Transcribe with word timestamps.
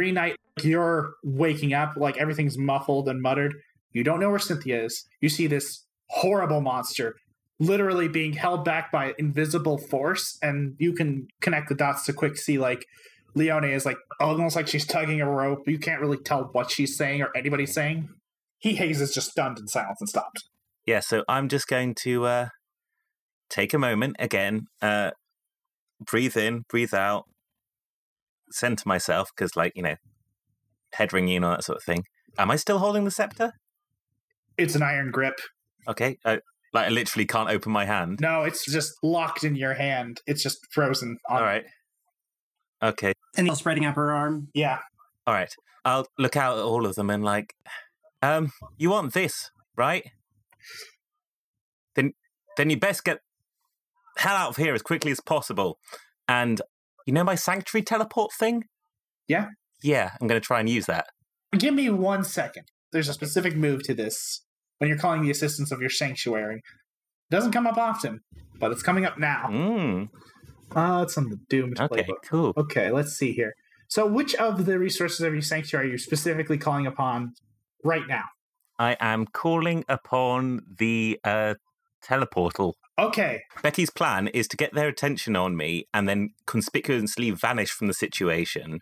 Green 0.00 0.14
Knight, 0.14 0.36
you're 0.62 1.12
waking 1.22 1.74
up, 1.74 1.94
like 1.94 2.16
everything's 2.16 2.56
muffled 2.56 3.06
and 3.06 3.20
muttered. 3.20 3.54
You 3.92 4.02
don't 4.02 4.18
know 4.18 4.30
where 4.30 4.38
Cynthia 4.38 4.82
is. 4.82 5.04
You 5.20 5.28
see 5.28 5.46
this 5.46 5.84
horrible 6.08 6.62
monster 6.62 7.16
literally 7.58 8.08
being 8.08 8.32
held 8.32 8.64
back 8.64 8.90
by 8.90 9.12
invisible 9.18 9.76
force, 9.76 10.38
and 10.40 10.74
you 10.78 10.94
can 10.94 11.28
connect 11.42 11.68
the 11.68 11.74
dots 11.74 12.06
to 12.06 12.14
quick 12.14 12.38
see 12.38 12.56
like 12.58 12.86
Leone 13.34 13.64
is 13.64 13.84
like 13.84 13.98
almost 14.20 14.56
like 14.56 14.68
she's 14.68 14.86
tugging 14.86 15.20
a 15.20 15.30
rope. 15.30 15.68
You 15.68 15.78
can't 15.78 16.00
really 16.00 16.16
tell 16.16 16.48
what 16.52 16.70
she's 16.70 16.96
saying 16.96 17.20
or 17.20 17.28
anybody's 17.36 17.74
saying. 17.74 18.08
Heat 18.56 18.76
Haze 18.76 19.02
is 19.02 19.12
just 19.12 19.32
stunned 19.32 19.58
in 19.58 19.68
silence 19.68 20.00
and 20.00 20.08
stopped. 20.08 20.44
Yeah, 20.86 21.00
so 21.00 21.24
I'm 21.28 21.50
just 21.50 21.66
going 21.66 21.94
to 22.04 22.24
uh, 22.24 22.48
take 23.50 23.74
a 23.74 23.78
moment 23.78 24.16
again, 24.18 24.62
uh, 24.80 25.10
breathe 26.02 26.38
in, 26.38 26.62
breathe 26.70 26.94
out, 26.94 27.24
center 28.50 28.82
myself 28.86 29.30
because, 29.34 29.56
like, 29.56 29.72
you 29.74 29.82
know, 29.82 29.96
head 30.92 31.12
ringing 31.12 31.36
and 31.36 31.44
all 31.44 31.52
that 31.52 31.64
sort 31.64 31.78
of 31.78 31.84
thing. 31.84 32.04
Am 32.38 32.50
I 32.50 32.56
still 32.56 32.78
holding 32.78 33.04
the 33.04 33.10
scepter? 33.10 33.52
It's 34.56 34.74
an 34.74 34.82
iron 34.82 35.10
grip. 35.10 35.38
Okay, 35.88 36.18
I, 36.24 36.40
like 36.72 36.86
I 36.86 36.88
literally 36.90 37.26
can't 37.26 37.50
open 37.50 37.72
my 37.72 37.84
hand. 37.84 38.18
No, 38.20 38.42
it's 38.42 38.64
just 38.64 38.92
locked 39.02 39.44
in 39.44 39.56
your 39.56 39.74
hand. 39.74 40.20
It's 40.26 40.42
just 40.42 40.66
frozen. 40.70 41.18
On 41.28 41.38
All 41.38 41.42
right. 41.42 41.64
Okay. 42.82 43.12
And 43.36 43.46
Neil 43.46 43.56
spreading 43.56 43.84
up 43.84 43.96
her 43.96 44.12
arm. 44.12 44.48
Yeah. 44.54 44.78
All 45.26 45.34
right. 45.34 45.52
I'll 45.84 46.06
look 46.18 46.36
out 46.36 46.58
at 46.58 46.64
all 46.64 46.86
of 46.86 46.94
them 46.94 47.10
and 47.10 47.24
like, 47.24 47.54
um, 48.22 48.52
you 48.76 48.90
want 48.90 49.12
this, 49.12 49.50
right? 49.76 50.10
Then, 51.94 52.12
then 52.56 52.70
you 52.70 52.78
best 52.78 53.04
get 53.04 53.20
hell 54.16 54.36
out 54.36 54.50
of 54.50 54.56
here 54.56 54.74
as 54.74 54.82
quickly 54.82 55.10
as 55.10 55.20
possible. 55.20 55.78
And 56.28 56.60
you 57.10 57.14
know 57.14 57.24
my 57.24 57.34
sanctuary 57.34 57.82
teleport 57.82 58.30
thing? 58.38 58.62
Yeah. 59.26 59.48
Yeah, 59.82 60.12
I'm 60.20 60.28
going 60.28 60.40
to 60.40 60.46
try 60.46 60.60
and 60.60 60.68
use 60.68 60.86
that. 60.86 61.06
Give 61.58 61.74
me 61.74 61.90
one 61.90 62.22
second. 62.22 62.66
There's 62.92 63.08
a 63.08 63.12
specific 63.12 63.56
move 63.56 63.82
to 63.84 63.94
this 63.94 64.42
when 64.78 64.88
you're 64.88 64.96
calling 64.98 65.22
the 65.22 65.30
assistance 65.32 65.72
of 65.72 65.80
your 65.80 65.90
sanctuary. 65.90 66.58
It 66.58 67.34
doesn't 67.34 67.50
come 67.50 67.66
up 67.66 67.76
often, 67.76 68.20
but 68.60 68.70
it's 68.70 68.84
coming 68.84 69.04
up 69.04 69.18
now. 69.18 69.48
Mm, 69.50 70.08
Uh, 70.72 71.00
it's 71.02 71.18
on 71.18 71.30
the 71.30 71.40
Doomed 71.48 71.80
okay, 71.80 72.02
playbook. 72.04 72.22
cool. 72.26 72.52
Okay, 72.56 72.92
let's 72.92 73.12
see 73.14 73.32
here. 73.32 73.54
So, 73.88 74.06
which 74.06 74.36
of 74.36 74.66
the 74.66 74.78
resources 74.78 75.20
of 75.22 75.32
your 75.32 75.42
sanctuary 75.42 75.88
are 75.88 75.90
you 75.90 75.98
specifically 75.98 76.58
calling 76.58 76.86
upon 76.86 77.34
right 77.82 78.06
now? 78.06 78.26
I 78.78 78.96
am 79.00 79.26
calling 79.26 79.84
upon 79.88 80.60
the 80.78 81.18
uh, 81.24 81.54
teleportal. 82.04 82.74
Okay, 83.00 83.42
Becky's 83.62 83.90
plan 83.90 84.28
is 84.28 84.46
to 84.48 84.56
get 84.56 84.74
their 84.74 84.88
attention 84.88 85.34
on 85.34 85.56
me 85.56 85.86
and 85.94 86.08
then 86.08 86.30
conspicuously 86.46 87.30
vanish 87.30 87.70
from 87.70 87.86
the 87.86 87.94
situation 87.94 88.80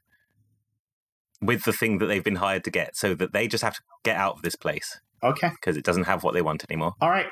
with 1.40 1.62
the 1.64 1.72
thing 1.72 1.98
that 1.98 2.06
they've 2.06 2.24
been 2.24 2.36
hired 2.36 2.64
to 2.64 2.70
get 2.70 2.96
so 2.96 3.14
that 3.14 3.32
they 3.32 3.46
just 3.46 3.62
have 3.62 3.74
to 3.74 3.80
get 4.04 4.16
out 4.16 4.34
of 4.34 4.42
this 4.42 4.56
place 4.56 4.98
okay, 5.22 5.50
because 5.50 5.76
it 5.76 5.84
doesn't 5.84 6.04
have 6.04 6.24
what 6.24 6.34
they 6.34 6.42
want 6.42 6.64
anymore. 6.68 6.94
all 7.00 7.10
right. 7.10 7.26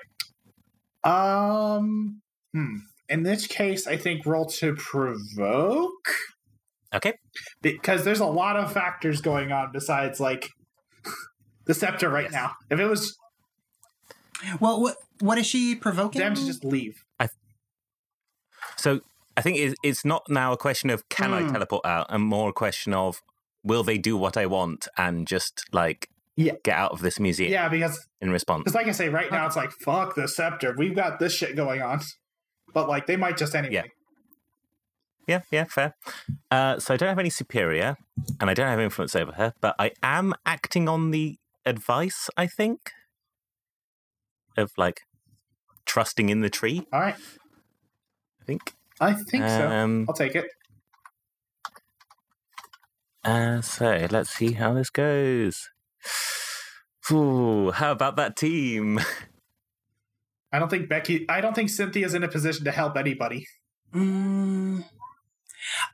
Um, 1.04 2.20
hmm. 2.52 2.76
In 3.08 3.22
this 3.22 3.46
case, 3.46 3.86
I 3.86 3.96
think 3.96 4.26
roll 4.26 4.46
to 4.46 4.74
provoke 4.74 6.08
Okay. 6.94 7.14
because 7.62 8.04
there's 8.04 8.20
a 8.20 8.26
lot 8.26 8.56
of 8.56 8.72
factors 8.72 9.20
going 9.20 9.52
on 9.52 9.70
besides 9.72 10.18
like 10.20 10.48
the 11.66 11.74
scepter 11.74 12.08
right 12.08 12.24
Yes. 12.24 12.32
now. 12.32 12.52
If 12.70 12.78
it 12.80 12.86
was 12.86 13.16
Well, 14.60 14.80
what 14.80 14.96
what 15.20 15.38
is 15.38 15.46
she 15.46 15.74
provoking? 15.74 16.20
them 16.20 16.34
to 16.34 16.44
just 16.46 16.64
leave, 16.64 17.04
So 18.76 19.00
I 19.36 19.40
think 19.42 19.58
it's, 19.58 19.74
it's 19.82 20.04
not 20.04 20.22
now 20.28 20.52
a 20.52 20.56
question 20.56 20.90
of 20.90 21.08
can 21.08 21.32
I 21.32 21.42
Hmm. 21.42 21.52
teleport 21.52 21.84
out 21.86 22.06
and 22.10 22.22
more 22.22 22.50
a 22.50 22.52
question 22.52 22.92
of 22.94 23.22
will 23.62 23.82
they 23.82 23.98
do 23.98 24.16
what 24.16 24.36
I 24.36 24.46
want 24.46 24.86
and 24.96 25.26
just 25.26 25.64
like 25.72 26.08
Yeah. 26.36 26.52
get 26.62 26.76
out 26.76 26.92
of 26.92 27.00
this 27.00 27.18
museum 27.18 27.50
yeah, 27.50 27.68
because 27.68 28.06
in 28.20 28.30
response. 28.30 28.64
Because, 28.64 28.74
like 28.74 28.86
I 28.88 28.92
say, 28.92 29.08
right 29.08 29.30
now 29.30 29.46
it's 29.46 29.56
like 29.56 29.72
fuck 29.72 30.14
the 30.14 30.28
scepter. 30.28 30.74
We've 30.76 30.94
got 30.94 31.18
this 31.18 31.32
shit 31.34 31.56
going 31.56 31.82
on, 31.82 32.00
but 32.72 32.88
like 32.88 33.06
they 33.06 33.16
might 33.16 33.36
just 33.36 33.54
anyway. 33.54 33.74
Yeah. 33.74 33.82
Yeah, 35.26 35.40
yeah, 35.50 35.64
fair. 35.64 35.94
Uh, 36.52 36.78
so 36.78 36.94
I 36.94 36.96
don't 36.96 37.08
have 37.08 37.18
any 37.18 37.30
superior, 37.30 37.96
and 38.38 38.48
I 38.48 38.54
don't 38.54 38.68
have 38.68 38.78
influence 38.78 39.16
over 39.16 39.32
her, 39.32 39.54
but 39.60 39.74
I 39.76 39.90
am 40.00 40.34
acting 40.46 40.88
on 40.88 41.10
the 41.10 41.36
advice. 41.64 42.30
I 42.36 42.46
think 42.46 42.92
of 44.56 44.72
like 44.76 45.02
trusting 45.84 46.28
in 46.28 46.40
the 46.40 46.50
tree. 46.50 46.86
All 46.92 47.00
right, 47.00 47.16
I 47.16 48.44
think. 48.44 48.74
I 49.00 49.12
think 49.12 49.44
so. 49.44 49.68
Um, 49.68 50.06
I'll 50.08 50.14
take 50.14 50.34
it. 50.34 50.46
uh, 53.24 53.60
so 53.60 54.06
let's 54.10 54.30
see 54.30 54.52
how 54.52 54.74
this 54.74 54.90
goes. 54.90 55.68
Ooh, 57.12 57.70
how 57.70 57.92
about 57.92 58.16
that 58.16 58.36
team? 58.36 59.00
I 60.52 60.58
don't 60.58 60.70
think 60.70 60.88
Becky. 60.88 61.26
I 61.28 61.40
don't 61.40 61.54
think 61.54 61.70
Cynthia's 61.70 62.14
in 62.14 62.24
a 62.24 62.28
position 62.28 62.64
to 62.64 62.72
help 62.72 62.96
anybody. 62.96 63.46
Mm, 63.94 64.84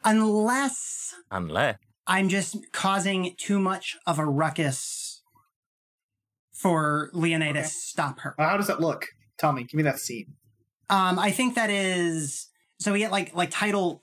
unless 0.05 1.15
Unless 1.31 1.77
I'm 2.07 2.29
just 2.29 2.57
causing 2.73 3.35
too 3.39 3.59
much 3.59 3.97
of 4.07 4.19
a 4.19 4.27
ruckus 4.27 5.02
for 6.63 7.11
Leone 7.13 7.43
Okay. 7.43 7.53
to 7.55 7.65
stop 7.65 8.21
her. 8.21 8.35
How 8.39 8.57
does 8.57 8.69
that 8.69 8.81
look? 8.81 9.09
Tell 9.39 9.53
me. 9.53 9.65
Give 9.65 9.75
me 9.75 9.83
that 9.83 9.99
scene. 9.99 10.35
Um, 10.89 11.19
I 11.19 11.31
think 11.31 11.55
that 11.57 11.71
is 11.71 12.49
so 12.79 12.93
we 12.93 13.01
get 13.01 13.11
like 13.11 13.35
like 13.35 13.51
Tidal 13.51 14.03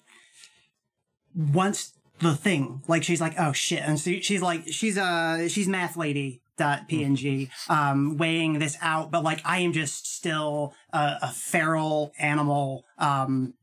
wants 1.35 1.93
the 2.19 2.35
thing. 2.35 2.83
Like 2.87 3.03
she's 3.03 3.21
like, 3.21 3.35
oh 3.39 3.53
shit. 3.53 3.79
And 3.81 3.99
so 3.99 4.11
she's 4.21 4.41
like 4.41 4.67
she's 4.67 4.97
uh 4.97 5.47
she's 5.47 5.67
math 5.67 5.95
lady 5.95 6.41
dot 6.57 6.89
png 6.89 7.49
um 7.69 8.17
weighing 8.17 8.59
this 8.59 8.77
out 8.81 9.09
but 9.11 9.23
like 9.23 9.39
i 9.45 9.59
am 9.59 9.71
just 9.71 10.05
still 10.13 10.73
a, 10.91 11.15
a 11.21 11.27
feral 11.31 12.11
animal 12.19 12.83
um 12.97 13.53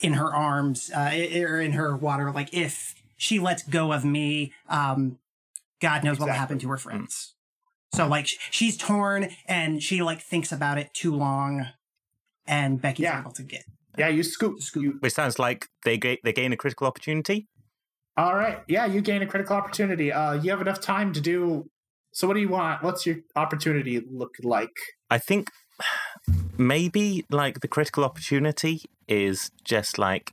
in 0.00 0.14
her 0.14 0.34
arms 0.34 0.90
uh 0.96 1.10
or 1.36 1.60
in 1.60 1.72
her 1.72 1.94
water 1.94 2.32
like 2.32 2.48
if 2.54 2.94
she 3.18 3.38
lets 3.38 3.62
go 3.64 3.92
of 3.92 4.06
me 4.06 4.54
um 4.70 5.18
god 5.82 6.02
knows 6.02 6.18
what 6.18 6.28
will 6.28 6.32
happen 6.34 6.58
to 6.58 6.70
her 6.70 6.78
friends 6.78 7.34
so 7.94 8.06
like 8.08 8.26
she's 8.50 8.76
torn 8.76 9.28
and 9.46 9.82
she 9.82 10.02
like 10.02 10.20
thinks 10.22 10.50
about 10.52 10.78
it 10.78 10.92
too 10.94 11.14
long 11.14 11.66
and 12.46 12.80
becky's 12.80 13.04
Yeah. 13.04 13.20
able 13.20 13.32
to 13.32 13.42
get 13.42 13.64
Yeah, 13.98 14.08
you 14.08 14.22
scoop. 14.22 14.62
Scoop. 14.62 14.82
You, 14.82 14.90
which 15.00 15.12
sounds 15.12 15.38
like 15.38 15.68
they 15.84 15.98
ga- 15.98 16.20
they 16.24 16.32
gain 16.32 16.52
a 16.52 16.56
critical 16.56 16.86
opportunity. 16.86 17.48
all 18.16 18.34
right. 18.34 18.58
Yeah, 18.68 18.86
you 18.86 19.00
gain 19.02 19.22
a 19.22 19.26
critical 19.26 19.56
opportunity. 19.56 20.10
Uh, 20.12 20.32
you 20.34 20.50
have 20.50 20.60
enough 20.60 20.80
time 20.80 21.12
to 21.12 21.20
do. 21.20 21.68
So, 22.14 22.26
what 22.26 22.34
do 22.34 22.40
you 22.40 22.48
want? 22.48 22.82
What's 22.82 23.06
your 23.06 23.16
opportunity 23.36 24.00
look 24.10 24.34
like? 24.42 24.76
I 25.10 25.18
think 25.18 25.48
maybe 26.58 27.24
like 27.30 27.60
the 27.60 27.68
critical 27.68 28.04
opportunity 28.04 28.82
is 29.08 29.50
just 29.64 29.98
like. 29.98 30.32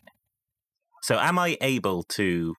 So, 1.01 1.17
am 1.19 1.39
I 1.39 1.57
able 1.61 2.03
to 2.19 2.55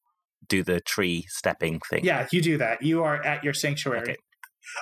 do 0.49 0.63
the 0.63 0.81
tree 0.81 1.27
stepping 1.29 1.81
thing? 1.91 2.05
Yeah, 2.05 2.27
you 2.33 2.41
do 2.43 2.57
that. 2.59 2.83
You 2.83 3.03
are 3.05 3.23
at 3.23 3.45
your 3.45 3.53
sanctuary. 3.55 4.01
Okay. 4.03 4.17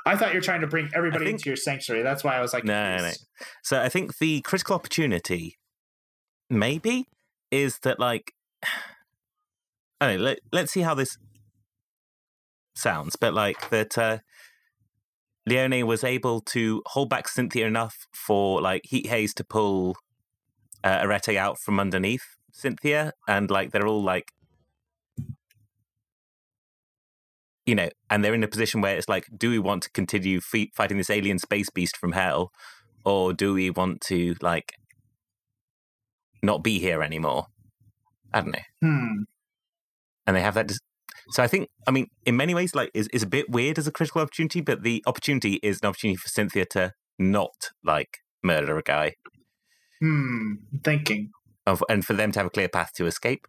I 0.05 0.17
thought 0.17 0.31
you 0.33 0.39
were 0.39 0.43
trying 0.43 0.61
to 0.61 0.67
bring 0.67 0.91
everybody 0.95 1.25
think- 1.27 1.39
into 1.39 1.51
your 1.51 1.57
sanctuary. 1.57 2.03
That's 2.03 2.25
why 2.25 2.37
I 2.37 2.41
was 2.41 2.53
like, 2.53 2.65
No, 2.65 2.97
no, 2.97 3.03
no. 3.03 3.13
So, 3.63 3.81
I 3.81 3.89
think 3.89 4.19
the 4.19 4.41
critical 4.43 4.75
opportunity 4.75 5.59
maybe 6.51 7.07
is 7.51 7.79
that 7.81 7.99
like. 7.99 8.33
I 10.01 10.07
don't 10.07 10.19
know, 10.19 10.25
let, 10.27 10.39
let's 10.53 10.71
see 10.73 10.83
how 10.83 10.95
this 10.95 11.19
sounds, 12.77 13.17
but 13.17 13.35
like 13.35 13.71
that 13.71 13.99
uh, 13.99 14.19
Leone 15.47 15.87
was 15.87 16.05
able 16.05 16.41
to 16.43 16.83
hold 16.87 17.11
back 17.11 17.27
Cynthia 17.27 17.67
enough 17.67 18.07
for 18.13 18.61
like 18.63 18.83
Heat 18.85 19.07
Haze 19.07 19.35
to 19.35 19.45
pull 19.45 19.97
uh, 20.85 21.01
Arete 21.03 21.37
out 21.37 21.59
from 21.59 21.81
underneath 21.81 22.23
Cynthia, 22.53 23.13
and 23.27 23.51
like 23.51 23.73
they're 23.73 23.87
all 23.87 24.03
like, 24.03 24.31
you 27.69 27.75
know, 27.75 27.89
and 28.09 28.25
they're 28.25 28.35
in 28.35 28.43
a 28.43 28.49
position 28.49 28.81
where 28.81 28.97
it's 28.97 29.09
like, 29.11 29.27
do 29.37 29.51
we 29.51 29.59
want 29.59 29.83
to 29.83 29.91
continue 29.91 30.41
fe- 30.41 30.71
fighting 30.75 30.97
this 30.97 31.11
alien 31.11 31.39
space 31.39 31.69
beast 31.69 31.97
from 31.99 32.13
hell, 32.13 32.51
or 33.05 33.33
do 33.35 33.53
we 33.53 33.69
want 33.71 34.01
to 34.03 34.35
like 34.41 34.73
not 36.43 36.63
be 36.63 36.79
here 36.79 37.03
anymore? 37.03 37.47
I 38.33 38.41
don't 38.41 38.53
know 38.53 38.67
Hmm. 38.83 39.23
and 40.27 40.37
they 40.37 40.41
have 40.41 40.55
that. 40.55 40.69
Dis- 40.69 40.81
so 41.31 41.43
I 41.43 41.47
think, 41.47 41.69
I 41.87 41.91
mean, 41.91 42.07
in 42.25 42.37
many 42.39 42.55
ways, 42.55 42.75
like, 42.75 42.91
is 42.95 43.09
is 43.13 43.23
a 43.23 43.27
bit 43.27 43.51
weird 43.51 43.79
as 43.79 43.87
a 43.87 43.93
critical 43.93 44.23
opportunity, 44.23 44.61
but 44.63 44.83
the 44.83 45.03
opportunity 45.07 45.55
is 45.63 45.81
an 45.83 45.89
opportunity 45.89 46.17
for 46.17 46.29
Cynthia 46.29 46.65
to 46.77 46.93
not 47.19 47.71
like 47.85 48.19
murder 48.43 48.79
a 48.79 48.83
guy, 48.83 49.15
Hmm. 50.01 50.55
Thinking. 50.85 51.31
of, 51.67 51.83
and 51.91 52.05
for 52.05 52.15
them 52.15 52.33
to 52.33 52.39
have 52.39 52.47
a 52.47 52.51
clear 52.51 52.69
path 52.69 52.93
to 52.95 53.05
escape. 53.07 53.47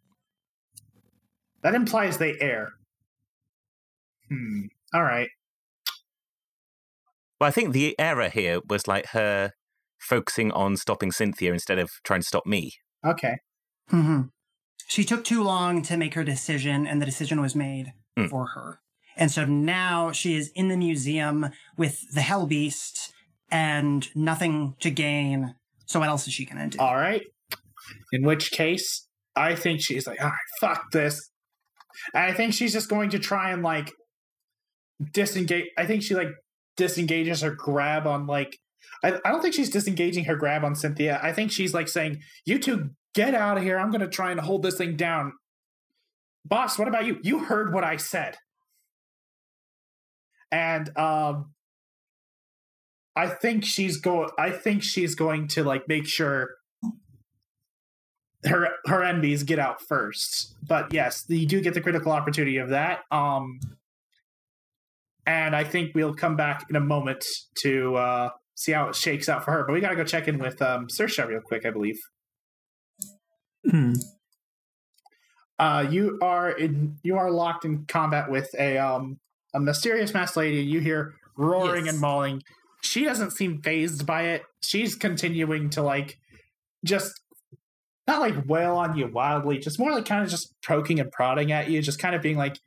That 1.61 1.73
implies 1.75 2.17
they 2.17 2.37
err. 2.41 2.73
Hmm. 4.29 4.61
All 4.93 5.03
right. 5.03 5.29
Well, 7.39 7.47
I 7.47 7.51
think 7.51 7.73
the 7.73 7.95
error 7.99 8.29
here 8.29 8.59
was 8.67 8.87
like 8.87 9.07
her 9.07 9.53
focusing 9.99 10.51
on 10.51 10.77
stopping 10.77 11.11
Cynthia 11.11 11.53
instead 11.53 11.79
of 11.79 11.89
trying 12.03 12.21
to 12.21 12.27
stop 12.27 12.45
me. 12.45 12.73
Okay. 13.05 13.37
hmm 13.89 14.21
she 14.87 15.03
took 15.03 15.23
too 15.23 15.43
long 15.43 15.83
to 15.83 15.97
make 15.97 16.15
her 16.15 16.23
decision, 16.23 16.87
and 16.87 16.99
the 16.99 17.05
decision 17.05 17.41
was 17.41 17.55
made 17.55 17.93
Hmm. 18.17 18.25
for 18.25 18.47
her. 18.47 18.79
And 19.15 19.29
so 19.29 19.45
now 19.45 20.11
she 20.11 20.33
is 20.35 20.51
in 20.55 20.67
the 20.69 20.77
museum 20.77 21.49
with 21.77 22.01
the 22.13 22.21
Hell 22.21 22.47
Beast 22.47 23.13
and 23.51 24.07
nothing 24.15 24.75
to 24.79 24.89
gain. 24.89 25.53
So 25.85 25.99
what 25.99 26.09
else 26.09 26.27
is 26.27 26.33
she 26.33 26.43
gonna 26.45 26.69
do? 26.69 26.79
All 26.79 26.95
right. 26.95 27.21
In 28.11 28.23
which 28.23 28.49
case, 28.51 29.07
I 29.35 29.53
think 29.55 29.79
she's 29.81 30.07
like, 30.07 30.19
all 30.21 30.29
right, 30.29 30.37
fuck 30.59 30.91
this. 30.91 31.29
And 32.15 32.23
I 32.23 32.33
think 32.33 32.53
she's 32.55 32.73
just 32.73 32.89
going 32.89 33.11
to 33.11 33.19
try 33.19 33.51
and 33.51 33.61
like 33.61 33.91
disengage. 35.11 35.65
I 35.77 35.85
think 35.85 36.03
she 36.03 36.15
like 36.15 36.29
disengages 36.77 37.41
her 37.41 37.51
grab 37.51 38.07
on 38.07 38.27
like. 38.27 38.57
I, 39.03 39.19
I 39.23 39.29
don't 39.31 39.41
think 39.41 39.53
she's 39.53 39.69
disengaging 39.69 40.25
her 40.25 40.35
grab 40.35 40.63
on 40.63 40.75
Cynthia. 40.75 41.19
I 41.21 41.31
think 41.31 41.51
she's 41.51 41.73
like 41.73 41.87
saying, 41.87 42.21
"You 42.45 42.59
two 42.59 42.91
get 43.13 43.33
out 43.33 43.57
of 43.57 43.63
here. 43.63 43.77
I'm 43.77 43.91
going 43.91 44.01
to 44.01 44.07
try 44.07 44.31
and 44.31 44.39
hold 44.39 44.63
this 44.63 44.77
thing 44.77 44.95
down." 44.95 45.33
Boss, 46.45 46.79
what 46.79 46.87
about 46.87 47.05
you? 47.05 47.19
You 47.21 47.39
heard 47.39 47.73
what 47.73 47.83
I 47.83 47.97
said. 47.97 48.37
And 50.51 50.95
um 50.97 51.53
I 53.15 53.27
think 53.27 53.65
she's 53.65 53.97
going 53.97 54.29
I 54.37 54.49
think 54.51 54.83
she's 54.83 55.15
going 55.15 55.47
to 55.49 55.63
like 55.63 55.87
make 55.87 56.07
sure 56.07 56.49
her 58.45 58.69
her 58.85 59.03
enemies 59.03 59.43
get 59.43 59.59
out 59.59 59.81
first. 59.81 60.55
But 60.67 60.93
yes, 60.93 61.25
you 61.27 61.45
do 61.45 61.61
get 61.61 61.73
the 61.73 61.81
critical 61.81 62.11
opportunity 62.11 62.57
of 62.57 62.69
that. 62.69 63.01
Um 63.11 63.59
and 65.29 65.55
I 65.55 65.63
think 65.63 65.93
we'll 65.93 66.15
come 66.15 66.35
back 66.35 66.65
in 66.71 66.75
a 66.75 66.79
moment 66.79 67.23
to 67.61 67.95
uh 67.95 68.29
see 68.55 68.71
how 68.71 68.89
it 68.89 68.95
shakes 68.95 69.29
out 69.29 69.45
for 69.45 69.51
her. 69.51 69.63
But 69.65 69.73
we 69.73 69.79
gotta 69.79 69.95
go 69.95 70.03
check 70.03 70.27
in 70.27 70.39
with 70.39 70.59
um 70.61 70.87
Sersha 70.87 71.27
real 71.27 71.41
quick, 71.41 71.65
I 71.65 71.69
believe. 71.69 71.99
Hmm. 73.69 73.93
Uh 75.59 75.85
you 75.89 76.17
are 76.21 76.49
in 76.49 76.97
you 77.03 77.17
are 77.17 77.29
locked 77.29 77.65
in 77.65 77.85
combat 77.85 78.31
with 78.31 78.49
a 78.57 78.77
um 78.77 79.19
a 79.53 79.59
mysterious 79.59 80.13
masked 80.13 80.37
lady. 80.37 80.61
You 80.63 80.79
hear 80.79 81.13
roaring 81.37 81.85
Yes. 81.85 81.93
and 81.93 82.01
mauling. 82.01 82.41
She 82.81 83.03
doesn't 83.03 83.31
seem 83.31 83.61
phased 83.61 84.05
by 84.05 84.23
it. 84.23 84.43
She's 84.61 84.95
continuing 84.95 85.69
to 85.71 85.81
like 85.83 86.17
just 86.85 87.19
not 88.07 88.21
like 88.21 88.47
wail 88.47 88.75
on 88.77 88.97
you 88.97 89.07
wildly, 89.07 89.59
just 89.59 89.77
more 89.77 89.91
like 89.91 90.05
kind 90.05 90.23
of 90.23 90.29
just 90.29 90.55
poking 90.65 90.99
and 90.99 91.11
prodding 91.11 91.51
at 91.51 91.69
you, 91.69 91.81
just 91.81 91.99
kind 91.99 92.15
of 92.15 92.21
being 92.23 92.37
like, 92.37 92.57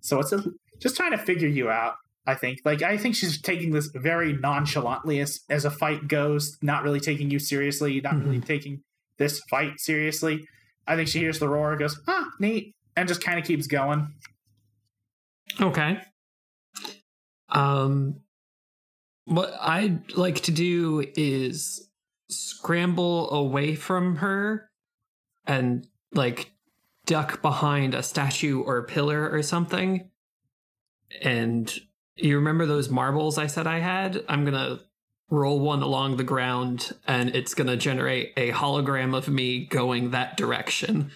so 0.00 0.20
it's 0.20 0.32
a, 0.32 0.44
just 0.80 0.96
trying 0.96 1.12
to 1.12 1.18
figure 1.18 1.48
you 1.48 1.70
out. 1.70 1.94
I 2.26 2.34
think, 2.34 2.60
like, 2.64 2.82
I 2.82 2.98
think 2.98 3.14
she's 3.14 3.40
taking 3.40 3.70
this 3.72 3.90
very 3.94 4.34
nonchalantly 4.34 5.20
as 5.20 5.40
as 5.48 5.64
a 5.64 5.70
fight 5.70 6.08
goes, 6.08 6.58
not 6.60 6.82
really 6.82 7.00
taking 7.00 7.30
you 7.30 7.38
seriously, 7.38 8.00
not 8.02 8.22
really 8.22 8.40
taking 8.40 8.82
this 9.16 9.40
fight 9.48 9.80
seriously. 9.80 10.46
I 10.86 10.96
think 10.96 11.08
she 11.08 11.20
hears 11.20 11.38
the 11.38 11.48
roar, 11.48 11.76
goes, 11.76 11.98
"Huh, 12.06 12.24
neat," 12.38 12.74
and 12.96 13.08
just 13.08 13.22
kind 13.22 13.38
of 13.38 13.46
keeps 13.46 13.66
going. 13.66 14.12
Okay. 15.60 16.00
Um, 17.48 18.20
what 19.24 19.54
I'd 19.60 20.12
like 20.12 20.40
to 20.42 20.50
do 20.50 21.04
is 21.14 21.88
scramble 22.30 23.30
away 23.30 23.74
from 23.74 24.16
her 24.16 24.70
and 25.46 25.86
like 26.12 26.52
duck 27.06 27.40
behind 27.40 27.94
a 27.94 28.02
statue 28.02 28.60
or 28.60 28.78
a 28.78 28.84
pillar 28.84 29.30
or 29.30 29.42
something. 29.42 30.10
And 31.22 31.72
you 32.16 32.36
remember 32.36 32.66
those 32.66 32.88
marbles 32.88 33.38
I 33.38 33.46
said 33.46 33.66
I 33.66 33.78
had? 33.78 34.24
I'm 34.28 34.44
gonna 34.44 34.80
roll 35.30 35.60
one 35.60 35.82
along 35.82 36.16
the 36.16 36.24
ground 36.24 36.94
and 37.06 37.34
it's 37.34 37.54
gonna 37.54 37.76
generate 37.76 38.32
a 38.36 38.50
hologram 38.50 39.16
of 39.16 39.28
me 39.28 39.66
going 39.66 40.10
that 40.10 40.36
direction. 40.36 41.10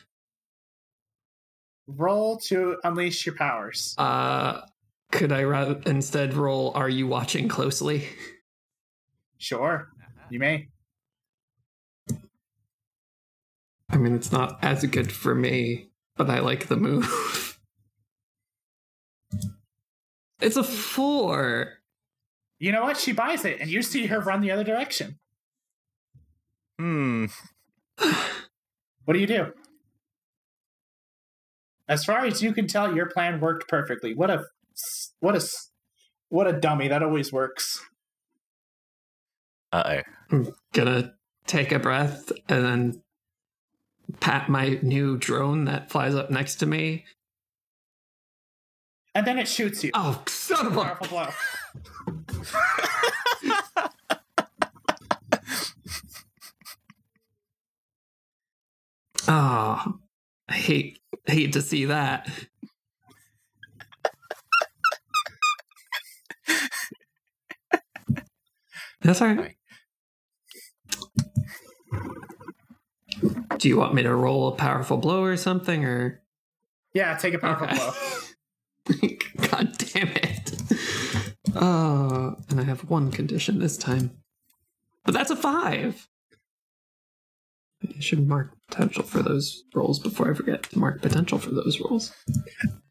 Roll 1.87 2.39
to 2.39 2.77
unleash 2.85 3.27
your 3.27 3.35
powers. 3.35 3.94
Uh 3.99 4.62
could 5.11 5.33
I 5.33 5.43
rather 5.44 5.81
instead 5.87 6.35
roll 6.35 6.73
are 6.75 6.89
you 6.89 7.06
watching 7.06 7.49
closely? 7.49 8.09
Sure, 9.39 9.89
you 10.31 10.39
may. 10.39 10.69
I 13.91 13.99
mean, 13.99 14.15
it's 14.15 14.33
not 14.33 14.59
as 14.65 14.85
good 14.87 15.12
for 15.12 15.35
me, 15.35 15.91
but 16.17 16.31
I 16.31 16.39
like 16.39 16.69
the 16.69 16.77
move. 16.77 17.05
it's 20.43 20.56
a 20.56 20.65
four. 20.65 21.79
You 22.59 22.73
know 22.73 22.83
what? 22.83 22.97
She 22.97 23.12
buys 23.12 23.44
it, 23.44 23.61
and 23.61 23.71
you 23.71 23.83
see 23.83 24.06
her 24.06 24.21
run 24.21 24.41
the 24.41 24.50
other 24.50 24.65
direction. 24.65 25.19
Hmm. 26.79 27.27
What 29.05 29.15
do 29.15 29.21
you 29.21 29.27
do? 29.27 29.53
As 31.89 32.05
far 32.05 32.25
as 32.25 32.41
you 32.41 32.53
can 32.53 32.69
tell, 32.69 32.94
your 32.94 33.06
plan 33.06 33.41
worked 33.41 33.69
perfectly. 33.69 34.15
What 34.15 34.31
a 34.31 34.44
what 35.19 35.35
a 35.35 35.44
what 36.29 36.47
a 36.47 36.53
dummy. 36.53 36.87
That 36.87 37.03
always 37.03 37.33
works. 37.33 37.85
Uh 39.73 39.83
oh. 39.85 40.00
I'm 40.31 40.55
gonna 40.73 41.15
take 41.47 41.73
a 41.73 41.81
breath 41.81 42.31
and 42.49 42.65
then 42.65 43.03
pat 44.21 44.49
my 44.49 44.79
new 44.83 45.17
drone 45.17 45.65
that 45.65 45.91
flies 45.91 46.15
up 46.15 46.31
next 46.31 46.56
to 46.56 46.67
me. 46.67 47.05
And 49.14 49.26
then 49.26 49.38
it 49.38 49.49
shoots 49.49 49.85
you. 49.85 49.91
Oh, 49.94 50.23
son 50.26 50.67
of 50.67 50.76
a. 50.76 50.82
Powerful 50.85 51.09
blow. 51.09 51.29
Oh, 59.29 59.94
I 60.49 60.55
hate 60.55 60.99
hate 61.26 61.53
to 61.55 61.62
see 61.62 61.87
that. 61.87 62.29
That's 69.03 69.20
all 69.22 69.29
right. 69.34 69.56
Do 73.58 73.69
you 73.69 73.77
want 73.77 73.94
me 73.94 74.03
to 74.03 74.15
roll 74.15 74.48
a 74.48 74.53
powerful 74.56 74.96
blow 74.96 75.22
or 75.22 75.37
something, 75.37 75.84
or 75.84 76.22
Yeah, 76.94 77.17
take 77.17 77.34
a 77.34 77.39
powerful 77.39 77.67
Okay. 77.67 77.77
blow. 77.77 77.93
God 79.51 79.77
damn 79.79 80.08
it! 80.08 80.53
Oh, 81.55 82.36
and 82.48 82.60
I 82.60 82.65
have 82.65 82.89
one 82.91 83.10
condition 83.10 83.58
this 83.58 83.77
time, 83.77 84.10
but 85.05 85.15
that's 85.15 85.31
a 85.31 85.36
five. 85.36 86.08
I 87.84 88.01
should 88.01 88.29
mark 88.29 88.56
potential 88.69 89.03
for 89.03 89.22
those 89.22 89.65
rolls 89.74 89.98
before 89.98 90.31
I 90.31 90.34
forget 90.34 90.62
to 90.65 90.79
mark 90.79 91.03
potential 91.03 91.39
for 91.39 91.51
those 91.51 91.81
rolls. 91.81 92.15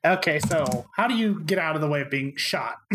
Okay, 0.06 0.40
so 0.40 0.86
how 0.96 1.08
do 1.08 1.16
you 1.16 1.42
get 1.44 1.60
out 1.60 1.76
of 1.76 1.82
the 1.82 1.88
way 1.88 2.02
of 2.02 2.10
being 2.10 2.34
shot? 2.36 2.76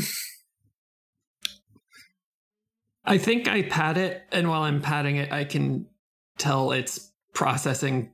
I 3.04 3.18
think 3.18 3.48
I 3.48 3.62
pat 3.62 3.96
it, 3.96 4.24
and 4.32 4.48
while 4.48 4.62
I'm 4.62 4.82
patting 4.82 5.16
it, 5.16 5.32
I 5.32 5.44
can 5.44 5.86
tell 6.38 6.72
it's 6.72 7.12
processing 7.34 8.12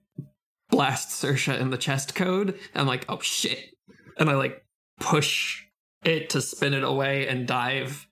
blast 0.70 1.08
Sersha 1.10 1.58
in 1.58 1.70
the 1.70 1.78
chest 1.78 2.14
code. 2.14 2.58
I'm 2.74 2.86
like, 2.86 3.06
oh 3.08 3.20
shit. 3.20 3.74
And 4.18 4.28
I 4.28 4.34
like 4.34 4.61
push 5.02 5.64
it 6.04 6.30
to 6.30 6.40
spin 6.40 6.74
it 6.74 6.84
away 6.84 7.26
and 7.26 7.46
dive 7.46 8.06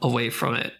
away 0.00 0.30
from 0.30 0.54
it. 0.54 0.72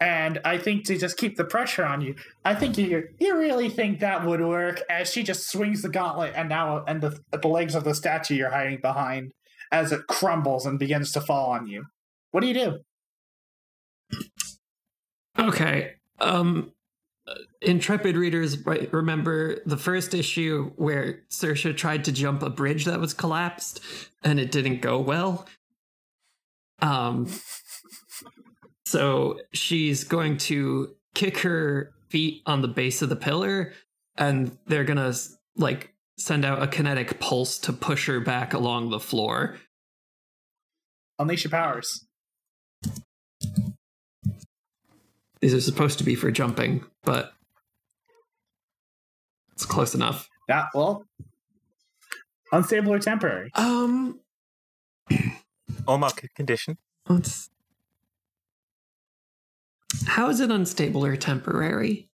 And 0.00 0.40
I 0.44 0.58
think 0.58 0.84
to 0.86 0.98
just 0.98 1.16
keep 1.16 1.36
the 1.36 1.44
pressure 1.44 1.84
on 1.84 2.00
you, 2.00 2.14
I 2.44 2.54
think 2.54 2.78
you 2.78 3.08
you 3.20 3.38
really 3.38 3.68
think 3.68 4.00
that 4.00 4.24
would 4.24 4.40
work 4.40 4.80
as 4.88 5.12
she 5.12 5.22
just 5.22 5.48
swings 5.48 5.82
the 5.82 5.88
gauntlet 5.88 6.32
and 6.34 6.48
now 6.48 6.84
and 6.86 7.00
the 7.00 7.20
the 7.30 7.46
legs 7.46 7.74
of 7.74 7.84
the 7.84 7.94
statue 7.94 8.34
you're 8.34 8.50
hiding 8.50 8.80
behind 8.80 9.32
as 9.70 9.92
it 9.92 10.06
crumbles 10.08 10.66
and 10.66 10.78
begins 10.78 11.12
to 11.12 11.20
fall 11.20 11.50
on 11.50 11.66
you. 11.66 11.84
What 12.32 12.40
do 12.40 12.48
you 12.48 12.54
do? 12.54 12.78
Okay. 15.38 15.92
Um 16.18 16.72
intrepid 17.60 18.16
readers 18.16 18.58
right, 18.66 18.92
remember 18.92 19.60
the 19.64 19.76
first 19.76 20.14
issue 20.14 20.72
where 20.76 21.20
Sersha 21.30 21.76
tried 21.76 22.04
to 22.04 22.12
jump 22.12 22.42
a 22.42 22.50
bridge 22.50 22.84
that 22.86 23.00
was 23.00 23.14
collapsed 23.14 23.80
and 24.22 24.40
it 24.40 24.50
didn't 24.50 24.80
go 24.80 24.98
well. 24.98 25.46
Um 26.80 27.28
so 28.84 29.40
she's 29.52 30.04
going 30.04 30.36
to 30.38 30.94
kick 31.14 31.38
her 31.38 31.92
feet 32.08 32.42
on 32.44 32.60
the 32.60 32.68
base 32.68 33.00
of 33.02 33.08
the 33.08 33.16
pillar 33.16 33.72
and 34.16 34.58
they're 34.66 34.84
to 34.98 35.16
like 35.56 35.94
send 36.18 36.44
out 36.44 36.62
a 36.62 36.66
kinetic 36.66 37.18
pulse 37.20 37.58
to 37.58 37.72
push 37.72 38.06
her 38.06 38.20
back 38.20 38.52
along 38.52 38.90
the 38.90 39.00
floor. 39.00 39.56
Unleash 41.18 41.44
your 41.44 41.50
powers. 41.50 42.04
These 45.42 45.54
are 45.54 45.60
supposed 45.60 45.98
to 45.98 46.04
be 46.04 46.14
for 46.14 46.30
jumping, 46.30 46.84
but 47.02 47.32
it's 49.52 49.66
close 49.66 49.94
enough. 49.94 50.28
That 50.46 50.68
well, 50.72 51.04
unstable 52.52 52.92
or 52.92 53.00
temporary. 53.00 53.50
Um 53.54 54.20
Or 55.86 55.98
mark 55.98 56.22
a 56.22 56.28
condition. 56.28 56.78
Let's. 57.08 57.50
How 60.06 60.28
is 60.30 60.40
it 60.40 60.50
unstable 60.50 61.04
or 61.04 61.16
temporary? 61.16 62.08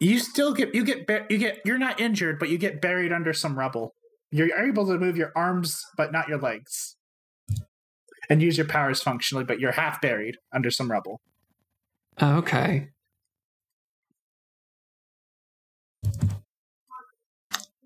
You 0.00 0.18
still 0.18 0.52
get 0.52 0.74
you 0.74 0.84
get 0.84 1.08
you 1.30 1.38
get 1.38 1.60
you're 1.64 1.78
not 1.78 2.00
injured, 2.00 2.40
but 2.40 2.48
you 2.48 2.58
get 2.58 2.80
buried 2.80 3.12
under 3.12 3.32
some 3.32 3.56
rubble. 3.56 3.94
You're 4.32 4.58
able 4.58 4.86
to 4.88 4.98
move 4.98 5.16
your 5.16 5.30
arms, 5.36 5.80
but 5.96 6.10
not 6.10 6.28
your 6.28 6.38
legs, 6.38 6.96
and 8.28 8.42
use 8.42 8.56
your 8.56 8.66
powers 8.66 9.02
functionally, 9.02 9.44
but 9.44 9.60
you're 9.60 9.72
half 9.72 10.00
buried 10.00 10.38
under 10.52 10.70
some 10.70 10.90
rubble. 10.90 11.20
Okay. 12.20 12.88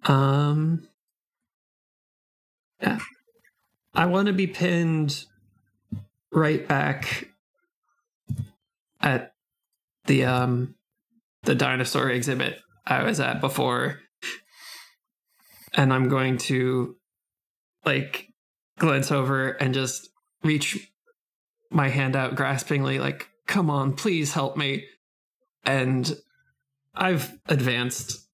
Um. 0.04 0.86
Yeah. 2.80 2.98
I 3.94 4.06
want 4.06 4.26
to 4.26 4.32
be 4.32 4.46
pinned 4.46 5.24
right 6.30 6.66
back 6.68 7.28
at 9.00 9.32
the 10.06 10.24
um 10.24 10.74
the 11.42 11.54
dinosaur 11.54 12.10
exhibit 12.10 12.60
I 12.86 13.02
was 13.02 13.20
at 13.20 13.40
before. 13.40 14.00
And 15.74 15.92
I'm 15.92 16.08
going 16.08 16.38
to 16.38 16.96
like 17.84 18.28
glance 18.78 19.12
over 19.12 19.50
and 19.50 19.74
just 19.74 20.10
reach 20.42 20.92
my 21.70 21.88
hand 21.88 22.16
out 22.16 22.34
graspingly 22.34 22.98
like 22.98 23.28
come 23.46 23.70
on 23.70 23.94
please 23.94 24.32
help 24.32 24.56
me. 24.56 24.84
And 25.64 26.16
i've 26.94 27.38
advanced 27.46 28.26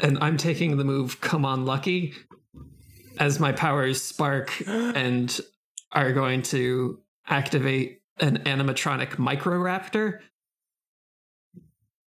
and 0.00 0.18
i'm 0.20 0.36
taking 0.36 0.76
the 0.76 0.84
move 0.84 1.20
come 1.20 1.44
on 1.44 1.64
lucky 1.64 2.14
as 3.18 3.40
my 3.40 3.52
powers 3.52 4.02
spark 4.02 4.52
and 4.66 5.40
are 5.92 6.12
going 6.12 6.42
to 6.42 7.00
activate 7.26 8.00
an 8.20 8.38
animatronic 8.38 9.16
microraptor. 9.16 10.20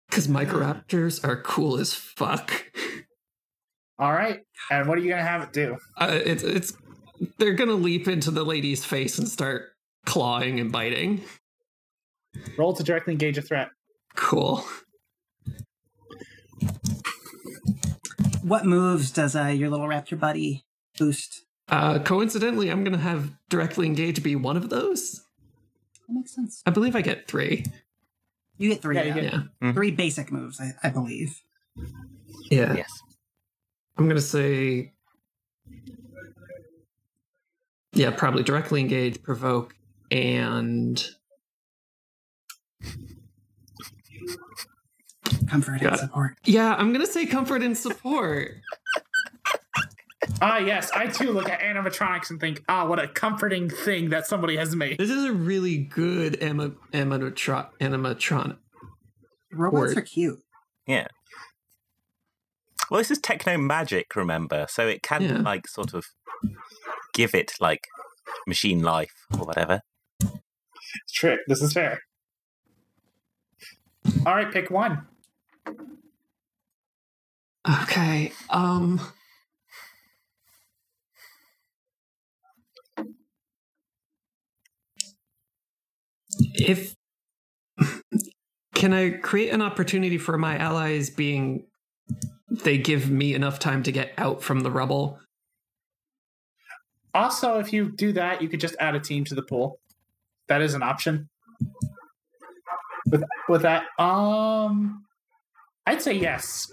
Because 0.09 0.27
microraptors 0.27 1.23
are 1.23 1.41
cool 1.41 1.77
as 1.77 1.93
fuck. 1.93 2.65
All 3.99 4.11
right, 4.11 4.39
and 4.71 4.87
what 4.87 4.97
are 4.97 5.01
you 5.01 5.09
gonna 5.09 5.21
have 5.21 5.41
it 5.41 5.53
do? 5.53 5.77
uh, 5.97 6.19
it's 6.25 6.41
it's 6.41 6.73
they're 7.37 7.53
gonna 7.53 7.73
leap 7.73 8.07
into 8.07 8.31
the 8.31 8.43
lady's 8.43 8.83
face 8.85 9.17
and 9.19 9.27
start 9.27 9.69
clawing 10.05 10.59
and 10.59 10.71
biting 10.71 11.21
Roll 12.57 12.73
to 12.73 12.83
directly 12.83 13.13
engage 13.13 13.37
a 13.37 13.41
threat. 13.41 13.69
cool 14.15 14.63
What 18.43 18.65
moves 18.65 19.11
does 19.11 19.35
uh, 19.35 19.47
your 19.47 19.69
little 19.69 19.87
raptor 19.87 20.17
buddy 20.19 20.63
boost? 20.97 21.43
Uh, 21.67 21.99
coincidentally, 21.99 22.69
I'm 22.69 22.83
going 22.83 22.93
to 22.95 23.03
have 23.03 23.31
directly 23.49 23.85
engage 23.85 24.23
be 24.23 24.35
one 24.35 24.57
of 24.57 24.69
those. 24.69 25.21
That 26.07 26.13
makes 26.15 26.33
sense. 26.33 26.63
I 26.65 26.71
believe 26.71 26.95
I 26.95 27.01
get 27.01 27.27
three. 27.27 27.65
You 28.57 28.69
get 28.69 28.81
three. 28.81 28.95
Yeah, 28.95 29.03
you 29.03 29.13
yeah. 29.15 29.21
get- 29.21 29.33
Yeah. 29.61 29.73
Three 29.73 29.91
basic 29.91 30.31
moves, 30.31 30.59
I, 30.59 30.71
I 30.83 30.89
believe. 30.89 31.41
Yeah. 32.49 32.73
Yes. 32.75 32.89
I'm 33.97 34.05
going 34.05 34.15
to 34.15 34.21
say. 34.21 34.93
Yeah, 37.99 38.11
probably 38.11 38.43
directly 38.43 38.79
engage, 38.79 39.21
provoke, 39.21 39.75
and. 40.09 41.05
Comfort 45.49 45.81
Got 45.81 45.83
and 45.87 45.95
it. 45.95 45.99
support. 45.99 46.37
Yeah, 46.45 46.75
I'm 46.75 46.93
going 46.93 47.05
to 47.05 47.11
say 47.11 47.25
comfort 47.25 47.61
and 47.61 47.77
support. 47.77 48.51
Ah, 50.41 50.59
yes, 50.59 50.89
I 50.91 51.07
too 51.07 51.33
look 51.33 51.49
at 51.49 51.59
animatronics 51.59 52.29
and 52.29 52.39
think, 52.39 52.63
ah, 52.69 52.87
what 52.87 52.99
a 53.03 53.07
comforting 53.09 53.69
thing 53.69 54.11
that 54.11 54.25
somebody 54.25 54.55
has 54.55 54.73
made. 54.77 54.97
This 54.97 55.09
is 55.09 55.25
a 55.25 55.33
really 55.33 55.77
good 55.79 56.37
anima- 56.37 56.75
animatron. 56.93 57.67
animatron. 57.81 58.55
Robots 59.51 59.73
Word. 59.89 59.97
are 59.97 60.01
cute. 60.01 60.39
Yeah. 60.87 61.07
Well, 62.89 62.99
this 63.01 63.11
is 63.11 63.19
techno 63.19 63.57
magic, 63.57 64.15
remember? 64.15 64.67
So 64.69 64.87
it 64.87 65.03
can 65.03 65.21
Yeah. 65.23 65.37
like 65.39 65.67
sort 65.67 65.93
of 65.93 66.05
give 67.19 67.35
it 67.35 67.51
like 67.59 67.85
machine 68.47 68.81
life 68.81 69.13
or 69.37 69.45
whatever. 69.45 69.81
It's 70.21 71.13
trick. 71.13 71.41
This 71.47 71.61
is 71.61 71.73
fair. 71.73 71.99
All 74.25 74.35
right, 74.35 74.49
pick 74.49 74.71
one. 74.71 75.05
Okay. 77.83 78.31
Um. 78.49 79.01
If 86.53 86.95
can 88.73 88.93
I 88.93 89.11
create 89.11 89.49
an 89.49 89.61
opportunity 89.61 90.17
for 90.17 90.37
my 90.37 90.57
allies 90.57 91.09
being 91.09 91.65
they 92.49 92.77
give 92.77 93.09
me 93.09 93.33
enough 93.33 93.59
time 93.59 93.83
to 93.83 93.91
get 93.91 94.13
out 94.17 94.41
from 94.41 94.61
the 94.61 94.71
rubble? 94.71 95.19
Also, 97.19 97.59
if 97.59 97.73
you 97.73 97.91
do 97.91 98.13
that, 98.13 98.41
you 98.41 98.47
could 98.47 98.61
just 98.61 98.77
add 98.79 98.95
a 98.95 98.99
team 98.99 99.25
to 99.25 99.35
the 99.35 99.41
pool. 99.41 99.77
That 100.47 100.61
is 100.61 100.73
an 100.73 100.81
option. 100.81 101.27
With 103.07 103.23
with 103.49 103.63
that, 103.63 103.83
um, 103.99 105.03
I'd 105.85 106.01
say 106.01 106.13
yes. 106.13 106.71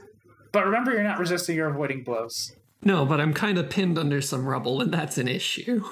But 0.53 0.65
remember, 0.67 0.93
you're 0.93 1.03
not 1.03 1.19
resisting 1.19 1.59
or 1.59 1.67
avoiding 1.67 2.05
blows. 2.05 2.55
No, 2.85 3.05
but 3.05 3.21
I'm 3.21 3.35
kind 3.35 3.59
of 3.59 3.69
pinned 3.71 3.99
under 3.99 4.21
some 4.21 4.47
rubble, 4.47 4.81
and 4.81 4.95
that's 4.95 5.19
an 5.19 5.27
issue. 5.27 5.83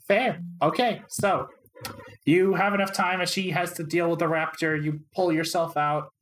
Fair. 0.00 0.40
Okay, 0.60 1.02
so 1.06 1.48
you 2.24 2.54
have 2.54 2.74
enough 2.74 2.92
time 2.92 3.20
as 3.20 3.30
she 3.30 3.50
has 3.50 3.72
to 3.74 3.84
deal 3.84 4.10
with 4.10 4.18
the 4.18 4.26
raptor. 4.26 4.82
You 4.82 5.00
pull 5.14 5.32
yourself 5.32 5.76
out, 5.76 6.12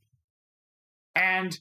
and 1.17 1.59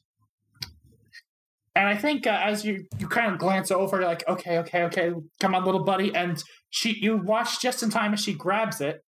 and 1.75 1.87
I 1.87 1.95
think 1.95 2.27
uh, 2.27 2.39
as 2.43 2.63
you 2.63 2.85
you 2.99 3.07
kind 3.07 3.31
of 3.31 3.39
glance 3.39 3.71
over, 3.71 3.97
you're 3.97 4.07
like, 4.07 4.27
okay, 4.27 4.59
okay, 4.59 4.83
okay, 4.83 5.11
come 5.39 5.55
on, 5.55 5.65
little 5.65 5.83
buddy, 5.83 6.13
and 6.13 6.41
she 6.69 6.97
you 7.01 7.17
watch 7.17 7.61
just 7.61 7.81
in 7.81 7.89
time 7.89 8.13
as 8.13 8.21
she 8.21 8.33
grabs 8.33 8.79
it, 8.79 9.03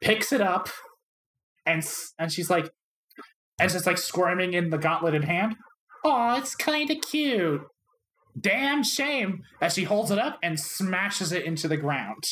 picks 0.00 0.32
it 0.32 0.40
up, 0.40 0.68
and 1.66 1.84
and 2.18 2.32
she's 2.32 2.48
like, 2.48 2.70
and 3.58 3.70
just 3.70 3.86
like 3.86 3.98
squirming 3.98 4.54
in 4.54 4.70
the 4.70 4.78
gauntleted 4.78 5.24
hand. 5.24 5.56
Oh, 6.04 6.36
it's 6.36 6.54
kind 6.54 6.90
of 6.90 7.00
cute. 7.00 7.62
Damn 8.38 8.82
shame 8.82 9.42
as 9.60 9.74
she 9.74 9.84
holds 9.84 10.10
it 10.10 10.18
up 10.18 10.38
and 10.42 10.58
smashes 10.58 11.32
it 11.32 11.44
into 11.44 11.68
the 11.68 11.76
ground. 11.76 12.24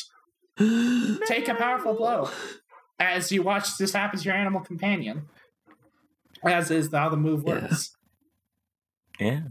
Take 1.25 1.47
a 1.47 1.55
powerful 1.55 1.95
blow 1.95 2.29
as 2.99 3.31
you 3.31 3.41
watch 3.41 3.77
this 3.77 3.93
happen 3.93 4.19
to 4.19 4.25
your 4.25 4.35
animal 4.35 4.61
companion. 4.61 5.23
As 6.43 6.69
is 6.71 6.91
how 6.91 7.09
the 7.09 7.17
move 7.17 7.43
works. 7.43 7.95
Yeah. 9.19 9.41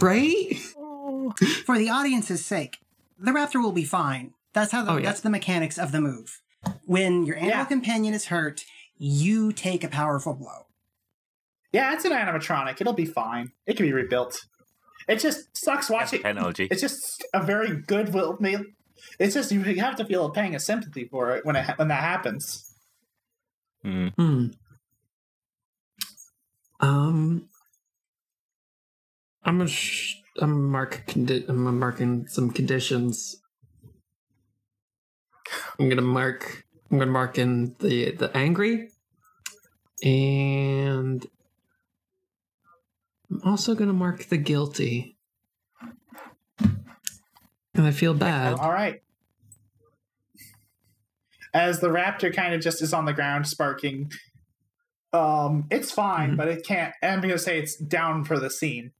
right? 0.00 0.56
For 1.64 1.78
the 1.78 1.90
audience's 1.90 2.44
sake, 2.44 2.78
the 3.18 3.30
raptor 3.32 3.62
will 3.62 3.72
be 3.72 3.84
fine. 3.84 4.34
That's 4.52 4.72
how 4.72 4.84
the, 4.84 4.92
Oh, 4.92 4.96
yeah. 4.96 5.04
that's 5.06 5.20
the 5.20 5.30
mechanics 5.30 5.78
of 5.78 5.92
the 5.92 6.00
move. 6.00 6.40
When 6.84 7.24
your 7.26 7.36
animal 7.36 7.50
Yeah. 7.58 7.64
companion 7.64 8.14
is 8.14 8.26
hurt, 8.26 8.64
you 8.98 9.52
take 9.52 9.84
a 9.84 9.88
powerful 9.88 10.34
blow. 10.34 10.66
Yeah, 11.72 11.92
it's 11.92 12.04
an 12.04 12.12
animatronic. 12.12 12.80
It'll 12.80 12.92
be 12.94 13.04
fine. 13.04 13.52
It 13.66 13.76
can 13.76 13.86
be 13.86 13.92
rebuilt. 13.92 14.46
It 15.08 15.16
just 15.20 15.56
sucks 15.56 15.90
watching. 15.90 16.22
Technology. 16.22 16.68
It's 16.70 16.80
just 16.80 17.24
a 17.34 17.42
very 17.42 17.76
good 17.76 18.12
will. 18.14 18.38
It's 19.18 19.34
just 19.34 19.52
you 19.52 19.60
have 19.62 19.96
to 19.96 20.04
feel 20.04 20.24
a 20.24 20.32
pang 20.32 20.54
of 20.54 20.62
sympathy 20.62 21.04
for 21.06 21.36
it 21.36 21.44
when 21.44 21.54
it 21.54 21.78
when 21.78 21.88
that 21.88 22.00
happens. 22.02 22.75
Mm. 23.86 24.12
Hmm. 24.16 24.46
Um, 26.80 27.48
I'm 29.44 29.58
gonna 29.58 29.68
sh- 29.68 30.16
I'm 30.40 30.50
gonna 30.50 30.62
mark 30.62 31.04
condi- 31.06 31.48
I'm 31.48 31.78
marking 31.78 32.26
some 32.26 32.50
conditions. 32.50 33.36
I'm 35.78 35.88
gonna 35.88 36.02
mark. 36.02 36.66
I'm 36.90 36.98
gonna 36.98 37.12
mark 37.12 37.38
in 37.38 37.76
the 37.78 38.10
the 38.10 38.36
angry, 38.36 38.90
and 40.02 41.24
I'm 43.30 43.40
also 43.44 43.76
gonna 43.76 43.92
mark 43.92 44.24
the 44.24 44.36
guilty. 44.36 45.16
And 46.58 47.86
I 47.86 47.92
feel 47.92 48.14
bad. 48.14 48.58
All 48.58 48.72
right. 48.72 49.02
As 51.56 51.80
the 51.80 51.88
raptor 51.88 52.34
kind 52.34 52.52
of 52.52 52.60
just 52.60 52.82
is 52.82 52.92
on 52.92 53.06
the 53.06 53.14
ground 53.14 53.48
sparking, 53.48 54.12
um, 55.14 55.66
it's 55.70 55.90
fine, 55.90 56.32
Mhm. 56.32 56.36
but 56.36 56.48
it 56.48 56.66
can't. 56.66 56.92
I'm 57.02 57.22
gonna 57.22 57.38
say 57.38 57.58
it's 57.58 57.76
down 57.76 58.24
for 58.24 58.38
the 58.38 58.50
scene. 58.50 58.92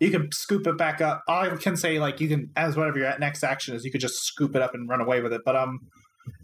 You 0.00 0.10
can 0.10 0.32
scoop 0.32 0.66
it 0.66 0.76
back 0.76 1.00
up. 1.00 1.22
I 1.28 1.50
can 1.50 1.76
say, 1.76 2.00
like, 2.00 2.20
you 2.20 2.26
can, 2.26 2.50
as 2.56 2.76
whatever 2.76 2.98
your 2.98 3.16
next 3.20 3.44
action 3.44 3.76
is, 3.76 3.84
you 3.84 3.92
could 3.92 4.00
just 4.00 4.24
scoop 4.24 4.56
it 4.56 4.62
up 4.62 4.74
and 4.74 4.88
run 4.88 5.00
away 5.00 5.20
with 5.22 5.32
it. 5.32 5.42
But 5.44 5.54
um, 5.54 5.78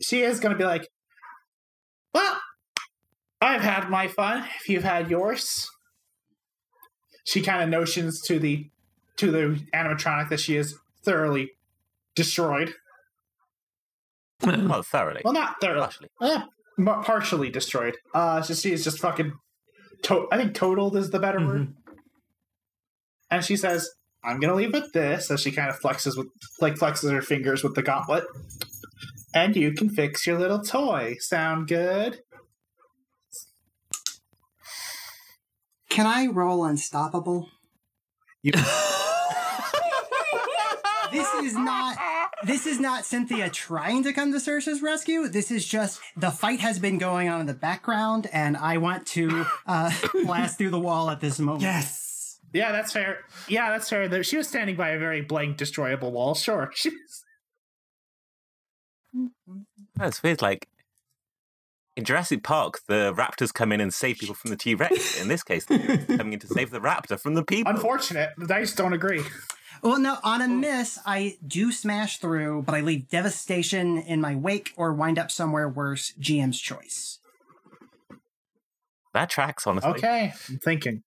she 0.01 0.23
is 0.23 0.39
gonna 0.39 0.55
be 0.55 0.65
like, 0.65 0.87
"Well, 2.15 2.41
I've 3.41 3.63
had 3.63 3.91
my 3.91 4.07
fun. 4.07 4.49
If 4.61 4.69
you've 4.69 4.85
had 4.85 5.11
yours." 5.11 5.69
She 7.25 7.43
kind 7.43 7.65
of 7.65 7.69
notions 7.69 8.21
to 8.29 8.39
the 8.39 8.71
to 9.17 9.33
the 9.33 9.67
animatronic 9.75 10.29
that 10.29 10.39
she 10.39 10.55
is 10.55 10.79
thoroughly 11.05 11.51
destroyed. 12.15 12.77
Well, 14.43 14.83
thoroughly. 14.83 15.23
Well, 15.25 15.35
not 15.35 15.61
thoroughly. 15.61 15.81
Partially. 15.81 16.09
Eh, 16.23 16.43
partially 17.03 17.51
destroyed. 17.51 17.97
Uh, 18.15 18.41
so 18.43 18.55
she 18.55 18.73
is 18.73 18.85
just 18.85 18.99
fucking. 18.99 19.33
To- 20.05 20.29
I 20.31 20.37
think 20.37 20.55
totaled 20.55 20.97
is 20.97 21.11
the 21.11 21.19
better 21.19 21.45
word. 21.45 21.75
And 23.31 23.45
she 23.45 23.57
says, 23.57 23.91
"I'm 24.25 24.39
gonna 24.41 24.55
leave 24.55 24.73
with 24.73 24.93
this." 24.93 25.31
As 25.31 25.41
she 25.41 25.51
kind 25.51 25.69
of 25.71 25.81
flexes 25.81 26.17
with, 26.17 26.29
like, 26.61 26.75
flexes 26.75 27.11
her 27.13 27.21
fingers 27.23 27.65
with 27.65 27.75
the 27.75 27.83
gauntlet. 27.83 28.25
And 29.35 29.57
you 29.57 29.73
can 29.73 29.91
fix 29.91 30.27
your 30.27 30.39
little 30.39 30.63
toy. 30.63 31.17
Sound 31.19 31.67
good? 31.69 32.21
Can 35.91 36.07
I 36.07 36.27
roll 36.27 36.65
unstoppable? 36.65 37.49
You- 38.43 38.53
This 41.19 41.35
is 41.45 41.55
not 41.55 41.97
this 42.45 42.67
is 42.67 42.79
not 42.81 43.05
Cynthia 43.05 43.51
trying 43.51 44.03
to 44.05 44.13
come 44.13 44.33
to 44.33 44.39
Saoirse's 44.39 44.81
rescue. 44.83 45.29
This 45.29 45.51
is 45.51 45.67
just 45.67 46.01
the 46.17 46.31
fight 46.31 46.61
has 46.61 46.79
been 46.79 46.99
going 46.99 47.29
on 47.29 47.41
in 47.41 47.47
the 47.47 47.55
background, 47.55 48.29
and 48.33 48.57
I 48.57 48.77
want 48.79 49.07
to 49.09 49.45
uh, 49.67 49.91
blast 50.25 50.59
through 50.59 50.71
the 50.71 50.79
wall 50.79 51.11
at 51.11 51.21
this 51.21 51.39
moment. 51.39 51.63
Yes. 51.63 52.39
Yeah, 52.53 52.73
that's 52.73 52.93
fair. 52.93 53.19
Yeah, 53.49 53.71
that's 53.71 53.89
fair. 53.91 54.09
There- 54.09 54.23
She 54.25 54.37
was 54.39 54.49
standing 54.49 54.77
by 54.77 54.91
a 54.91 54.99
very 54.99 55.21
blank, 55.21 55.57
destroyable 55.59 56.13
wall. 56.13 56.35
Sure. 56.35 56.71
She 56.75 56.91
was- 56.91 57.25
That's 59.97 60.23
weird. 60.23 60.41
Like 60.43 60.69
in 61.97 62.05
Jurassic 62.05 62.43
Park, 62.45 62.81
the 62.87 63.13
raptors 63.17 63.53
come 63.53 63.73
in 63.73 63.81
and 63.81 63.93
save 63.93 64.19
people 64.19 64.35
from 64.35 64.51
the 64.51 64.57
T 64.57 64.75
Rex. 64.75 65.21
In 65.21 65.29
this 65.29 65.43
case, 65.43 65.65
they're 65.65 65.99
coming 66.07 66.35
in 66.35 66.39
to 66.41 66.47
save 66.47 66.71
the 66.71 66.81
raptor 66.81 67.19
from 67.19 67.35
the 67.35 67.43
people. 67.45 67.73
Unfortunate. 67.73 68.31
The 68.39 68.47
dice 68.47 68.75
don't 68.75 68.93
agree. 68.93 69.23
Well, 69.83 69.99
no, 69.99 70.17
on 70.23 70.43
a 70.43 70.49
miss, 70.49 70.99
I 71.07 71.37
do 71.47 71.73
smash 71.73 72.19
through, 72.19 72.63
but 72.63 72.75
I 72.75 72.81
leave 72.81 73.09
devastation 73.09 73.99
in 73.99 74.21
my 74.21 74.35
wake 74.35 74.73
or 74.77 74.93
wind 74.93 75.19
up 75.19 75.31
somewhere 75.31 75.69
worse. 75.69 76.13
GM's 76.21 76.61
choice. 76.61 77.19
That 79.15 79.31
tracks, 79.31 79.67
honestly. 79.67 79.91
Okay, 79.91 80.33
I'm 80.49 80.59
thinking. 80.59 81.03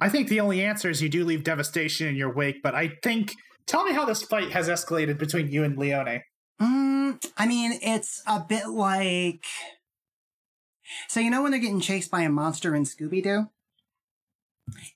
I 0.00 0.08
think 0.08 0.28
the 0.28 0.40
only 0.40 0.62
answer 0.62 0.88
is 0.88 1.02
you 1.02 1.08
do 1.08 1.24
leave 1.24 1.44
devastation 1.44 2.06
in 2.08 2.16
your 2.16 2.32
wake, 2.32 2.62
but 2.62 2.74
I 2.74 2.96
think. 3.02 3.34
Tell 3.66 3.84
me 3.84 3.92
how 3.92 4.04
this 4.04 4.22
fight 4.22 4.50
has 4.50 4.68
escalated 4.68 5.18
between 5.18 5.48
you 5.48 5.62
and 5.62 5.78
Leone. 5.78 6.22
Mm, 6.60 7.24
I 7.36 7.46
mean, 7.46 7.78
it's 7.82 8.22
a 8.26 8.40
bit 8.40 8.68
like. 8.68 9.44
So 11.08 11.20
you 11.20 11.30
know 11.30 11.42
when 11.42 11.52
they're 11.52 11.60
getting 11.60 11.80
chased 11.80 12.10
by 12.10 12.22
a 12.22 12.30
monster 12.30 12.74
in 12.74 12.84
Scooby 12.84 13.22
Doo? 13.22 13.48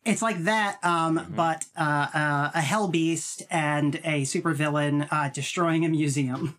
It's 0.04 0.22
like 0.22 0.44
that, 0.44 0.78
um, 0.84 1.18
Mhm. 1.18 1.36
but 1.36 1.64
uh, 1.76 2.06
uh, 2.14 2.50
a 2.54 2.60
hell 2.60 2.88
beast 2.88 3.42
and 3.50 3.96
a 4.04 4.22
supervillain 4.22 5.08
uh, 5.10 5.28
destroying 5.30 5.84
a 5.84 5.88
museum. 5.88 6.58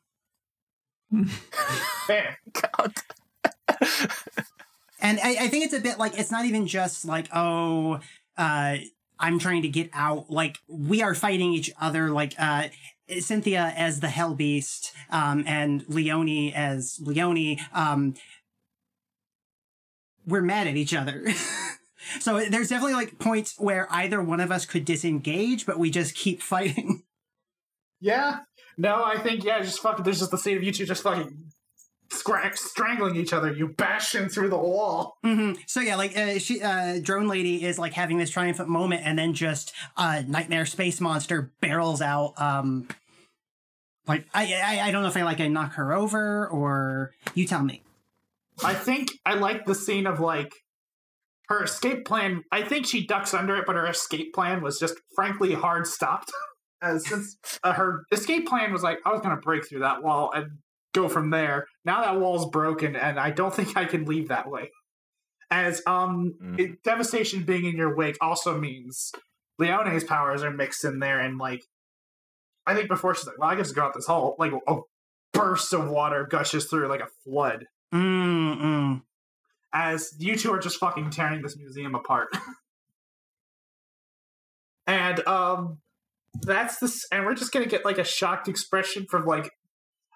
Fair. 2.07 2.39
God. 2.53 2.93
And 4.99 5.19
I, 5.21 5.35
I 5.41 5.47
think 5.49 5.65
it's 5.65 5.73
a 5.73 5.79
bit 5.79 5.99
like 5.99 6.17
it's 6.17 6.31
not 6.31 6.45
even 6.45 6.67
just 6.67 7.05
like 7.05 7.27
oh, 7.33 7.99
uh, 8.37 8.77
I'm 9.19 9.39
trying 9.39 9.61
to 9.61 9.67
get 9.69 9.89
out. 9.93 10.29
Like 10.29 10.57
we 10.67 11.01
are 11.01 11.13
fighting 11.13 11.53
each 11.53 11.71
other. 11.79 12.09
Like 12.09 12.33
uh, 12.39 12.69
Cynthia 13.19 13.73
as 13.77 13.99
the 13.99 14.07
Hell 14.09 14.33
Beast, 14.33 14.93
um, 15.11 15.43
and 15.47 15.85
Leone 15.87 16.51
as 16.53 16.99
Leone. 17.01 17.57
Um, 17.73 18.15
we're 20.25 20.41
mad 20.41 20.67
at 20.67 20.75
each 20.75 20.93
other. 20.93 21.23
so 22.19 22.39
there's 22.49 22.69
definitely 22.69 22.93
like 22.93 23.19
points 23.19 23.55
where 23.57 23.87
either 23.91 24.21
one 24.21 24.39
of 24.39 24.51
us 24.51 24.65
could 24.65 24.85
disengage, 24.85 25.65
but 25.65 25.79
we 25.79 25.89
just 25.89 26.15
keep 26.15 26.41
fighting. 26.41 27.03
Yeah. 28.01 28.39
No, 28.77 29.03
I 29.03 29.17
think, 29.17 29.43
yeah, 29.43 29.61
just 29.61 29.79
fucking, 29.79 30.03
there's 30.03 30.19
just 30.19 30.29
the 30.29 30.37
scene 30.37 30.57
of 30.57 30.63
you 30.63 30.71
two 30.71 30.85
just 30.85 31.01
fucking 31.01 31.51
scra- 32.09 32.55
strangling 32.55 33.15
each 33.15 33.33
other. 33.33 33.51
You 33.51 33.69
bashing 33.69 34.27
through 34.29 34.49
the 34.49 34.57
wall. 34.57 35.17
hmm 35.23 35.53
So 35.65 35.79
yeah, 35.79 35.95
like 35.95 36.15
uh, 36.15 36.37
she, 36.37 36.61
uh, 36.61 36.99
drone 37.01 37.27
lady 37.27 37.63
is 37.63 37.79
like 37.79 37.93
having 37.93 38.17
this 38.17 38.29
triumphant 38.29 38.69
moment, 38.69 39.01
and 39.05 39.17
then 39.17 39.33
just 39.33 39.73
uh, 39.97 40.23
nightmare 40.27 40.65
space 40.65 40.99
monster 41.01 41.51
barrels 41.61 42.01
out. 42.01 42.33
Um, 42.39 42.89
like 44.07 44.27
I, 44.33 44.53
I, 44.53 44.87
I 44.87 44.91
don't 44.91 45.01
know 45.01 45.07
if 45.09 45.17
I 45.17 45.23
like 45.23 45.39
I 45.39 45.47
knock 45.47 45.73
her 45.75 45.93
over 45.93 46.47
or 46.49 47.11
you 47.33 47.47
tell 47.47 47.63
me. 47.63 47.81
I 48.63 48.73
think 48.73 49.09
I 49.25 49.35
like 49.35 49.65
the 49.65 49.73
scene 49.73 50.05
of 50.05 50.19
like 50.19 50.53
her 51.49 51.63
escape 51.63 52.05
plan. 52.05 52.43
I 52.51 52.63
think 52.63 52.85
she 52.85 53.05
ducks 53.05 53.33
under 53.33 53.55
it, 53.55 53.65
but 53.65 53.75
her 53.75 53.87
escape 53.87 54.33
plan 54.33 54.61
was 54.61 54.79
just 54.79 54.95
frankly 55.15 55.53
hard 55.53 55.87
stopped. 55.87 56.31
As 56.81 57.05
since 57.09 57.37
uh, 57.63 57.73
her 57.73 58.03
escape 58.11 58.47
plan 58.47 58.71
was 58.71 58.83
like, 58.83 58.99
I 59.05 59.11
was 59.11 59.21
going 59.21 59.35
to 59.35 59.41
break 59.41 59.67
through 59.67 59.79
that 59.79 60.03
wall 60.03 60.31
and 60.33 60.59
go 60.93 61.07
from 61.09 61.29
there. 61.29 61.65
Now 61.83 62.01
that 62.01 62.19
wall's 62.19 62.49
broken, 62.49 62.95
and 62.95 63.19
I 63.19 63.31
don't 63.31 63.53
think 63.55 63.77
I 63.77 63.85
can 63.85 64.05
leave 64.05 64.29
that 64.29 64.49
way. 64.49 64.71
As 65.51 65.81
um, 65.85 66.33
Mm. 66.41 66.59
it, 66.59 66.83
devastation 66.83 67.43
being 67.43 67.65
in 67.65 67.75
your 67.77 67.95
wake 67.95 68.17
also 68.19 68.57
means 68.57 69.11
Leone's 69.59 70.03
powers 70.03 70.43
are 70.43 70.51
mixed 70.51 70.83
in 70.83 70.99
there, 70.99 71.19
and 71.19 71.37
like, 71.37 71.61
I 72.65 72.73
think 72.73 72.89
before 72.89 73.13
she's 73.13 73.27
like, 73.27 73.37
well, 73.37 73.49
I 73.49 73.55
guess 73.55 73.71
go 73.71 73.83
out 73.83 73.93
this 73.93 74.07
hole. 74.07 74.35
Like 74.39 74.51
a 74.67 74.77
burst 75.33 75.71
of 75.73 75.87
water 75.89 76.25
gushes 76.29 76.65
through 76.65 76.87
like 76.87 77.01
a 77.01 77.09
flood 77.25 77.65
Mm 77.93 78.57
mm. 78.57 79.01
As 79.75 80.15
you 80.17 80.37
two 80.37 80.51
are 80.53 80.59
just 80.59 80.77
fucking 80.77 81.11
tearing 81.11 81.41
this 81.41 81.57
museum 81.57 81.93
apart. 81.93 82.29
and 84.87 85.27
um 85.27 85.79
that's 86.41 86.79
this 86.79 87.05
and 87.11 87.25
we're 87.25 87.35
just 87.35 87.51
gonna 87.51 87.65
get 87.65 87.83
like 87.83 87.97
a 87.97 88.03
shocked 88.03 88.47
expression 88.47 89.05
from 89.09 89.25
like 89.25 89.51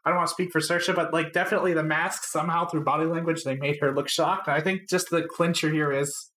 I 0.06 0.10
don't 0.10 0.17
want 0.17 0.30
to 0.30 0.34
speak 0.34 0.52
for 0.52 0.62
Saoirse, 0.62 0.95
but 0.95 1.12
like 1.12 1.34
definitely 1.34 1.74
the 1.74 1.84
mask 1.84 2.24
somehow 2.24 2.65
through 2.65 2.86
body 2.86 3.06
language 3.06 3.43
they 3.43 3.58
made 3.58 3.80
her 3.82 3.93
look 3.93 4.08
shocked. 4.08 4.48
And 4.48 4.56
I 4.56 4.62
think 4.62 4.89
just 4.89 5.10
the 5.10 5.24
clincher 5.24 5.69
here 5.69 5.91
is 5.91 6.32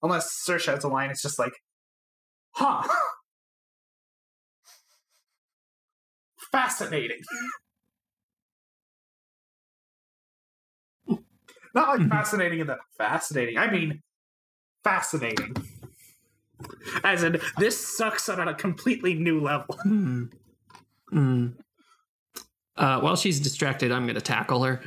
unless 0.00 0.44
Saoirse 0.48 0.66
has 0.66 0.84
a 0.84 0.88
line, 0.88 1.10
it's 1.10 1.22
just 1.22 1.40
like, 1.40 1.54
huh. 2.52 2.86
Fascinating. 6.52 7.20
Not 11.74 11.98
like 11.98 12.08
fascinating 12.08 12.60
in 12.60 12.66
the 12.66 12.78
fascinating. 12.96 13.58
I 13.58 13.70
mean, 13.70 14.02
fascinating. 14.84 15.56
As 17.04 17.22
in, 17.22 17.40
this 17.56 17.96
sucks 17.96 18.28
on 18.28 18.48
a 18.48 18.54
completely 18.54 19.14
new 19.14 19.40
level. 19.40 19.78
Hmm. 19.82 20.24
Hmm. 21.10 21.46
Uh, 22.76 23.00
while 23.00 23.16
she's 23.16 23.40
distracted, 23.40 23.90
I'm 23.90 24.04
going 24.04 24.14
to 24.14 24.20
tackle 24.20 24.62
her. 24.62 24.80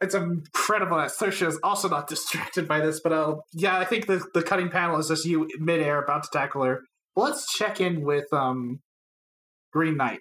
It's 0.00 0.14
incredible 0.14 0.96
that 0.96 1.10
Saoirse 1.10 1.46
is 1.46 1.58
also 1.62 1.88
not 1.88 2.08
distracted 2.08 2.66
by 2.66 2.80
this, 2.80 3.00
but 3.00 3.12
uh, 3.12 3.36
yeah, 3.52 3.78
I 3.78 3.84
think 3.84 4.06
the, 4.06 4.24
the 4.34 4.42
cutting 4.42 4.68
panel 4.68 4.98
is 4.98 5.08
just 5.08 5.24
you 5.24 5.48
midair 5.60 6.02
about 6.02 6.24
to 6.24 6.28
tackle 6.32 6.64
her. 6.64 6.80
Let's 7.14 7.52
check 7.52 7.80
in 7.80 8.02
with 8.02 8.26
um 8.32 8.80
Green 9.72 9.96
Knight. 9.96 10.20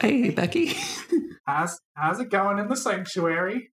Hey, 0.00 0.30
Becky. 0.30 0.74
How's 1.46 1.80
how's 1.94 2.20
it 2.20 2.30
going 2.30 2.60
in 2.60 2.68
the 2.68 2.76
sanctuary? 2.76 3.71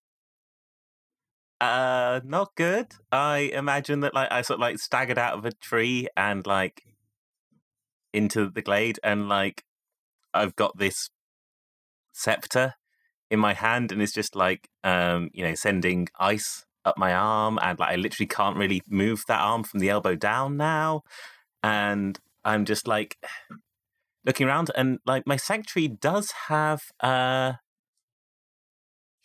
Uh, 1.62 2.22
not 2.24 2.56
good. 2.56 2.88
I 3.12 3.52
imagine 3.54 4.00
that 4.02 4.14
like 4.14 4.32
I 4.32 4.42
sort 4.42 4.56
of 4.58 4.62
like 4.62 4.80
staggered 4.80 5.18
out 5.18 5.38
of 5.38 5.46
a 5.46 5.52
tree 5.52 6.08
and 6.16 6.46
like 6.48 6.84
into 8.14 8.50
the 8.50 8.62
glade, 8.62 9.00
and 9.04 9.28
like 9.28 9.64
I've 10.34 10.56
got 10.56 10.78
this 10.78 11.10
scepter 12.14 12.76
in 13.30 13.40
my 13.40 13.54
hand, 13.54 13.92
and 13.92 14.02
it's 14.02 14.14
just 14.14 14.36
like 14.36 14.70
um, 14.84 15.30
you 15.34 15.44
know, 15.44 15.56
sending 15.56 16.08
ice 16.20 16.66
up 16.86 16.98
my 16.98 17.14
arm, 17.14 17.60
and 17.62 17.78
like 17.78 17.92
I 17.92 17.96
literally 17.98 18.28
can't 18.28 18.58
really 18.58 18.82
move 18.88 19.24
that 19.28 19.42
arm 19.42 19.64
from 19.64 19.80
the 19.82 19.90
elbow 19.90 20.16
down 20.16 20.56
now, 20.58 21.04
and 21.64 22.18
I'm 22.46 22.66
just 22.66 22.88
like 22.88 23.18
looking 24.26 24.48
around, 24.48 24.72
and 24.78 25.00
like 25.06 25.28
my 25.28 25.36
sanctuary 25.36 25.90
does 25.90 26.32
have 26.48 26.84
uh 27.02 27.54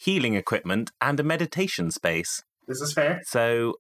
healing 0.05 0.35
equipment 0.35 0.91
and 1.01 1.19
a 1.19 1.23
meditation 1.23 1.91
space. 1.91 2.43
This 2.69 2.81
is 2.81 2.93
fair. 2.93 3.23
So 3.27 3.75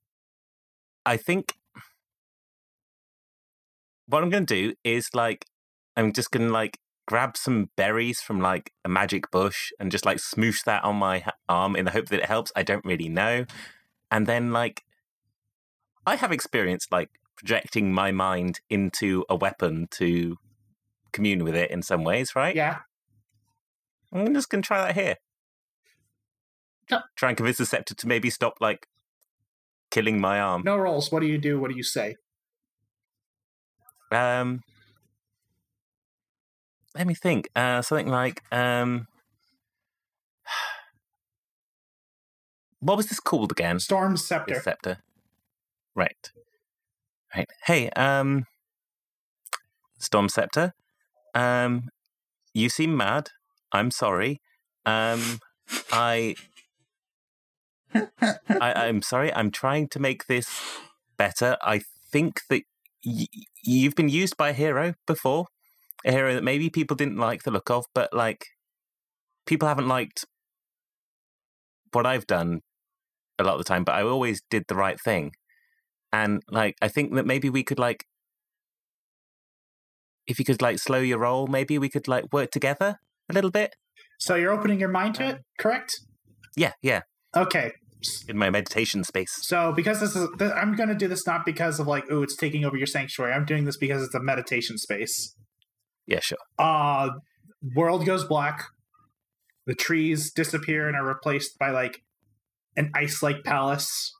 I 1.05 1.17
think 1.17 1.55
what 4.07 4.23
I'm 4.23 4.31
going 4.31 4.47
to 4.47 4.55
do 4.55 4.75
is 4.85 5.09
like 5.15 5.47
I'm 5.97 6.13
just 6.13 6.31
going 6.31 6.47
to 6.47 6.53
like 6.53 6.79
grab 7.07 7.37
some 7.37 7.69
berries 7.77 8.21
from 8.21 8.41
like 8.41 8.73
a 8.85 8.89
magic 8.89 9.31
bush 9.31 9.71
and 9.79 9.91
just 9.91 10.07
like 10.07 10.17
smoosh 10.17 10.65
that 10.65 10.83
on 10.85 10.97
my 10.97 11.25
arm 11.49 11.77
in 11.77 11.85
the 11.85 11.91
hope 11.91 12.07
that 12.07 12.21
it 12.21 12.27
helps. 12.27 12.51
I 12.57 12.63
don't 12.63 12.85
really 12.85 13.09
know. 13.09 13.45
And 14.11 14.27
then 14.27 14.53
like 14.53 14.83
I 16.07 16.17
have 16.17 16.33
experience 16.33 16.87
like 16.91 17.11
projecting 17.37 17.93
my 17.93 18.13
mind 18.13 18.61
into 18.71 19.25
a 19.29 19.37
weapon 19.37 19.89
to 19.93 20.37
commune 21.13 21.45
with 21.45 21.55
it 21.55 21.71
in 21.71 21.83
some 21.83 22.05
ways, 22.05 22.35
right? 22.35 22.55
Yeah. 22.55 22.79
I'm 24.13 24.33
just 24.33 24.49
going 24.49 24.63
to 24.63 24.67
try 24.67 24.87
that 24.87 24.95
here. 24.95 25.17
Yeah. 26.91 27.01
Try 27.17 27.31
and 27.31 27.37
convince 27.37 27.59
the 27.59 27.67
scepter 27.67 27.95
to 27.95 28.09
maybe 28.09 28.31
stop 28.31 28.55
like 28.61 28.87
killing 29.91 30.21
my 30.21 30.41
arm. 30.41 30.63
No 30.65 30.77
rolls. 30.77 31.11
What 31.11 31.21
do 31.21 31.27
you 31.27 31.39
do? 31.39 31.59
What 31.59 31.71
do 31.71 31.77
you 31.77 31.83
say? 31.83 32.17
Um, 34.11 34.63
let 36.95 37.07
me 37.07 37.15
think. 37.15 37.49
Uh, 37.57 37.83
something 37.83 38.09
like 38.09 38.43
um, 38.53 39.07
what 42.81 42.97
was 42.97 43.07
this 43.07 43.21
called 43.21 43.51
again? 43.51 43.81
Storm 43.81 44.17
Scepter. 44.17 44.55
This 44.55 44.65
scepter. 44.65 44.99
Right. 45.95 46.31
Right. 47.35 47.49
Hey, 47.65 47.91
um, 47.91 48.45
Storm 49.99 50.29
Scepter. 50.29 50.75
Um, 51.35 51.89
you 52.53 52.69
seem 52.69 52.97
mad. 52.97 53.31
I'm 53.73 53.91
sorry. 53.91 54.41
Um, 54.87 55.41
I, 55.91 56.37
I, 57.95 58.73
I'm 58.87 59.03
sorry. 59.03 59.33
I'm 59.35 59.51
trying 59.51 59.89
to 59.89 59.99
make 60.01 60.27
this 60.27 60.49
better. 61.17 61.57
I 61.63 61.81
think 62.11 62.43
that 62.49 62.63
y- 63.05 63.27
you've 63.63 63.95
been 63.95 64.09
used 64.09 64.37
by 64.37 64.51
a 64.51 64.53
hero 64.53 64.95
before, 65.07 65.47
a 66.05 66.13
hero 66.13 66.35
that 66.35 66.45
maybe 66.45 66.71
people 66.71 66.97
didn't 66.97 67.17
like 67.19 67.43
the 67.43 67.51
look 67.51 67.71
of, 67.71 67.87
but 67.95 68.13
like 68.13 68.47
people 69.47 69.69
haven't 69.69 69.89
liked 69.89 70.25
what 71.93 72.07
I've 72.07 72.27
done 72.27 72.61
a 73.39 73.45
lot 73.45 73.55
of 73.55 73.59
the 73.59 73.65
time. 73.65 73.85
But 73.85 73.95
I 73.97 74.03
always 74.03 74.43
did 74.51 74.65
the 74.69 74.75
right 74.75 75.01
thing, 75.01 75.33
and 76.13 76.43
like 76.51 76.77
I 76.83 76.89
think 76.89 77.15
that 77.15 77.27
maybe 77.27 77.51
we 77.51 77.63
could 77.63 77.79
like 77.79 78.05
if 80.27 80.39
you 80.39 80.45
could 80.45 80.63
like 80.63 80.79
slow 80.79 81.01
your 81.01 81.19
roll, 81.19 81.47
maybe 81.47 81.79
we 81.79 81.89
could 81.89 82.09
like 82.09 82.33
work 82.33 82.51
together 82.51 82.99
a 83.29 83.33
little 83.33 83.51
bit. 83.51 83.77
So 84.19 84.37
you're 84.37 84.53
opening 84.53 84.81
your 84.81 84.89
mind 84.89 85.17
to 85.17 85.25
um, 85.25 85.31
it, 85.31 85.43
correct? 85.59 86.01
Yeah, 86.57 86.73
yeah. 86.83 87.03
Okay. 87.37 87.73
In 88.29 88.39
my 88.39 88.51
meditation 88.51 89.05
space. 89.05 89.33
So 89.43 89.73
because 89.73 90.01
this 90.01 90.17
is, 90.17 90.29
I'm 90.41 90.75
going 90.75 90.89
to 90.89 90.95
do 90.95 91.09
this 91.09 91.27
not 91.27 91.45
because 91.45 91.81
of 91.81 91.87
like, 91.87 92.05
oh, 92.11 92.23
it's 92.23 92.37
taking 92.37 92.65
over 92.65 92.77
your 92.77 92.87
sanctuary. 92.87 93.33
I'm 93.33 93.45
doing 93.45 93.65
this 93.65 93.77
because 93.77 94.03
it's 94.03 94.15
a 94.15 94.21
meditation 94.21 94.79
space. 94.79 95.35
Yeah, 96.07 96.21
sure. 96.21 96.39
Uh, 96.59 97.11
world 97.75 98.05
goes 98.05 98.25
black. 98.25 98.65
The 99.67 99.75
trees 99.75 100.31
disappear 100.33 100.87
and 100.87 100.97
are 100.97 101.07
replaced 101.07 101.59
by 101.59 101.71
like 101.71 102.03
an 102.77 102.91
ice-like 102.95 103.45
palace. 103.45 104.13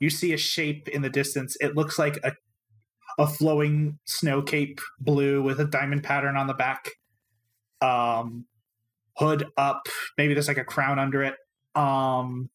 You 0.00 0.10
see 0.10 0.32
a 0.32 0.36
shape 0.36 0.88
in 0.88 1.02
the 1.02 1.10
distance. 1.10 1.56
It 1.60 1.76
looks 1.76 1.98
like 1.98 2.18
a 2.24 2.32
a 3.16 3.26
flowing 3.28 3.98
snow 4.04 4.42
cape 4.42 4.80
blue 4.98 5.40
with 5.42 5.60
a 5.60 5.64
diamond 5.64 6.02
pattern 6.02 6.36
on 6.36 6.48
the 6.48 6.54
back. 6.54 6.90
Um, 7.80 8.46
hood 9.16 9.46
up. 9.56 9.86
Maybe 10.18 10.34
there's 10.34 10.48
like 10.48 10.58
a 10.58 10.64
crown 10.64 10.98
under 10.98 11.22
it. 11.22 11.34
Um, 11.76 12.50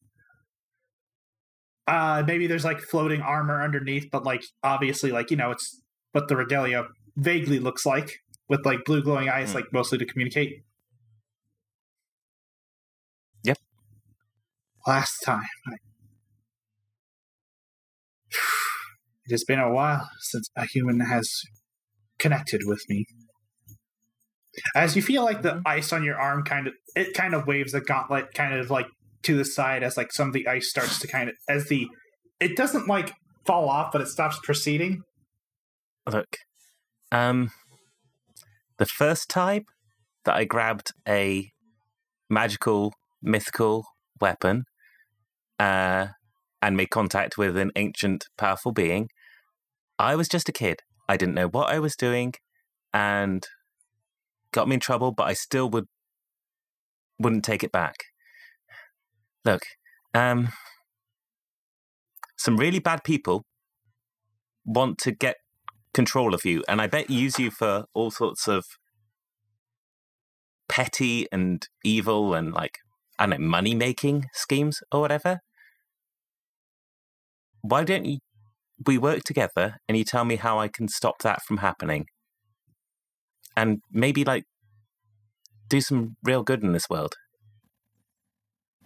uh, 1.90 2.22
maybe 2.26 2.46
there's 2.46 2.64
like 2.64 2.80
floating 2.80 3.20
armor 3.20 3.62
underneath, 3.62 4.08
but 4.12 4.24
like 4.24 4.44
obviously, 4.62 5.10
like 5.10 5.30
you 5.30 5.36
know, 5.36 5.50
it's 5.50 5.82
what 6.12 6.28
the 6.28 6.36
regalia 6.36 6.84
vaguely 7.16 7.58
looks 7.58 7.84
like 7.84 8.20
with 8.48 8.64
like 8.64 8.84
blue 8.84 9.02
glowing 9.02 9.28
eyes, 9.28 9.50
Mm. 9.50 9.54
like 9.56 9.64
mostly 9.72 9.98
to 9.98 10.06
communicate. 10.06 10.62
Yep. 13.44 13.58
Last 14.86 15.18
time. 15.24 15.42
I... 15.66 15.76
It 19.26 19.32
has 19.32 19.44
been 19.44 19.60
a 19.60 19.72
while 19.72 20.08
since 20.18 20.50
a 20.56 20.66
human 20.66 20.98
has 21.00 21.30
connected 22.18 22.62
with 22.64 22.82
me. 22.88 23.06
As 24.74 24.96
you 24.96 25.02
feel 25.02 25.22
like 25.22 25.42
the 25.42 25.62
ice 25.64 25.92
on 25.92 26.02
your 26.02 26.18
arm 26.18 26.42
kind 26.42 26.66
of 26.66 26.74
it 26.96 27.14
kind 27.14 27.34
of 27.34 27.46
waves 27.46 27.72
a 27.72 27.80
gauntlet 27.80 28.34
kind 28.34 28.54
of 28.54 28.70
like 28.70 28.86
to 29.22 29.36
the 29.36 29.44
side 29.44 29.82
as 29.82 29.96
like 29.96 30.12
some 30.12 30.28
of 30.28 30.34
the 30.34 30.46
ice 30.48 30.68
starts 30.70 30.98
to 30.98 31.06
kind 31.06 31.28
of 31.28 31.36
as 31.48 31.68
the 31.68 31.86
it 32.40 32.56
doesn't 32.56 32.88
like 32.88 33.12
fall 33.44 33.68
off 33.68 33.92
but 33.92 34.00
it 34.00 34.08
stops 34.08 34.38
proceeding. 34.42 35.02
Look, 36.10 36.38
um, 37.12 37.50
the 38.78 38.86
first 38.86 39.28
time 39.28 39.64
that 40.24 40.34
I 40.34 40.44
grabbed 40.44 40.92
a 41.06 41.50
magical, 42.28 42.94
mythical 43.22 43.84
weapon, 44.20 44.64
uh, 45.58 46.08
and 46.62 46.76
made 46.76 46.90
contact 46.90 47.36
with 47.36 47.56
an 47.56 47.70
ancient, 47.76 48.26
powerful 48.38 48.72
being, 48.72 49.08
I 49.98 50.16
was 50.16 50.28
just 50.28 50.48
a 50.48 50.52
kid. 50.52 50.80
I 51.08 51.16
didn't 51.16 51.34
know 51.34 51.48
what 51.48 51.70
I 51.70 51.78
was 51.78 51.96
doing, 51.96 52.32
and 52.92 53.46
got 54.52 54.68
me 54.68 54.74
in 54.74 54.80
trouble. 54.80 55.12
But 55.12 55.24
I 55.24 55.32
still 55.34 55.68
would 55.70 55.86
wouldn't 57.18 57.44
take 57.44 57.62
it 57.62 57.72
back. 57.72 57.96
Look, 59.44 59.62
um, 60.14 60.48
some 62.36 62.56
really 62.56 62.78
bad 62.78 63.04
people 63.04 63.44
want 64.64 64.98
to 64.98 65.12
get 65.12 65.36
control 65.94 66.34
of 66.34 66.44
you, 66.44 66.62
and 66.68 66.80
I 66.80 66.86
bet 66.86 67.10
use 67.10 67.38
you 67.38 67.50
for 67.50 67.84
all 67.94 68.10
sorts 68.10 68.46
of 68.46 68.64
petty 70.68 71.26
and 71.32 71.66
evil 71.82 72.32
and 72.32 72.52
like 72.54 72.78
I 73.18 73.26
don't 73.26 73.40
know 73.40 73.46
money 73.46 73.74
making 73.74 74.26
schemes 74.32 74.80
or 74.92 75.00
whatever. 75.00 75.40
Why 77.62 77.84
don't 77.84 78.04
you 78.04 78.18
we 78.86 78.96
work 78.96 79.24
together 79.24 79.76
and 79.88 79.98
you 79.98 80.04
tell 80.04 80.24
me 80.24 80.36
how 80.36 80.58
I 80.58 80.68
can 80.68 80.88
stop 80.88 81.18
that 81.22 81.42
from 81.42 81.58
happening? 81.58 82.06
And 83.56 83.82
maybe 83.90 84.24
like 84.24 84.44
do 85.68 85.80
some 85.80 86.16
real 86.22 86.42
good 86.42 86.62
in 86.62 86.72
this 86.72 86.88
world. 86.88 87.16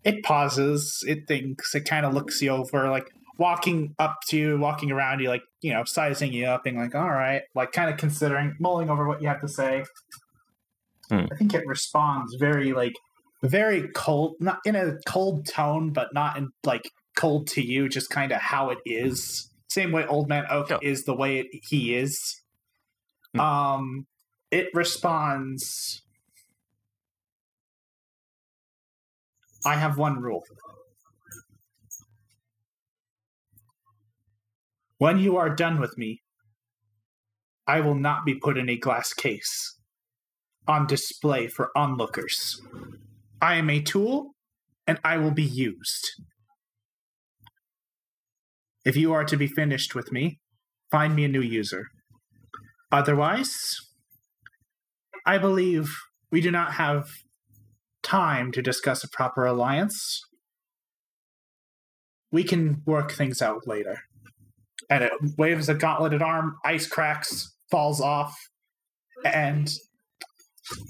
It 0.04 0.22
pauses, 0.22 1.02
it 1.06 1.26
thinks, 1.26 1.74
it 1.74 1.86
kind 1.86 2.04
of 2.04 2.12
looks 2.12 2.42
you 2.42 2.50
over, 2.50 2.90
like 2.90 3.08
walking 3.38 3.94
up 3.98 4.16
to 4.28 4.36
you, 4.36 4.58
walking 4.58 4.92
around 4.92 5.20
you, 5.20 5.28
like, 5.28 5.42
you 5.62 5.72
know, 5.72 5.82
sizing 5.84 6.32
you 6.32 6.46
up, 6.46 6.64
being 6.64 6.78
like, 6.78 6.94
all 6.94 7.10
right, 7.10 7.42
like 7.54 7.72
kind 7.72 7.90
of 7.90 7.96
considering, 7.96 8.54
mulling 8.60 8.90
over 8.90 9.08
what 9.08 9.22
you 9.22 9.28
have 9.28 9.40
to 9.40 9.48
say. 9.48 9.82
Hmm. 11.08 11.26
I 11.32 11.36
think 11.36 11.54
it 11.54 11.66
responds 11.66 12.36
very, 12.38 12.72
like, 12.72 12.92
very 13.42 13.88
cold, 13.94 14.36
not 14.40 14.58
in 14.64 14.76
a 14.76 14.98
cold 15.06 15.46
tone, 15.46 15.92
but 15.92 16.12
not 16.12 16.36
in, 16.36 16.50
like, 16.64 16.90
cold 17.16 17.46
to 17.48 17.62
you, 17.62 17.88
just 17.88 18.10
kind 18.10 18.30
of 18.30 18.40
how 18.40 18.70
it 18.70 18.78
is. 18.84 19.50
Same 19.70 19.90
way 19.90 20.06
Old 20.06 20.28
Man 20.28 20.44
Oak 20.50 20.70
is 20.82 21.04
the 21.04 21.14
way 21.14 21.38
it, 21.38 21.46
he 21.68 21.96
is. 21.96 22.42
Hmm. 23.32 23.40
Um, 23.40 24.06
it 24.50 24.68
responds. 24.74 26.02
I 29.66 29.76
have 29.76 29.98
one 29.98 30.20
rule. 30.20 30.44
When 34.98 35.18
you 35.18 35.36
are 35.36 35.50
done 35.54 35.80
with 35.80 35.96
me, 35.98 36.22
I 37.66 37.80
will 37.80 37.94
not 37.94 38.24
be 38.24 38.34
put 38.34 38.58
in 38.58 38.68
a 38.68 38.76
glass 38.76 39.12
case 39.12 39.78
on 40.68 40.86
display 40.86 41.46
for 41.46 41.70
onlookers. 41.76 42.60
I 43.40 43.56
am 43.56 43.70
a 43.70 43.80
tool 43.80 44.34
and 44.86 44.98
I 45.02 45.18
will 45.18 45.30
be 45.30 45.44
used. 45.44 46.08
If 48.84 48.96
you 48.96 49.12
are 49.12 49.24
to 49.24 49.36
be 49.36 49.46
finished 49.46 49.94
with 49.94 50.12
me, 50.12 50.40
find 50.90 51.16
me 51.16 51.24
a 51.24 51.28
new 51.28 51.40
user. 51.40 51.86
Otherwise, 52.92 53.76
I 55.26 55.38
believe 55.38 55.96
we 56.30 56.40
do 56.40 56.50
not 56.50 56.74
have 56.74 57.08
time 58.14 58.52
to 58.52 58.62
discuss 58.62 59.02
a 59.02 59.08
proper 59.08 59.44
alliance. 59.44 60.22
We 62.30 62.44
can 62.44 62.82
work 62.86 63.10
things 63.10 63.42
out 63.42 63.66
later. 63.66 63.98
And 64.88 65.02
it 65.02 65.12
waves 65.36 65.68
a 65.68 65.74
gauntleted 65.74 66.22
arm, 66.22 66.56
ice 66.64 66.86
cracks, 66.86 67.52
falls 67.70 68.00
off, 68.00 68.36
and 69.24 69.68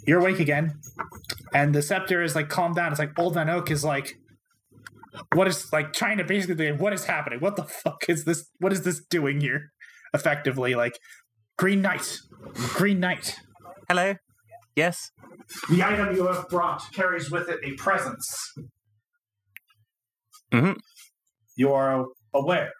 you're 0.07 0.21
awake 0.21 0.39
again. 0.39 0.81
And 1.55 1.75
the 1.75 1.81
scepter 1.81 2.23
is 2.23 2.35
like 2.35 2.51
calmed 2.51 2.77
down. 2.77 2.93
It's 2.93 2.99
like 2.99 3.19
Old 3.19 3.35
Man 3.35 3.49
Oak 3.49 3.71
is 3.71 3.85
like, 3.85 4.17
what 5.33 5.49
is 5.49 5.73
like 5.73 5.95
trying 5.95 6.19
to 6.19 6.25
basically 6.25 6.73
what 6.73 6.93
is 6.93 7.05
happening? 7.05 7.41
What 7.41 7.57
the 7.57 7.65
fuck 7.65 8.05
is 8.09 8.25
this? 8.25 8.51
What 8.59 8.73
is 8.73 8.83
this 8.83 9.01
doing 9.09 9.41
here? 9.41 9.73
Effectively, 10.13 10.75
like 10.75 10.99
Green 11.57 11.81
Knight, 11.81 12.19
Green 12.75 13.01
Knight. 13.01 13.37
Hello? 13.89 14.15
Yes? 14.77 15.11
The 15.71 15.83
item 15.83 16.17
you 16.17 16.27
have 16.27 16.49
brought 16.49 16.83
carries 16.93 17.31
with 17.31 17.49
it 17.49 17.61
a 17.63 17.73
presence. 17.75 18.55
Mhm. 20.53 20.77
You 21.57 21.73
are 21.73 22.07
aware. 22.33 22.73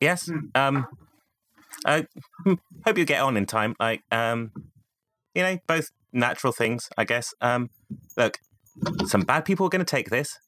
Yes. 0.00 0.26
Hmm. 0.26 0.38
Um, 0.54 0.86
I 1.84 2.06
hmm, 2.44 2.54
hope 2.84 2.98
you 2.98 3.04
get 3.04 3.20
on 3.20 3.36
in 3.36 3.46
time. 3.46 3.74
Like, 3.78 4.00
um, 4.10 4.52
you 5.34 5.42
know, 5.42 5.58
both 5.66 5.88
natural 6.12 6.52
things, 6.52 6.88
I 6.96 7.04
guess. 7.04 7.34
Um, 7.40 7.68
look, 8.16 8.38
some 9.06 9.22
bad 9.22 9.44
people 9.44 9.66
are 9.66 9.70
going 9.70 9.84
to 9.84 9.90
take 9.90 10.10
this 10.10 10.38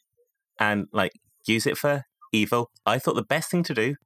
and 0.58 0.86
like 0.92 1.12
use 1.46 1.66
it 1.66 1.76
for 1.76 2.04
evil. 2.32 2.70
I 2.84 2.98
thought 2.98 3.14
the 3.14 3.22
best 3.22 3.50
thing 3.50 3.62
to 3.64 3.74
do 3.74 3.96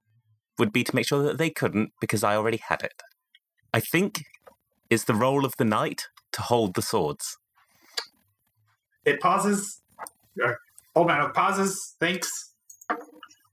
would 0.58 0.72
be 0.72 0.84
to 0.84 0.94
make 0.94 1.06
sure 1.06 1.22
that 1.22 1.38
they 1.38 1.50
couldn't 1.50 1.90
because 2.00 2.24
I 2.24 2.36
already 2.36 2.60
had 2.68 2.82
it. 2.82 2.92
I 3.72 3.80
think 3.80 4.22
it's 4.90 5.04
the 5.04 5.14
role 5.14 5.44
of 5.44 5.54
the 5.56 5.64
knight 5.64 6.08
to 6.32 6.42
hold 6.42 6.74
the 6.74 6.82
swords. 6.82 7.38
It 9.04 9.20
pauses. 9.20 9.80
Old 10.94 11.06
Man 11.06 11.30
pauses, 11.32 11.94
thinks. 12.00 12.28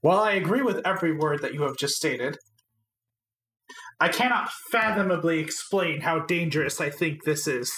While 0.01 0.19
I 0.19 0.33
agree 0.33 0.61
with 0.61 0.85
every 0.85 1.15
word 1.15 1.41
that 1.41 1.53
you 1.53 1.61
have 1.63 1.77
just 1.77 1.95
stated, 1.95 2.37
I 3.99 4.09
cannot 4.09 4.49
fathomably 4.71 5.39
explain 5.39 6.01
how 6.01 6.19
dangerous 6.19 6.81
I 6.81 6.89
think 6.89 7.23
this 7.23 7.47
is. 7.47 7.71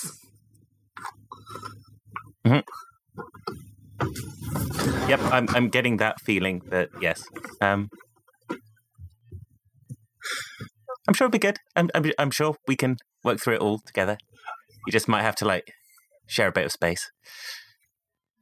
Yep, 5.07 5.19
I'm 5.31 5.47
I'm 5.49 5.69
getting 5.69 5.97
that 5.97 6.17
feeling 6.21 6.61
that 6.69 6.89
yes. 7.01 7.23
Um, 7.61 7.89
I'm 11.07 11.13
sure 11.15 11.25
it'll 11.25 11.31
be 11.31 11.39
good. 11.39 11.57
I'm, 11.75 11.89
I'm 11.95 12.11
I'm 12.19 12.31
sure 12.31 12.55
we 12.67 12.75
can 12.75 12.97
work 13.23 13.39
through 13.39 13.55
it 13.55 13.62
all 13.62 13.79
together. 13.79 14.17
You 14.86 14.91
just 14.91 15.08
might 15.08 15.23
have 15.23 15.36
to 15.38 15.45
like 15.45 15.73
share 16.27 16.47
a 16.47 16.51
bit 16.51 16.65
of 16.65 16.71
space. 16.71 17.12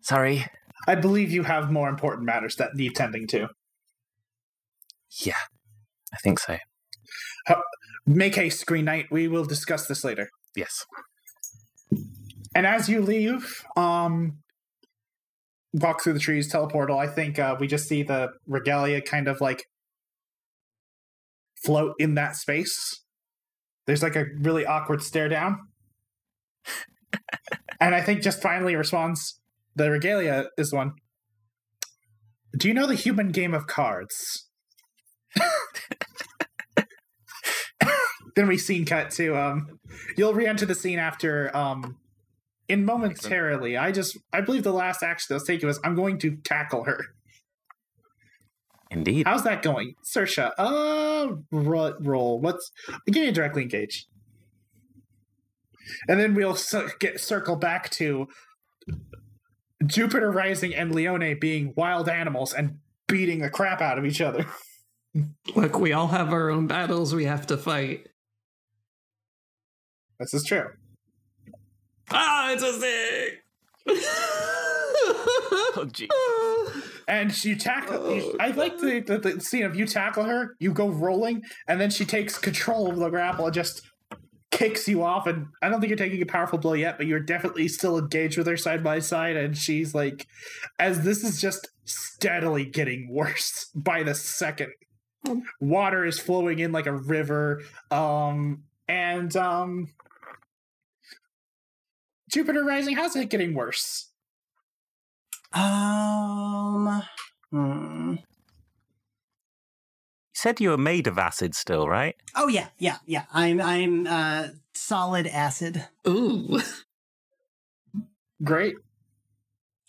Sorry. 0.02 0.46
I 0.88 0.96
believe 0.96 1.32
you 1.32 1.44
have 1.44 1.72
more 1.72 1.90
important 1.90 2.26
matters 2.26 2.56
that 2.56 2.76
need 2.76 2.96
tending 2.96 3.28
to. 3.28 3.50
Yeah, 5.24 5.34
I 6.13 6.18
think 6.18 6.40
so. 6.40 6.58
Make 8.06 8.36
haste, 8.36 8.66
Green 8.66 8.86
Knight. 8.86 9.08
We 9.12 9.28
will 9.28 9.44
discuss 9.44 9.88
this 9.88 10.06
later. 10.06 10.30
Yes. 10.56 10.86
And 12.56 12.66
as 12.66 12.88
you 12.88 13.02
leave, 13.02 13.63
um, 13.76 14.38
walk 15.74 16.02
through 16.02 16.13
the 16.13 16.20
trees, 16.20 16.52
teleportal, 16.52 16.98
I 16.98 17.08
think 17.08 17.38
uh, 17.38 17.58
we 17.60 17.68
just 17.68 17.88
see 17.88 18.04
the 18.04 18.30
regalia 18.48 19.02
kind 19.02 19.28
of 19.28 19.42
like 19.42 19.66
float 21.66 21.96
in 22.00 22.16
that 22.16 22.38
space. 22.38 23.04
There's 23.88 24.04
like 24.04 24.15
a 24.15 24.26
really 24.38 24.65
awkward 24.65 25.02
stare 25.02 25.30
down. 25.30 25.60
and 27.80 27.95
I 27.95 28.02
think 28.02 28.21
just 28.21 28.41
finally 28.41 28.76
responds 28.76 29.39
the 29.76 29.89
regalia 29.89 30.47
is 30.58 30.71
one. 30.71 30.93
Do 32.56 32.67
you 32.67 32.73
know 32.73 32.86
the 32.88 32.95
human 32.95 33.32
game 33.32 33.54
of 33.54 33.65
cards? 33.67 34.47
then 38.38 38.47
we 38.47 38.58
scene 38.58 38.86
cut 38.86 39.12
to 39.12 39.36
um 39.36 39.80
you'll 40.15 40.34
re-enter 40.34 40.65
the 40.65 40.76
scene 40.76 41.00
after 41.00 41.56
um 41.58 41.97
in 42.69 42.86
momentarily 42.86 43.76
i 43.76 43.91
just 43.91 44.17
i 44.32 44.39
believe 44.39 44.63
the 44.63 44.71
last 44.71 45.04
action 45.04 45.26
that 45.30 45.36
was 45.36 45.43
taken 45.43 45.67
was 45.67 45.80
i'm 45.84 45.95
going 45.95 46.17
to 46.17 46.38
tackle 46.43 46.86
her 46.86 47.04
Indeed. 48.91 49.28
how's 49.28 49.43
that 49.43 49.62
going 49.62 49.95
sersha 50.06 50.52
uh 50.58 51.36
ro- 51.52 51.95
roll 52.00 52.39
what's 52.39 52.71
give 53.08 53.21
me 53.21 53.28
a 53.28 53.32
directly 53.32 53.62
engage 53.63 54.06
and 56.08 56.19
then 56.19 56.34
we'll 56.36 56.58
get 57.00 57.19
circle 57.19 57.56
back 57.56 57.89
to 57.91 58.28
jupiter 59.86 60.32
rising 60.32 60.73
and 60.73 60.93
leone 60.95 61.38
being 61.39 61.73
wild 61.76 62.08
animals 62.10 62.54
and 62.54 62.78
beating 63.08 63.39
the 63.39 63.50
crap 63.50 63.82
out 63.82 63.97
of 63.97 64.06
each 64.06 64.21
other 64.21 64.45
Look, 65.56 65.80
we 65.80 65.93
all 65.93 66.10
have 66.10 66.32
our 66.32 66.50
own 66.50 66.67
battles 66.67 67.15
we 67.15 67.26
have 67.26 67.47
to 67.47 67.58
fight. 67.58 68.08
this 70.19 70.34
is 70.34 70.43
true 70.43 70.67
Ah, 72.12 72.52
it's 72.54 72.63
a 72.63 72.73
thing! 72.73 73.97
Oh, 75.80 75.86
gee. 75.91 76.08
And 77.08 77.46
you 77.46 77.56
tackle. 77.56 78.15
You, 78.15 78.36
I 78.39 78.50
like 78.50 78.78
the, 78.80 79.00
the, 79.00 79.17
the 79.17 79.39
scene 79.39 79.63
of 79.63 79.76
you 79.76 79.86
tackle 79.86 80.26
her, 80.26 80.56
you 80.60 80.74
go 80.74 80.89
rolling, 80.89 81.43
and 81.67 81.80
then 81.80 81.89
she 81.89 82.04
takes 82.04 82.38
control 82.38 82.89
of 82.91 82.98
the 82.98 83.10
grapple 83.10 83.46
and 83.46 83.54
just 83.54 83.82
kicks 84.52 84.88
you 84.88 85.04
off. 85.04 85.26
And 85.26 85.48
I 85.62 85.70
don't 85.70 85.80
think 85.80 85.89
you're 85.89 85.98
taking 85.98 86.22
a 86.22 86.26
powerful 86.26 86.60
blow 86.60 86.74
yet, 86.74 86.98
but 86.98 87.08
you're 87.08 87.20
definitely 87.20 87.67
still 87.70 87.98
engaged 87.98 88.38
with 88.38 88.48
her 88.48 88.58
side 88.58 88.84
by 88.84 89.00
side. 89.00 89.38
And 89.38 89.58
she's 89.58 89.96
like, 89.96 90.28
as 90.80 91.04
this 91.04 91.24
is 91.24 91.39
just 91.39 91.70
steadily 91.86 92.65
getting 92.65 93.08
worse 93.10 93.70
by 93.74 94.04
the 94.04 94.15
second. 94.15 94.72
Water 95.60 96.06
is 96.06 96.20
flowing 96.20 96.60
in 96.60 96.72
like 96.72 96.86
a 96.86 96.93
river. 96.93 97.63
Um, 97.91 98.63
and 98.88 99.36
um, 99.36 99.89
Jupiter 102.32 102.63
Rising, 102.63 102.96
how's 102.96 103.15
it 103.15 103.30
getting 103.30 103.54
worse? 103.54 104.10
Um. 105.54 107.04
Hmm. 107.52 108.12
You 108.12 108.18
said 110.34 110.60
you 110.60 110.70
were 110.70 110.78
made 110.78 111.08
of 111.08 111.18
acid 111.18 111.56
still, 111.56 111.88
right? 111.88 112.16
Oh 112.36 112.48
yeah, 112.48 112.68
yeah, 112.78 112.98
yeah. 113.06 113.24
I'm 113.34 113.60
I'm 113.60 114.06
uh 114.06 114.50
solid 114.74 115.26
acid. 115.28 115.86
Ooh. 116.08 116.60
Great. 118.44 118.76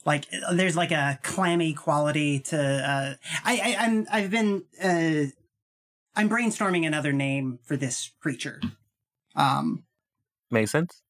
Like 0.06 0.24
there's 0.52 0.76
like 0.76 0.90
a 0.90 1.18
clammy 1.22 1.74
quality 1.74 2.40
to 2.40 2.58
uh 2.58 3.14
I, 3.44 3.58
I 3.58 3.76
I'm 3.84 4.06
I've 4.10 4.30
been 4.30 4.64
uh 4.82 5.30
I'm 6.16 6.30
brainstorming 6.30 6.86
another 6.86 7.12
name 7.12 7.58
for 7.64 7.76
this 7.76 8.10
creature. 8.20 8.60
Um 9.36 9.84
Makes 10.50 10.70
sense. 10.70 11.02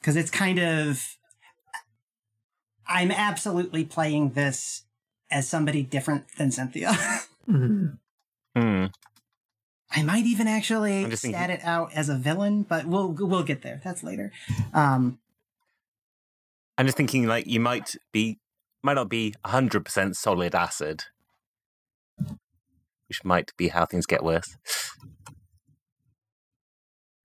because 0.00 0.16
it's 0.16 0.32
kind 0.32 0.58
of 0.58 1.16
I'm 2.92 3.10
absolutely 3.10 3.84
playing 3.84 4.30
this 4.30 4.82
as 5.30 5.48
somebody 5.48 5.82
different 5.82 6.26
than 6.36 6.50
Cynthia. 6.52 6.92
Mhm. 7.48 7.98
Hmm. 8.54 8.86
I 9.90 10.02
might 10.04 10.26
even 10.26 10.46
actually 10.46 11.04
I'm 11.04 11.10
stat 11.16 11.32
thinking- 11.32 11.50
it 11.50 11.60
out 11.64 11.92
as 11.92 12.08
a 12.08 12.14
villain, 12.16 12.62
but 12.62 12.86
we'll 12.86 13.08
we'll 13.12 13.42
get 13.42 13.62
there. 13.62 13.80
That's 13.82 14.04
later. 14.04 14.30
Um, 14.72 15.18
I'm 16.78 16.86
just 16.86 16.96
thinking 16.96 17.26
like 17.26 17.48
you 17.48 17.58
might 17.58 17.96
be 18.12 18.38
might 18.82 18.94
not 18.94 19.08
be 19.08 19.34
hundred 19.44 19.84
percent 19.84 20.16
solid 20.16 20.54
acid. 20.54 21.04
Which 23.08 23.24
might 23.24 23.50
be 23.56 23.68
how 23.68 23.84
things 23.86 24.06
get 24.06 24.22
worse. 24.22 24.56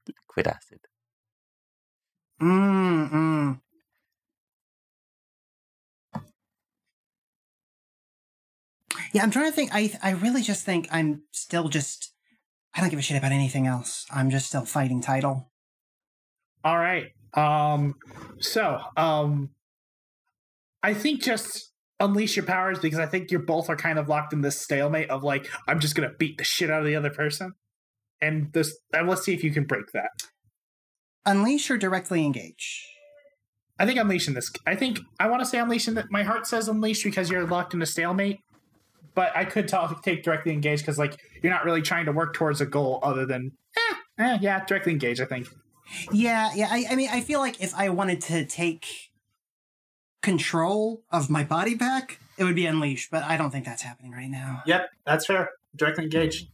Liquid 0.07 0.47
acid. 0.47 0.79
mm, 2.41 3.09
mm. 3.11 3.61
Yeah, 9.17 9.23
I'm 9.23 9.31
trying 9.31 9.49
to 9.49 9.51
think. 9.51 9.71
I 9.73 9.91
I 10.03 10.11
really 10.11 10.43
just 10.43 10.63
think 10.63 10.87
I'm 10.91 11.23
still 11.31 11.69
just. 11.69 12.13
I 12.75 12.81
don't 12.81 12.91
give 12.91 12.99
a 12.99 13.01
shit 13.01 13.17
about 13.17 13.31
anything 13.31 13.65
else. 13.65 14.05
I'm 14.11 14.29
just 14.29 14.45
still 14.45 14.63
fighting 14.63 15.01
Tidal. 15.01 15.49
All 16.63 16.77
right. 16.77 17.07
Um 17.33 17.95
so, 18.39 18.79
um 18.95 19.49
I 20.83 20.93
think 20.93 21.23
just 21.23 21.73
unleash 21.99 22.35
your 22.35 22.45
powers 22.45 22.77
because 22.77 22.99
I 22.99 23.07
think 23.07 23.31
you 23.31 23.39
both 23.39 23.71
are 23.71 23.75
kind 23.75 23.97
of 23.97 24.07
locked 24.07 24.33
in 24.33 24.41
this 24.41 24.61
stalemate 24.61 25.09
of 25.09 25.23
like 25.23 25.49
I'm 25.67 25.79
just 25.79 25.95
going 25.95 26.07
to 26.07 26.15
beat 26.15 26.37
the 26.37 26.43
shit 26.43 26.69
out 26.69 26.81
of 26.81 26.85
the 26.85 26.95
other 26.95 27.09
person. 27.09 27.53
And 28.21 28.53
this 28.53 28.77
and 28.93 29.09
let's 29.09 29.23
see 29.23 29.33
if 29.33 29.43
you 29.43 29.51
can 29.51 29.63
break 29.63 29.87
that. 29.93 30.11
Unleash 31.25 31.71
or 31.71 31.77
directly 31.77 32.23
engage. 32.23 32.87
I 33.79 33.87
think 33.87 33.97
unleashing 33.97 34.35
this 34.35 34.51
I 34.67 34.75
think 34.75 34.99
I 35.19 35.27
want 35.27 35.41
to 35.41 35.45
say 35.47 35.57
unleashing 35.57 35.95
that 35.95 36.11
my 36.11 36.21
heart 36.21 36.45
says 36.45 36.67
unleash 36.67 37.03
because 37.03 37.31
you're 37.31 37.47
locked 37.47 37.73
in 37.73 37.81
a 37.81 37.87
stalemate. 37.87 38.41
But 39.17 39.35
I 39.35 39.45
could 39.45 39.67
talk, 39.67 40.03
take 40.03 40.21
directly 40.21 40.53
engage 40.53 40.81
because 40.81 40.99
like 40.99 41.19
you're 41.41 41.51
not 41.51 41.65
really 41.65 41.81
trying 41.81 42.05
to 42.05 42.11
work 42.11 42.35
towards 42.35 42.61
a 42.61 42.67
goal 42.67 42.99
other 43.01 43.25
than 43.25 43.51
eh, 43.75 43.95
eh, 44.19 44.37
yeah, 44.41 44.63
directly 44.63 44.91
engage, 44.91 45.19
I 45.19 45.25
think. 45.25 45.47
Yeah, 46.11 46.51
yeah. 46.53 46.67
I, 46.69 46.85
I 46.91 46.95
mean, 46.95 47.09
I 47.11 47.21
feel 47.21 47.39
like 47.39 47.59
if 47.59 47.73
I 47.73 47.89
wanted 47.89 48.21
to 48.21 48.45
take 48.45 48.85
control 50.21 51.01
of 51.09 51.31
my 51.31 51.43
body 51.43 51.73
back, 51.73 52.19
it 52.37 52.43
would 52.43 52.53
be 52.53 52.67
unleashed. 52.67 53.09
But 53.09 53.23
I 53.23 53.37
don't 53.37 53.49
think 53.49 53.65
that's 53.65 53.81
happening 53.81 54.11
right 54.11 54.29
now. 54.29 54.61
Yep, 54.67 54.87
that's 55.03 55.25
fair. 55.25 55.49
Directly 55.75 56.03
engage. 56.03 56.45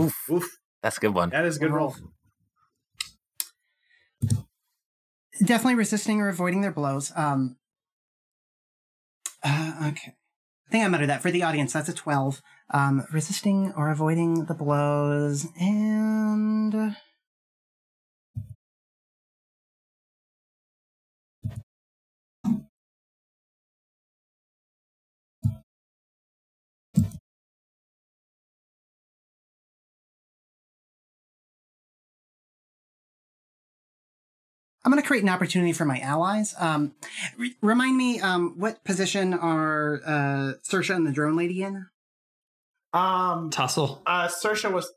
Oof. 0.00 0.16
Oof. 0.28 0.58
That's 0.82 0.96
a 0.96 1.00
good 1.00 1.14
one. 1.14 1.30
That 1.30 1.44
is 1.44 1.58
a 1.58 1.60
good 1.60 1.70
roll. 1.70 1.94
Definitely 5.44 5.76
resisting 5.76 6.20
or 6.20 6.28
avoiding 6.28 6.60
their 6.60 6.72
blows. 6.72 7.12
Um. 7.14 7.56
Uh, 9.44 9.90
okay. 9.90 10.16
I 10.70 10.72
think 10.72 10.84
I 10.84 10.88
muttered 10.88 11.08
that 11.08 11.20
for 11.20 11.32
the 11.32 11.42
audience. 11.42 11.72
That's 11.72 11.88
a 11.88 11.92
twelve. 11.92 12.42
Um, 12.72 13.04
resisting 13.12 13.72
or 13.76 13.90
avoiding 13.90 14.44
the 14.44 14.54
blows, 14.54 15.48
and 15.58 16.94
I'm 34.84 34.90
going 34.90 35.02
to 35.02 35.06
create 35.06 35.22
an 35.22 35.28
opportunity 35.28 35.72
for 35.72 35.84
my 35.84 36.00
allies. 36.00 36.54
Um, 36.58 36.94
re- 37.36 37.54
remind 37.60 37.96
me, 37.96 38.20
um, 38.20 38.54
what 38.58 38.82
position 38.84 39.34
are 39.34 40.00
uh, 40.06 40.52
Sersha 40.68 40.94
and 40.96 41.06
the 41.06 41.12
drone 41.12 41.36
lady 41.36 41.62
in? 41.62 41.86
Um, 42.92 43.50
Tussle. 43.50 44.02
uh, 44.06 44.28
Sersha 44.28 44.72
was 44.72 44.90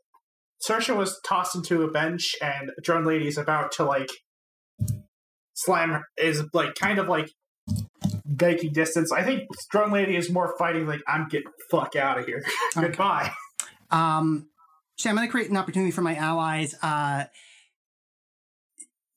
Sersha 0.68 0.96
was 0.96 1.20
tossed 1.26 1.54
into 1.54 1.82
a 1.82 1.90
bench, 1.90 2.34
and 2.42 2.70
Drone 2.82 3.04
Lady 3.04 3.28
is 3.28 3.36
about 3.38 3.72
to 3.72 3.84
like 3.84 4.08
slam. 5.54 5.90
her- 5.90 6.04
Is 6.16 6.42
like 6.52 6.74
kind 6.74 6.98
of 6.98 7.08
like 7.08 7.30
making 8.26 8.72
distance. 8.72 9.12
I 9.12 9.22
think 9.22 9.42
Drone 9.70 9.92
Lady 9.92 10.16
is 10.16 10.30
more 10.30 10.54
fighting 10.58 10.86
like 10.86 11.00
I'm 11.06 11.28
getting 11.28 11.46
the 11.58 11.64
fuck 11.76 11.94
out 11.96 12.18
of 12.18 12.26
here. 12.26 12.42
Okay. 12.76 12.88
Goodbye. 12.88 13.30
Um, 13.90 14.48
so 14.96 15.10
I'm 15.10 15.16
going 15.16 15.28
to 15.28 15.30
create 15.30 15.50
an 15.50 15.56
opportunity 15.56 15.90
for 15.92 16.00
my 16.02 16.16
allies. 16.16 16.74
Uh, 16.82 17.24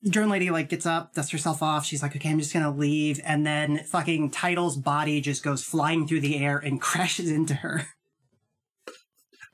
drone 0.10 0.30
lady 0.30 0.50
like 0.50 0.70
gets 0.70 0.86
up, 0.86 1.14
dusts 1.14 1.32
herself 1.32 1.62
off. 1.62 1.86
She's 1.86 2.02
like, 2.02 2.16
okay, 2.16 2.30
I'm 2.30 2.40
just 2.40 2.54
gonna 2.54 2.72
leave. 2.72 3.20
And 3.24 3.46
then 3.46 3.84
fucking 3.84 4.32
Tidal's 4.32 4.78
body 4.78 5.22
just 5.22 5.44
goes 5.44 5.64
flying 5.64 6.08
through 6.08 6.22
the 6.22 6.38
air 6.44 6.58
and 6.58 6.82
crashes 6.82 7.30
into 7.30 7.56
her. 7.56 7.88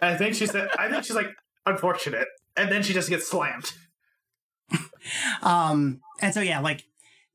I 0.01 0.15
think 0.17 0.35
she 0.35 0.47
said. 0.47 0.69
I 0.77 0.89
think 0.89 1.03
she's 1.03 1.15
like 1.15 1.29
unfortunate, 1.65 2.27
and 2.57 2.71
then 2.71 2.83
she 2.83 2.93
just 2.93 3.09
gets 3.09 3.27
slammed. 3.27 3.73
Um, 5.41 5.99
and 6.21 6.33
so 6.33 6.39
yeah, 6.39 6.61
like 6.61 6.85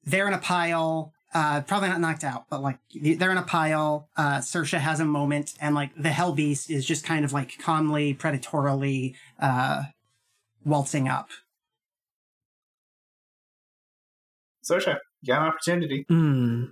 they're 0.05 0.27
in 0.27 0.33
a 0.33 0.39
pile. 0.39 1.13
Uh, 1.35 1.61
probably 1.61 1.91
not 1.91 2.01
knocked 2.01 2.25
out, 2.25 2.47
but 2.49 2.63
like 2.63 2.79
they're 2.95 3.31
in 3.31 3.37
a 3.37 3.43
pile. 3.43 4.09
Uh, 4.17 4.39
Sersha 4.39 4.79
has 4.79 5.01
a 5.01 5.05
moment, 5.05 5.55
and 5.61 5.75
like 5.75 5.91
the 5.95 6.09
Hell 6.09 6.33
Beast 6.33 6.71
is 6.71 6.87
just 6.87 7.05
kind 7.05 7.27
of 7.27 7.35
like 7.35 7.59
calmly, 7.59 8.15
predatorily, 8.15 9.15
uh, 9.39 9.83
waltzing 10.65 11.09
up. 11.09 11.29
Sersha, 14.71 14.99
you 15.23 15.33
got 15.33 15.43
an 15.43 15.49
opportunity. 15.49 16.05
Hmm. 16.09 16.65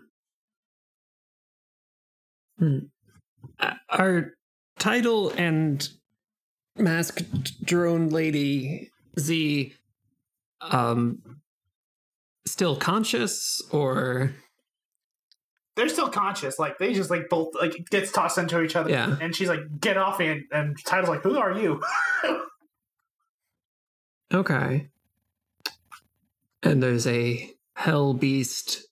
Hmm. 2.59 2.79
Our 3.91 4.33
Tidal 4.79 5.31
and 5.31 5.89
masked 6.77 7.65
drone 7.65 8.11
lady 8.11 8.91
Z 9.19 9.73
um 10.61 11.23
still 12.47 12.77
conscious 12.77 13.63
or 13.71 14.35
They're 15.77 15.89
still 15.89 16.09
conscious. 16.09 16.59
Like 16.59 16.79
they 16.79 16.93
just 16.93 17.11
like 17.11 17.29
both 17.31 17.55
like 17.55 17.73
gets 17.91 18.13
tossed 18.13 18.39
into 18.39 18.63
each 18.63 18.77
other. 18.77 18.91
Yeah. 18.91 19.17
And 19.21 19.35
she's 19.35 19.49
like, 19.49 19.61
"Get 19.81 19.97
off 19.97 20.19
me!" 20.19 20.29
And, 20.29 20.43
and 20.53 20.77
Tidal's 20.85 21.11
like, 21.11 21.23
"Who 21.23 21.39
are 21.39 21.53
you?" 21.53 21.83
okay. 24.35 24.89
And 26.63 26.83
there's 26.83 27.07
a 27.07 27.51
hell 27.77 28.15
beast 28.15 28.83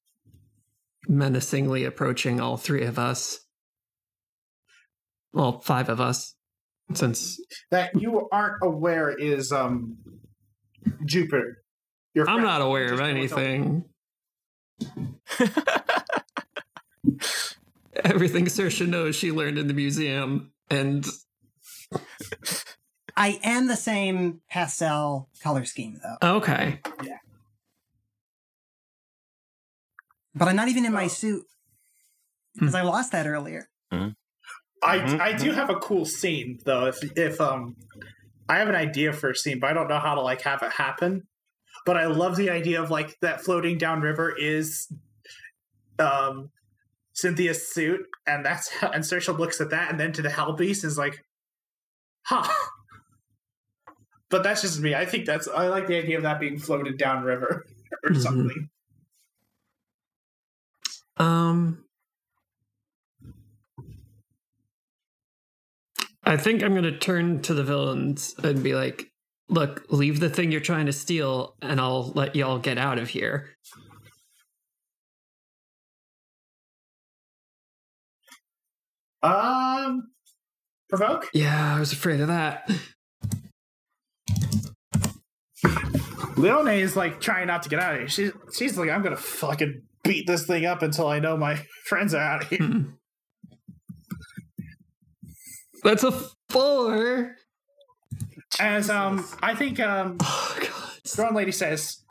menacingly 1.08 1.84
approaching 1.84 2.40
all 2.40 2.56
three 2.56 2.84
of 2.84 2.98
us. 2.98 3.40
Well, 5.32 5.60
five 5.60 5.88
of 5.88 6.00
us. 6.00 6.34
Since 6.92 7.40
that 7.70 7.98
you 8.00 8.28
aren't 8.30 8.62
aware 8.62 9.10
is 9.10 9.50
um 9.52 9.96
Jupiter. 11.06 11.62
Your 12.14 12.28
I'm 12.28 12.42
not 12.42 12.60
aware 12.60 12.92
of 12.92 12.98
Just 12.98 13.00
don't 13.00 13.28
tell- 13.28 13.38
anything. 13.38 13.84
Everything 18.04 18.44
Saoirse 18.46 18.86
knows 18.86 19.16
she 19.16 19.32
learned 19.32 19.56
in 19.56 19.66
the 19.66 19.72
museum, 19.74 20.52
and 20.68 21.06
I 23.16 23.40
am 23.42 23.66
the 23.68 23.76
same 23.76 24.40
pastel 24.50 25.30
color 25.42 25.64
scheme 25.64 25.98
though, 26.02 26.36
okay, 26.36 26.80
but 30.34 30.48
I'm 30.48 30.56
not 30.56 30.68
even 30.68 30.84
in 30.84 30.92
my 30.92 31.06
suit 31.06 31.44
because 32.54 32.74
I 32.74 32.82
lost 32.82 33.12
that 33.12 33.26
earlier. 33.26 33.68
I 34.82 34.98
Mhm, 34.98 35.20
I 35.20 35.32
do 35.32 35.52
have 35.52 35.70
a 35.70 35.76
cool 35.76 36.04
scene 36.04 36.58
though. 36.64 36.86
If 36.86 36.98
if 37.16 37.40
um, 37.40 37.76
I 38.48 38.58
have 38.58 38.68
an 38.68 38.74
idea 38.74 39.12
for 39.12 39.30
a 39.30 39.34
scene, 39.34 39.58
but 39.60 39.70
I 39.70 39.72
don't 39.72 39.88
know 39.88 39.98
how 39.98 40.14
to 40.14 40.20
like 40.20 40.42
have 40.42 40.62
it 40.62 40.72
happen. 40.72 41.22
But 41.86 41.96
I 41.96 42.06
love 42.06 42.36
the 42.36 42.50
idea 42.50 42.82
of 42.82 42.90
like 42.90 43.16
that 43.20 43.42
floating 43.42 43.78
down 43.78 44.00
river 44.00 44.34
is 44.36 44.88
um 45.98 46.50
Cynthia's 47.14 47.72
suit, 47.72 48.00
and 48.26 48.44
that's 48.44 48.68
how, 48.70 48.88
and 48.94 49.04
Saoirse 49.04 49.38
looks 49.38 49.60
at 49.60 49.70
that, 49.70 49.90
and 49.90 49.98
then 49.98 50.12
to 50.12 50.22
the 50.22 50.30
Hell 50.30 50.52
Beast 50.54 50.84
is 50.84 50.98
like, 50.98 51.24
huh. 52.26 52.50
But 54.30 54.42
that's 54.42 54.62
just 54.62 54.80
me. 54.80 54.94
I 54.94 55.06
think 55.06 55.26
that's 55.26 55.46
I 55.46 55.68
like 55.68 55.86
the 55.86 55.96
idea 55.96 56.16
of 56.16 56.24
that 56.24 56.40
being 56.40 56.58
floated 56.58 56.98
down 56.98 57.22
river 57.24 57.64
or 58.04 58.10
Mhm. 58.10 58.20
something. 58.20 58.68
Um, 61.16 61.84
I 66.24 66.36
think 66.36 66.62
I'm 66.62 66.74
gonna 66.74 66.96
turn 66.98 67.42
to 67.42 67.54
the 67.54 67.64
villains 67.64 68.34
and 68.42 68.62
be 68.62 68.74
like, 68.74 69.10
"Look, 69.48 69.84
leave 69.90 70.20
the 70.20 70.30
thing 70.30 70.50
you're 70.50 70.60
trying 70.60 70.86
to 70.86 70.92
steal, 70.92 71.56
and 71.60 71.80
I'll 71.80 72.12
let 72.14 72.34
y'all 72.34 72.58
get 72.58 72.78
out 72.78 72.98
of 72.98 73.10
here." 73.10 73.56
Um, 79.22 80.10
provoke. 80.88 81.30
Yeah, 81.32 81.76
I 81.76 81.80
was 81.80 81.92
afraid 81.92 82.20
of 82.20 82.28
that. 82.28 82.70
Leone 86.36 86.68
is 86.68 86.96
like 86.96 87.20
trying 87.20 87.46
not 87.46 87.62
to 87.62 87.68
get 87.68 87.78
out 87.78 87.94
of 87.94 88.00
here. 88.00 88.08
She's 88.08 88.32
she's 88.54 88.76
like, 88.76 88.90
I'm 88.90 89.02
gonna 89.02 89.16
fucking 89.16 89.82
beat 90.04 90.26
this 90.26 90.46
thing 90.46 90.66
up 90.66 90.82
until 90.82 91.08
I 91.08 91.18
know 91.18 91.36
my 91.36 91.60
friends 91.88 92.14
are 92.14 92.22
out 92.22 92.42
of 92.42 92.48
here. 92.48 92.58
Hmm. 92.58 92.82
That's 95.82 96.04
a 96.04 96.12
four. 96.48 97.36
As 98.60 98.88
um, 98.88 99.26
I 99.42 99.54
think 99.54 99.80
um, 99.80 100.16
Oh 100.22 100.58
god. 100.60 100.70
Drone 101.14 101.34
Lady 101.34 101.52
says, 101.52 102.02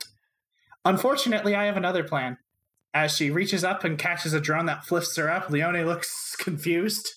Unfortunately, 0.84 1.54
I 1.54 1.64
have 1.64 1.76
another 1.76 2.04
plan. 2.04 2.38
As 2.92 3.16
she 3.16 3.30
reaches 3.30 3.64
up 3.64 3.82
and 3.82 3.98
catches 3.98 4.32
a 4.34 4.40
drone 4.40 4.66
that 4.66 4.84
flips 4.84 5.16
her 5.16 5.30
up, 5.30 5.50
Leone 5.50 5.84
looks 5.84 6.36
confused. 6.38 7.08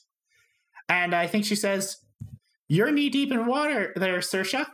And 0.90 1.14
I 1.14 1.28
think 1.28 1.46
she 1.46 1.56
says, 1.56 1.98
You're 2.68 2.92
knee 2.92 3.10
deep 3.10 3.32
in 3.32 3.46
water 3.46 3.94
there, 3.96 4.20
Sersha. 4.20 4.66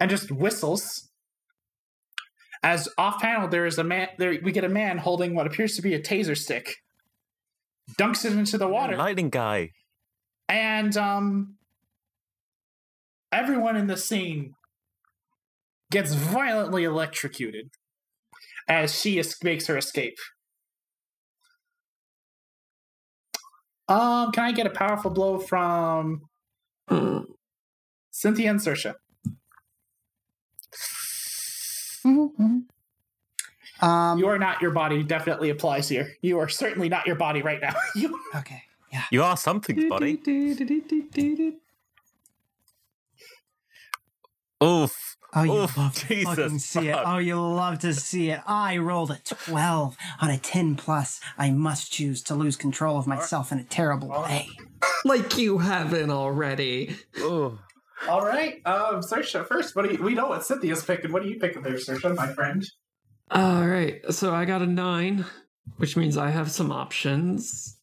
And 0.00 0.10
just 0.10 0.30
whistles. 0.30 1.07
As 2.62 2.88
off 2.98 3.20
panel, 3.20 3.48
there 3.48 3.66
is 3.66 3.78
a 3.78 3.84
man 3.84 4.08
there 4.18 4.38
we 4.42 4.52
get 4.52 4.64
a 4.64 4.68
man 4.68 4.98
holding 4.98 5.34
what 5.34 5.46
appears 5.46 5.76
to 5.76 5.82
be 5.82 5.94
a 5.94 6.00
taser 6.00 6.36
stick. 6.36 6.76
Dunks 7.98 8.24
it 8.24 8.32
into 8.32 8.58
the 8.58 8.68
water. 8.68 8.96
Lightning 8.96 9.30
guy. 9.30 9.70
And 10.48 10.96
um 10.96 11.54
everyone 13.32 13.76
in 13.76 13.86
the 13.86 13.96
scene 13.96 14.54
gets 15.90 16.14
violently 16.14 16.84
electrocuted 16.84 17.70
as 18.68 18.98
she 19.00 19.18
es- 19.18 19.42
makes 19.42 19.66
her 19.68 19.76
escape. 19.76 20.16
Um, 23.88 24.32
can 24.32 24.44
I 24.44 24.52
get 24.52 24.66
a 24.66 24.70
powerful 24.70 25.10
blow 25.10 25.38
from 25.38 26.22
Hmm. 26.88 27.20
Cynthia 28.10 28.50
and 28.50 28.60
Sersha? 28.60 28.94
Um, 33.80 34.18
You 34.18 34.26
are 34.28 34.38
not 34.38 34.60
your 34.60 34.72
body. 34.72 35.02
Definitely 35.02 35.50
applies 35.50 35.88
here. 35.88 36.16
You 36.22 36.38
are 36.38 36.48
certainly 36.48 36.88
not 36.88 37.06
your 37.06 37.16
body 37.16 37.42
right 37.42 37.60
now. 37.60 37.74
you 37.94 38.18
okay. 38.36 38.62
Yeah. 38.92 39.04
You 39.10 39.22
are 39.22 39.36
something's 39.36 39.88
body. 39.88 40.18
Oof. 44.62 45.16
Oh, 45.34 45.42
you 45.42 45.52
Oof, 45.52 45.76
love 45.76 45.94
to 45.94 46.06
Jesus 46.06 46.36
fucking 46.36 46.58
see 46.58 46.88
it. 46.88 46.98
Oh, 47.04 47.18
you 47.18 47.38
love 47.38 47.80
to 47.80 47.92
see 47.92 48.30
it. 48.30 48.40
I 48.46 48.78
rolled 48.78 49.10
a 49.10 49.18
12 49.24 49.96
on 50.22 50.30
a 50.30 50.38
10 50.38 50.76
plus. 50.76 51.20
I 51.36 51.50
must 51.50 51.92
choose 51.92 52.22
to 52.24 52.34
lose 52.34 52.56
control 52.56 52.96
of 52.96 53.06
myself 53.06 53.52
in 53.52 53.58
a 53.58 53.64
terrible 53.64 54.08
way. 54.08 54.48
Like 55.04 55.36
you 55.36 55.58
haven't 55.58 56.10
already. 56.10 56.96
Ooh. 57.18 57.58
All 58.08 58.22
right? 58.22 58.60
Um, 58.66 59.00
Sersha 59.00 59.46
first. 59.46 59.74
What 59.74 59.88
do 59.88 59.94
you? 59.94 60.02
We 60.02 60.14
know 60.14 60.28
what 60.28 60.44
Cynthia's 60.44 60.84
picking. 60.84 61.12
What 61.12 61.22
are 61.22 61.26
you 61.26 61.38
picking 61.38 61.62
there, 61.62 61.74
Sersha, 61.74 62.14
my 62.14 62.32
friend? 62.32 62.64
All 63.30 63.66
right, 63.66 64.00
so 64.10 64.34
I 64.34 64.44
got 64.44 64.62
a 64.62 64.66
nine, 64.66 65.24
which 65.76 65.96
means 65.96 66.16
I 66.16 66.30
have 66.30 66.50
some 66.50 66.72
options. 66.72 67.78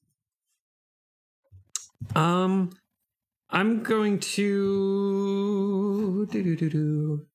Um, 2.15 2.71
I'm 3.49 3.83
going 3.83 4.19
to 4.19 6.27
do 6.31 6.43
do, 6.43 6.55
do, 6.55 6.69
do. 6.69 7.25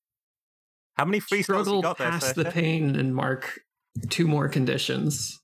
How 0.95 1.05
many 1.05 1.21
free 1.21 1.43
slots 1.43 1.59
you 1.59 1.65
struggle 1.65 1.83
got 1.83 1.99
there, 1.99 2.11
past 2.11 2.35
the 2.35 2.45
pain 2.45 2.97
and 2.97 3.15
mark 3.15 3.61
two 4.09 4.27
more 4.27 4.49
conditions. 4.49 5.41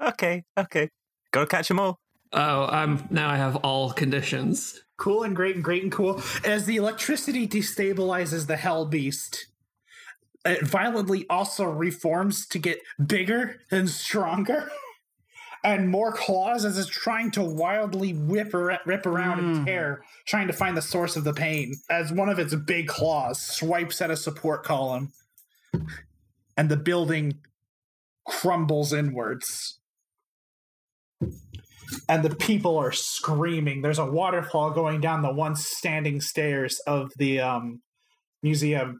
Okay, 0.00 0.44
okay. 0.58 0.90
Gotta 1.32 1.46
catch 1.46 1.68
them 1.68 1.78
all. 1.78 2.00
Oh, 2.32 2.66
I'm 2.66 3.06
now 3.10 3.30
I 3.30 3.36
have 3.36 3.56
all 3.56 3.92
conditions. 3.92 4.82
Cool 5.02 5.24
and 5.24 5.34
great 5.36 5.56
and 5.56 5.64
great 5.64 5.82
and 5.82 5.92
cool. 5.92 6.22
As 6.44 6.64
the 6.64 6.76
electricity 6.76 7.46
destabilizes 7.48 8.46
the 8.46 8.56
hell 8.56 8.86
beast 8.86 9.46
it 10.44 10.66
violently 10.66 11.26
also 11.30 11.64
reforms 11.64 12.46
to 12.48 12.58
get 12.58 12.80
bigger 13.06 13.60
and 13.70 13.88
stronger 13.88 14.70
and 15.64 15.88
more 15.88 16.12
claws 16.12 16.64
as 16.64 16.76
it's 16.78 16.88
trying 16.88 17.30
to 17.32 17.42
wildly 17.42 18.12
whip 18.12 18.52
rip 18.52 19.06
around 19.06 19.38
and 19.38 19.56
Mm. 19.58 19.64
tear 19.66 20.04
trying 20.26 20.48
to 20.48 20.52
find 20.52 20.76
the 20.76 20.82
source 20.82 21.16
of 21.16 21.24
the 21.24 21.32
pain. 21.32 21.74
As 21.88 22.12
one 22.12 22.28
of 22.28 22.38
its 22.38 22.54
big 22.54 22.88
claws 22.88 23.40
swipes 23.40 24.00
at 24.00 24.10
a 24.10 24.16
support 24.16 24.64
column 24.64 25.12
and 26.56 26.68
the 26.68 26.76
building 26.76 27.38
crumbles 28.26 28.92
inwards 28.92 29.78
and 32.08 32.22
the 32.24 32.34
people 32.34 32.78
are 32.78 32.92
screaming. 32.92 33.82
There's 33.82 33.98
a 33.98 34.04
waterfall 34.10 34.70
going 34.70 35.00
down 35.00 35.22
the 35.22 35.32
once 35.32 35.66
standing 35.66 36.20
stairs 36.20 36.80
of 36.86 37.10
the 37.16 37.40
um, 37.40 37.80
museum. 38.42 38.98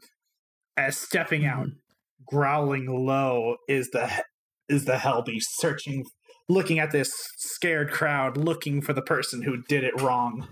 As 0.75 0.97
stepping 0.97 1.45
out, 1.45 1.67
growling 2.25 2.87
low, 2.87 3.57
is 3.67 3.89
the 3.91 4.09
is 4.67 4.85
the 4.85 4.97
hell 4.97 5.21
beast 5.21 5.49
searching, 5.59 6.03
looking 6.49 6.79
at 6.79 6.91
this 6.91 7.11
scared 7.37 7.91
crowd, 7.91 8.37
looking 8.37 8.81
for 8.81 8.93
the 8.93 9.01
person 9.03 9.43
who 9.43 9.61
did 9.69 9.83
it 9.83 10.01
wrong. 10.01 10.47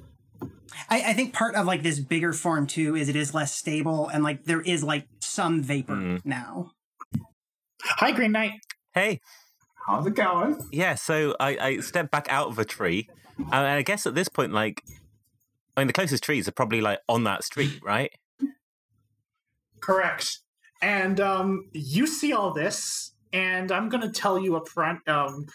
I, 0.89 1.01
I 1.07 1.13
think 1.13 1.33
part 1.33 1.55
of 1.55 1.65
like 1.65 1.81
this 1.81 1.99
bigger 1.99 2.33
form 2.33 2.67
too 2.67 2.95
is 2.95 3.09
it 3.09 3.15
is 3.15 3.33
less 3.33 3.55
stable 3.55 4.09
and 4.09 4.23
like 4.23 4.43
there 4.45 4.61
is 4.61 4.83
like 4.83 5.05
some 5.21 5.61
vapor 5.63 5.93
Mm. 5.95 6.21
now. 6.25 6.71
Hi, 7.83 8.11
Green 8.11 8.31
Knight. 8.31 8.53
Hey, 8.93 9.19
How's 9.87 10.05
it 10.07 10.15
going? 10.15 10.57
yeah. 10.71 10.95
So 10.95 11.35
I, 11.39 11.57
I 11.57 11.77
stepped 11.79 12.11
back 12.11 12.27
out 12.29 12.47
of 12.47 12.59
a 12.59 12.65
tree, 12.65 13.09
and 13.37 13.53
I 13.53 13.81
guess 13.81 14.05
at 14.05 14.15
this 14.15 14.29
point, 14.29 14.53
like, 14.53 14.83
I 15.75 15.81
mean, 15.81 15.87
the 15.87 15.93
closest 15.93 16.23
trees 16.23 16.47
are 16.47 16.51
probably 16.51 16.81
like 16.81 16.99
on 17.09 17.23
that 17.23 17.43
street, 17.43 17.79
right? 17.83 18.11
Correct. 19.79 20.39
And 20.81 21.19
um, 21.19 21.65
you 21.73 22.07
see 22.07 22.33
all 22.33 22.53
this, 22.53 23.13
and 23.33 23.71
I'm 23.71 23.89
going 23.89 24.01
to 24.01 24.11
tell 24.11 24.39
you 24.39 24.55
up 24.55 24.67
front. 24.67 25.07
Um, 25.07 25.45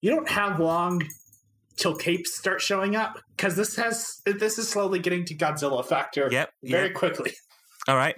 you 0.00 0.10
don't 0.10 0.28
have 0.28 0.58
long 0.60 1.02
till 1.76 1.94
capes 1.94 2.36
start 2.36 2.60
showing 2.60 2.96
up 2.96 3.18
because 3.36 3.56
this 3.56 3.76
has 3.76 4.20
this 4.26 4.58
is 4.58 4.68
slowly 4.68 4.98
getting 4.98 5.24
to 5.26 5.34
Godzilla 5.34 5.84
factor 5.84 6.28
Yep. 6.30 6.50
very 6.62 6.88
yep. 6.88 6.94
quickly. 6.94 7.32
All 7.88 7.96
right. 7.96 8.16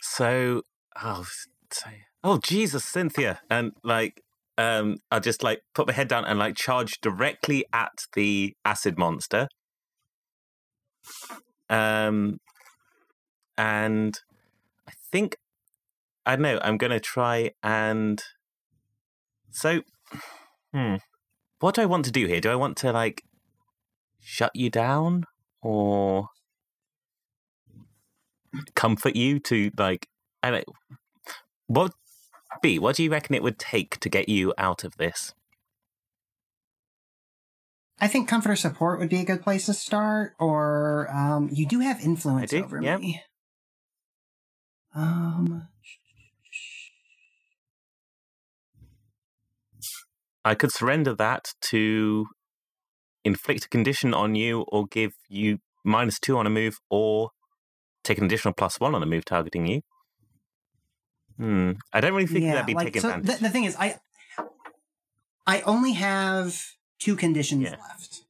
So, 0.00 0.62
oh, 1.00 1.24
so, 1.70 1.90
oh, 2.24 2.38
Jesus, 2.38 2.84
Cynthia, 2.84 3.40
and 3.50 3.72
like, 3.82 4.22
um, 4.58 4.96
I'll 5.10 5.20
just 5.20 5.42
like 5.42 5.60
put 5.74 5.86
my 5.86 5.92
head 5.92 6.08
down 6.08 6.24
and 6.24 6.38
like 6.38 6.56
charge 6.56 7.00
directly 7.00 7.64
at 7.72 7.92
the 8.14 8.54
acid 8.64 8.98
monster. 8.98 9.48
Um, 11.70 12.38
and 13.56 14.18
I 14.88 14.92
think 15.10 15.36
I 16.26 16.36
don't 16.36 16.42
know. 16.42 16.60
I'm 16.62 16.76
gonna 16.76 17.00
try 17.00 17.50
and 17.62 18.22
so, 19.50 19.80
hmm, 20.72 20.96
what 21.60 21.74
do 21.74 21.82
I 21.82 21.86
want 21.86 22.04
to 22.04 22.12
do 22.12 22.26
here? 22.26 22.40
Do 22.40 22.50
I 22.50 22.56
want 22.56 22.76
to 22.78 22.92
like 22.92 23.22
shut 24.20 24.52
you 24.54 24.70
down 24.70 25.24
or? 25.62 26.28
comfort 28.74 29.16
you 29.16 29.38
to 29.38 29.70
like 29.78 30.06
I 30.42 30.50
don't 30.50 30.64
what 31.66 31.92
B, 32.62 32.78
what 32.78 32.96
do 32.96 33.02
you 33.02 33.10
reckon 33.10 33.34
it 33.34 33.42
would 33.42 33.58
take 33.58 33.98
to 34.00 34.08
get 34.08 34.28
you 34.28 34.54
out 34.56 34.84
of 34.84 34.96
this? 34.96 35.34
I 38.00 38.08
think 38.08 38.28
comfort 38.28 38.50
or 38.52 38.56
support 38.56 38.98
would 38.98 39.10
be 39.10 39.20
a 39.20 39.24
good 39.24 39.42
place 39.42 39.66
to 39.66 39.74
start, 39.74 40.34
or 40.40 41.08
um, 41.12 41.50
you 41.52 41.66
do 41.66 41.80
have 41.80 42.00
influence 42.00 42.50
do, 42.50 42.64
over 42.64 42.80
yeah. 42.80 42.96
me. 42.96 43.22
Um, 44.94 45.68
I 50.44 50.54
could 50.54 50.72
surrender 50.72 51.14
that 51.14 51.52
to 51.70 52.26
inflict 53.24 53.66
a 53.66 53.68
condition 53.68 54.12
on 54.12 54.34
you 54.34 54.62
or 54.68 54.86
give 54.86 55.12
you 55.28 55.58
minus 55.84 56.18
two 56.18 56.36
on 56.36 56.46
a 56.46 56.50
move 56.50 56.78
or 56.90 57.30
take 58.02 58.18
an 58.18 58.24
additional 58.24 58.52
plus 58.52 58.80
one 58.80 58.94
on 58.94 59.02
a 59.02 59.06
move 59.06 59.24
targeting 59.24 59.66
you. 59.66 59.82
Hmm. 61.36 61.72
I 61.92 62.00
don't 62.00 62.12
really 62.12 62.26
think 62.26 62.44
yeah, 62.44 62.52
that'd 62.54 62.66
be 62.66 62.74
like 62.74 62.86
taking 62.88 63.02
so. 63.02 63.08
advantage. 63.08 63.38
The, 63.38 63.44
the 63.44 63.50
thing 63.50 63.64
is, 63.64 63.76
I 63.76 63.96
I 65.46 65.60
only 65.62 65.92
have 65.92 66.60
two 66.98 67.16
conditions 67.16 67.64
Yeah. 67.64 67.76
left. 67.88 68.22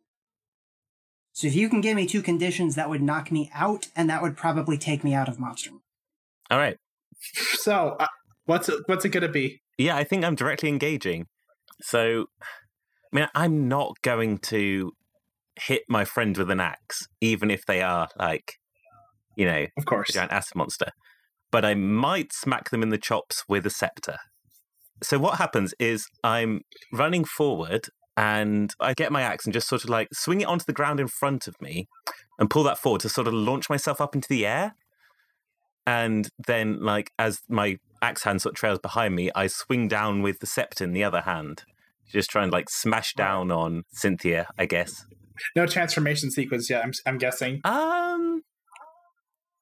So 1.33 1.47
if 1.47 1.55
you 1.55 1.69
can 1.69 1.81
give 1.81 1.97
me 1.97 2.07
two 2.07 2.23
conditions, 2.23 2.75
that 2.75 2.89
would 2.91 3.03
knock 3.03 3.33
me 3.33 3.51
out, 3.55 3.89
and 3.97 4.09
that 4.11 4.23
would 4.23 4.37
probably 4.37 4.79
take 4.79 5.03
me 5.03 5.15
out 5.15 5.29
of 5.29 5.39
Monster. 5.39 5.71
All 6.51 6.59
right. 6.59 6.77
So, 7.55 7.97
uh, 7.99 8.07
what's 8.45 8.69
it, 8.69 8.81
what's 8.87 9.05
it 9.05 9.11
going 9.11 9.23
to 9.23 9.29
be? 9.29 9.61
Yeah, 9.79 9.97
I 9.97 10.05
think 10.05 10.25
I'm 10.25 10.35
directly 10.35 10.69
engaging. 10.69 11.27
So, 11.81 12.27
I 13.13 13.17
mean, 13.17 13.27
I'm 13.35 13.67
not 13.69 13.97
going 14.03 14.39
to 14.39 14.93
hit 15.57 15.83
my 15.89 16.05
friend 16.05 16.37
with 16.37 16.51
an 16.51 16.61
axe, 16.61 17.07
even 17.21 17.51
if 17.51 17.65
they 17.67 17.81
are 17.83 18.09
like, 18.19 18.55
you 19.37 19.47
know, 19.47 19.67
Of 19.77 19.87
course. 19.87 20.11
a 20.11 20.13
giant 20.13 20.33
acid 20.33 20.55
monster. 20.55 20.91
But 21.53 21.65
I 21.65 21.75
might 21.75 22.33
smack 22.33 22.71
them 22.71 22.83
in 22.83 22.89
the 22.89 22.99
chops 22.99 23.45
with 23.49 23.65
a 23.65 23.71
scepter. 23.71 24.17
So 25.03 25.19
what 25.19 25.39
happens 25.39 25.75
is 25.79 26.07
I'm 26.25 26.63
running 26.93 27.25
forward 27.25 27.87
and 28.17 28.73
I 28.81 28.95
get 28.95 29.13
my 29.13 29.23
axe 29.23 29.45
and 29.45 29.55
just 29.55 29.69
sort 29.69 29.85
of 29.85 29.91
like 29.91 30.09
swing 30.13 30.41
it 30.41 30.49
onto 30.49 30.65
the 30.65 30.73
ground 30.73 30.99
in 30.99 31.09
front 31.09 31.47
of 31.47 31.55
me 31.61 31.89
and 32.39 32.51
pull 32.51 32.63
that 32.65 32.79
forward 32.79 33.01
to 33.03 33.09
sort 33.09 33.27
of 33.27 33.35
launch 33.35 33.71
myself 33.71 34.01
up 34.01 34.15
into 34.15 34.29
the 34.29 34.47
air. 34.47 34.75
And 35.87 36.29
then, 36.47 36.81
like, 36.81 37.11
as 37.19 37.41
my 37.49 37.79
axe 38.01 38.23
hand 38.25 38.41
sort 38.41 38.53
of 38.53 38.57
trails 38.57 38.79
behind 38.79 39.17
me, 39.17 39.31
I 39.35 39.49
swing 39.49 39.89
down 39.89 40.23
with 40.23 40.39
the 40.39 40.47
scepter 40.47 40.85
in 40.85 40.93
the 40.93 41.05
other 41.05 41.23
hand. 41.23 41.65
Just 42.09 42.31
try 42.31 42.43
and 42.43 42.53
like 42.53 42.69
smash 42.69 43.15
down 43.15 43.51
on 43.51 43.83
Cynthia, 43.93 44.47
I 44.59 44.67
guess. 44.67 45.05
No 45.57 45.67
transformation 45.67 46.31
sequence 46.31 46.69
yet. 46.69 46.85
I'm, 46.85 46.93
I'm 47.07 47.19
guessing. 47.19 47.61
Um, 47.65 48.43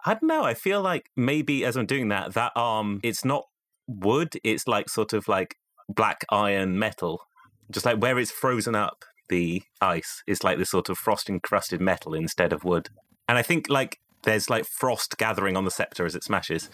I 0.05 0.14
don't 0.14 0.24
know. 0.24 0.44
I 0.44 0.55
feel 0.55 0.80
like 0.80 1.11
maybe 1.16 1.64
as 1.64 1.76
I'm 1.76 1.86
doing 1.86 2.09
that, 2.09 2.34
that 2.34 2.53
arm, 2.57 3.01
it's 3.03 3.24
not 3.24 3.44
wood. 3.86 4.34
It's 4.44 4.66
like 4.66 4.88
sort 4.88 5.12
of 5.12 5.28
like 5.28 5.57
black 5.88 6.24
iron 6.30 6.78
metal, 6.78 7.22
just 7.70 7.86
like 7.86 7.98
where 7.98 8.18
it's 8.18 8.30
frozen 8.30 8.74
up. 8.74 9.05
The 9.28 9.62
ice 9.80 10.22
is 10.26 10.42
like 10.42 10.59
this 10.59 10.70
sort 10.70 10.88
of 10.88 10.98
frost 10.98 11.28
encrusted 11.28 11.80
metal 11.80 12.14
instead 12.14 12.53
of 12.53 12.64
wood. 12.64 12.88
And 13.28 13.38
I 13.38 13.42
think 13.42 13.68
like 13.68 14.01
there's 14.24 14.51
like 14.51 14.64
frost 14.64 15.16
gathering 15.18 15.57
on 15.57 15.64
the 15.64 15.70
scepter 15.70 16.05
as 16.05 16.14
it 16.14 16.24
smashes. 16.24 16.68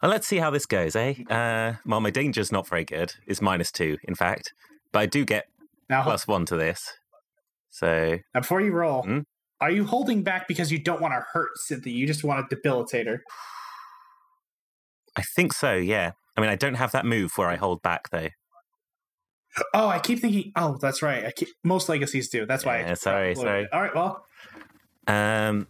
Well, 0.00 0.10
let's 0.10 0.26
see 0.26 0.38
how 0.38 0.50
this 0.50 0.66
goes, 0.66 0.96
eh? 0.96 1.14
Uh, 1.30 1.74
well, 1.86 2.00
my 2.00 2.10
danger's 2.10 2.50
not 2.50 2.66
very 2.66 2.84
good. 2.84 3.14
It's 3.26 3.40
minus 3.40 3.70
two, 3.70 3.98
in 4.04 4.14
fact, 4.14 4.52
but 4.90 5.00
I 5.00 5.06
do 5.06 5.24
get 5.24 5.46
Now, 5.88 6.02
plus 6.02 6.26
one 6.26 6.44
to 6.46 6.56
this. 6.56 6.92
So 7.70 8.18
now 8.34 8.40
before 8.40 8.60
you 8.60 8.72
roll, 8.72 9.02
Hmm? 9.02 9.20
Are 9.62 9.70
you 9.70 9.84
holding 9.84 10.22
back 10.24 10.48
because 10.48 10.72
you 10.72 10.78
don't 10.78 11.00
want 11.00 11.14
to 11.14 11.24
hurt 11.32 11.50
Cynthia? 11.56 11.92
You 11.92 12.06
just 12.06 12.24
want 12.24 12.48
to 12.50 12.56
debilitate 12.56 13.06
her. 13.06 13.22
I 15.16 15.22
think 15.22 15.52
so, 15.52 15.74
yeah. 15.74 16.12
I 16.36 16.40
mean, 16.40 16.50
I 16.50 16.56
don't 16.56 16.74
have 16.74 16.92
that 16.92 17.06
move 17.06 17.32
where 17.36 17.48
I 17.48 17.56
hold 17.56 17.80
back, 17.82 18.10
though. 18.10 18.28
Oh, 19.72 19.86
I 19.86 19.98
keep 19.98 20.18
thinking. 20.18 20.50
Oh, 20.56 20.78
that's 20.80 21.02
right. 21.02 21.24
I 21.26 21.30
keep, 21.30 21.48
most 21.62 21.88
legacies 21.88 22.28
do. 22.28 22.44
That's 22.46 22.64
why. 22.64 22.78
I 22.78 22.80
Yeah, 22.80 22.94
sorry, 22.94 23.34
sorry. 23.34 23.68
All 23.72 23.82
right. 23.82 23.94
Well, 23.94 24.24
Um, 25.06 25.68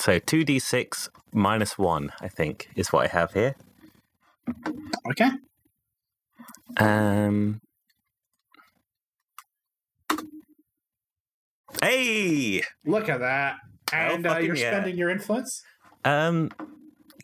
so 0.00 0.18
2d6 0.18 1.08
minus 1.32 1.78
1, 1.78 2.12
I 2.20 2.28
think, 2.28 2.68
is 2.76 2.92
what 2.92 3.04
I 3.04 3.08
have 3.08 3.32
here. 3.32 3.54
okay. 5.10 5.30
Um, 6.78 7.60
hey! 11.82 12.62
Look 12.84 13.08
at 13.08 13.20
that. 13.20 13.56
And 13.92 14.26
uh, 14.26 14.30
fucking 14.30 14.46
you're 14.46 14.56
yeah. 14.56 14.70
spending 14.70 14.96
your 14.96 15.10
influence. 15.10 15.62
Um, 16.04 16.50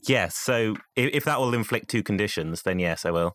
yes, 0.07 0.36
so 0.36 0.76
if, 0.96 1.11
if 1.12 1.24
that 1.24 1.38
will 1.40 1.55
inflict 1.55 1.88
two 1.88 2.03
conditions, 2.03 2.62
then 2.62 2.78
yes, 2.78 3.05
I 3.05 3.11
will. 3.11 3.34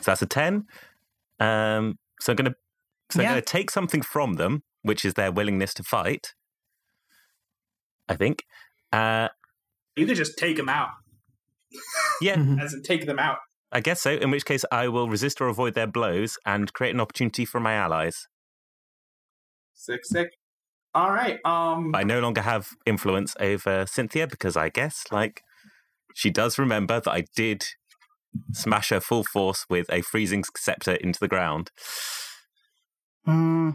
So 0.00 0.10
that's 0.12 0.22
a 0.22 0.26
10. 0.26 0.64
Um, 1.40 1.98
so 2.20 2.32
I'm 2.32 2.36
going 2.36 2.50
to 2.50 2.54
so 3.10 3.20
I'm 3.20 3.24
Yeah. 3.24 3.30
going 3.32 3.42
to 3.42 3.46
take 3.46 3.70
something 3.70 4.02
from 4.02 4.34
them, 4.34 4.62
which 4.82 5.04
is 5.04 5.14
their 5.14 5.30
willingness 5.30 5.72
to 5.74 5.82
fight. 5.84 6.34
I 8.08 8.16
think. 8.16 8.44
Uh, 8.92 9.28
You 9.96 10.06
could 10.06 10.16
just 10.16 10.36
take 10.38 10.56
them 10.56 10.68
out, 10.68 10.88
yeah, 12.20 12.34
as 12.60 12.74
in 12.74 12.82
take 12.82 13.06
them 13.06 13.18
out. 13.18 13.38
I 13.72 13.80
guess 13.80 14.00
so. 14.00 14.12
In 14.12 14.30
which 14.30 14.44
case, 14.44 14.64
I 14.70 14.88
will 14.88 15.08
resist 15.08 15.40
or 15.40 15.48
avoid 15.48 15.74
their 15.74 15.86
blows 15.86 16.36
and 16.46 16.72
create 16.72 16.94
an 16.94 17.00
opportunity 17.00 17.44
for 17.44 17.60
my 17.60 17.74
allies. 17.74 18.26
Sick, 19.76 20.04
sick. 20.04 20.30
All 20.94 21.12
right. 21.12 21.38
Um. 21.44 21.94
I 21.94 22.02
no 22.02 22.18
longer 22.20 22.40
have 22.40 22.68
influence 22.86 23.36
over 23.38 23.84
Cynthia 23.86 24.26
because 24.26 24.56
I 24.56 24.70
guess, 24.70 25.04
like, 25.12 25.42
she 26.14 26.30
does 26.30 26.58
remember 26.58 26.98
that 27.00 27.10
I 27.12 27.24
did 27.36 27.64
smash 28.52 28.88
her 28.88 29.00
full 29.00 29.22
force 29.22 29.66
with 29.68 29.86
a 29.92 30.00
freezing 30.02 30.44
scepter 30.56 30.94
into 30.94 31.20
the 31.20 31.28
ground. 31.28 31.70
Hmm. 33.24 33.70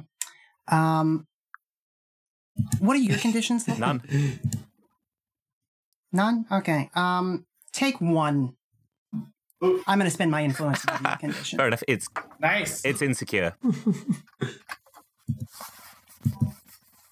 um, 0.68 1.28
what 2.80 2.96
are 2.96 3.00
your 3.00 3.18
conditions? 3.18 3.68
None. 3.68 4.02
None. 6.14 6.46
Okay. 6.52 6.90
Um, 6.96 7.46
take 7.74 8.00
one. 8.02 8.56
Ooh. 9.64 9.84
I'm 9.88 10.00
going 10.00 10.10
to 10.10 10.14
spend 10.14 10.32
my 10.32 10.44
influence 10.44 10.86
on 10.88 11.04
your 11.04 11.16
condition. 11.18 11.58
Fair 11.58 11.68
enough. 11.68 11.84
It's 11.88 12.08
Nice. 12.40 12.84
it's 12.86 13.02
insecure 13.02 13.56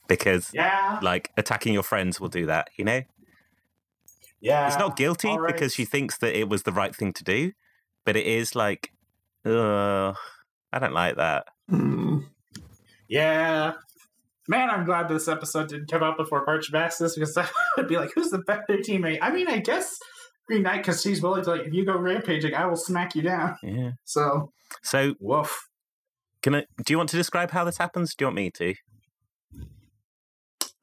because, 0.08 0.52
yeah. 0.54 1.00
like, 1.02 1.32
attacking 1.38 1.74
your 1.74 1.84
friends 1.84 2.20
will 2.20 2.30
do 2.30 2.46
that. 2.48 2.70
You 2.78 2.86
know, 2.86 3.02
Yeah. 4.42 4.68
it's 4.68 4.78
not 4.78 4.96
guilty 4.98 5.28
all 5.30 5.40
right. 5.40 5.54
because 5.54 5.74
she 5.74 5.86
thinks 5.86 6.18
that 6.20 6.38
it 6.38 6.50
was 6.50 6.64
the 6.64 6.72
right 6.72 6.96
thing 6.96 7.14
to 7.14 7.24
do, 7.24 7.52
but 8.06 8.16
it 8.16 8.26
is 8.26 8.56
like 8.56 8.92
Ugh, 9.46 10.16
I 10.74 10.80
don't 10.80 10.94
like 10.94 11.16
that. 11.16 11.48
Hmm. 11.70 12.20
Yeah. 13.08 13.74
Man, 14.50 14.70
I'm 14.70 14.84
glad 14.86 15.08
this 15.08 15.28
episode 15.28 15.70
didn't 15.70 15.90
come 15.90 16.04
out 16.04 16.18
before 16.18 16.44
March 16.46 16.72
Madness 16.72 17.16
because 17.16 17.38
I 17.38 17.48
would 17.78 17.88
be 17.88 17.98
like, 17.98 18.12
who's 18.16 18.32
the 18.32 18.40
better 18.40 18.78
teammate? 18.80 19.20
I 19.22 19.32
mean, 19.32 19.48
I 19.48 19.60
guess 19.60 19.98
Green 20.48 20.64
Knight 20.64 20.78
because 20.78 21.02
she's 21.02 21.22
willing 21.22 21.44
to 21.46 21.52
like, 21.52 21.62
if 21.68 21.74
you 21.74 21.86
go 21.86 21.98
rampaging, 21.98 22.54
I 22.54 22.66
will 22.66 22.76
smack 22.76 23.16
you 23.16 23.22
down. 23.22 23.56
Yeah. 23.64 23.92
So, 24.04 24.52
So, 24.84 25.14
woof. 25.20 25.68
can 26.42 26.56
I? 26.56 26.66
Do 26.84 26.92
you 26.94 26.98
want 26.98 27.10
to 27.12 27.18
describe 27.18 27.52
how 27.52 27.64
this 27.64 27.78
happens? 27.78 28.14
Do 28.16 28.24
you 28.24 28.28
want 28.28 28.36
me 28.36 28.52
to? 28.52 28.74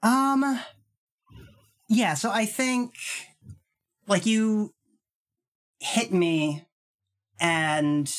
Um, 0.07 0.61
yeah. 1.89 2.15
So 2.15 2.31
I 2.31 2.47
think, 2.47 2.95
like, 4.07 4.25
you 4.25 4.73
hit 5.81 6.13
me, 6.13 6.65
and 7.41 8.13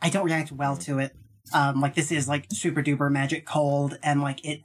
I 0.00 0.08
don't 0.08 0.24
react 0.24 0.50
well 0.50 0.76
to 0.78 1.00
it. 1.00 1.14
Um, 1.54 1.80
like 1.80 1.94
this 1.94 2.12
is 2.12 2.28
like 2.28 2.46
super 2.52 2.82
duper 2.82 3.10
magic 3.10 3.46
cold, 3.46 3.98
and 4.02 4.22
like 4.22 4.44
it. 4.44 4.62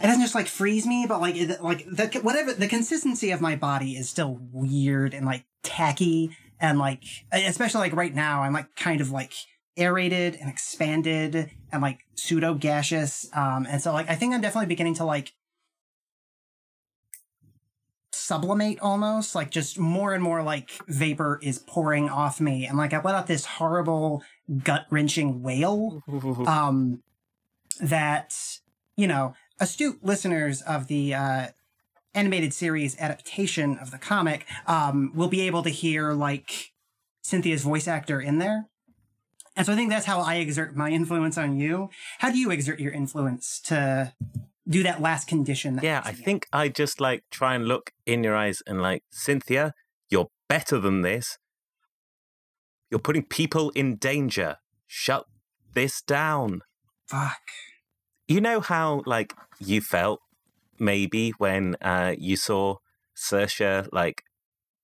It 0.00 0.06
doesn't 0.06 0.22
just 0.22 0.34
like 0.34 0.48
freeze 0.48 0.86
me, 0.86 1.04
but 1.06 1.20
like 1.20 1.36
it, 1.36 1.62
like 1.62 1.84
the 1.86 2.20
whatever 2.22 2.54
the 2.54 2.66
consistency 2.66 3.30
of 3.30 3.40
my 3.40 3.56
body 3.56 3.92
is 3.92 4.08
still 4.08 4.38
weird 4.52 5.14
and 5.14 5.24
like 5.26 5.44
tacky 5.62 6.36
and 6.58 6.78
like 6.78 7.04
especially 7.30 7.80
like 7.80 7.94
right 7.94 8.14
now 8.14 8.42
I'm 8.42 8.52
like 8.52 8.74
kind 8.74 9.00
of 9.00 9.10
like 9.10 9.32
aerated 9.76 10.36
and 10.36 10.50
expanded 10.50 11.50
and 11.70 11.82
like 11.82 12.00
pseudo 12.14 12.54
gaseous. 12.54 13.28
Um, 13.34 13.66
and 13.68 13.80
so 13.80 13.92
like 13.92 14.08
I 14.08 14.14
think 14.14 14.34
I'm 14.34 14.40
definitely 14.40 14.66
beginning 14.66 14.94
to 14.94 15.04
like 15.04 15.32
sublimate 18.12 18.78
almost 18.80 19.34
like 19.34 19.50
just 19.50 19.78
more 19.78 20.14
and 20.14 20.22
more 20.22 20.42
like 20.42 20.70
vapor 20.86 21.40
is 21.42 21.58
pouring 21.58 22.08
off 22.08 22.40
me 22.40 22.66
and 22.66 22.78
like 22.78 22.92
I 22.92 23.00
let 23.02 23.14
out 23.14 23.26
this 23.26 23.44
horrible 23.44 24.22
gut 24.62 24.86
wrenching 24.90 25.42
wail 25.42 26.02
um 26.46 27.02
that 27.80 28.34
you 28.96 29.06
know 29.06 29.34
astute 29.58 30.04
listeners 30.04 30.62
of 30.62 30.86
the 30.86 31.14
uh 31.14 31.46
animated 32.14 32.54
series 32.54 32.98
adaptation 33.00 33.76
of 33.78 33.90
the 33.90 33.98
comic 33.98 34.46
um 34.66 35.10
will 35.14 35.28
be 35.28 35.40
able 35.40 35.62
to 35.62 35.70
hear 35.70 36.12
like 36.12 36.72
Cynthia's 37.22 37.62
voice 37.62 37.88
actor 37.88 38.20
in 38.20 38.38
there 38.38 38.68
and 39.56 39.66
so 39.66 39.72
I 39.72 39.76
think 39.76 39.90
that's 39.90 40.06
how 40.06 40.20
I 40.20 40.36
exert 40.36 40.76
my 40.76 40.90
influence 40.90 41.36
on 41.36 41.58
you. 41.58 41.90
How 42.18 42.30
do 42.30 42.38
you 42.38 42.50
exert 42.50 42.80
your 42.80 42.92
influence 42.92 43.60
to 43.64 44.14
do 44.66 44.82
that 44.82 45.00
last 45.00 45.28
condition? 45.28 45.76
that 45.76 45.84
yeah, 45.84 46.02
I 46.04 46.12
think 46.12 46.46
I 46.52 46.68
just 46.68 47.00
like 47.00 47.24
try 47.30 47.54
and 47.54 47.66
look 47.66 47.92
in 48.06 48.24
your 48.24 48.34
eyes 48.34 48.62
and 48.66 48.80
like, 48.80 49.02
Cynthia, 49.10 49.74
you're 50.08 50.28
better 50.48 50.78
than 50.78 51.02
this. 51.02 51.38
You're 52.90 53.00
putting 53.00 53.24
people 53.24 53.70
in 53.70 53.96
danger. 53.96 54.56
Shut 54.86 55.26
this 55.74 56.02
down. 56.02 56.60
Fuck. 57.06 57.40
You 58.28 58.40
know 58.40 58.60
how 58.60 59.02
like 59.04 59.34
you 59.58 59.80
felt 59.80 60.20
maybe 60.78 61.30
when 61.38 61.76
uh, 61.82 62.14
you 62.18 62.36
saw 62.36 62.76
Sersha 63.16 63.88
like 63.92 64.22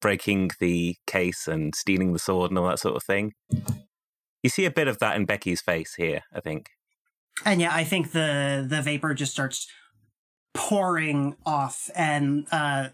breaking 0.00 0.50
the 0.60 0.96
case 1.06 1.48
and 1.48 1.74
stealing 1.74 2.12
the 2.12 2.18
sword 2.18 2.50
and 2.50 2.58
all 2.58 2.68
that 2.68 2.78
sort 2.78 2.96
of 2.96 3.02
thing. 3.02 3.32
You 4.42 4.50
see 4.50 4.64
a 4.64 4.70
bit 4.70 4.88
of 4.88 4.98
that 4.98 5.16
in 5.16 5.24
Becky's 5.24 5.60
face 5.60 5.94
here, 5.94 6.22
I 6.32 6.40
think. 6.40 6.70
And 7.44 7.60
yeah, 7.60 7.74
I 7.74 7.84
think 7.84 8.12
the 8.12 8.66
the 8.68 8.82
vapor 8.82 9.14
just 9.14 9.32
starts 9.32 9.68
pouring 10.54 11.36
off 11.46 11.90
and 11.94 12.46
uh 12.50 12.88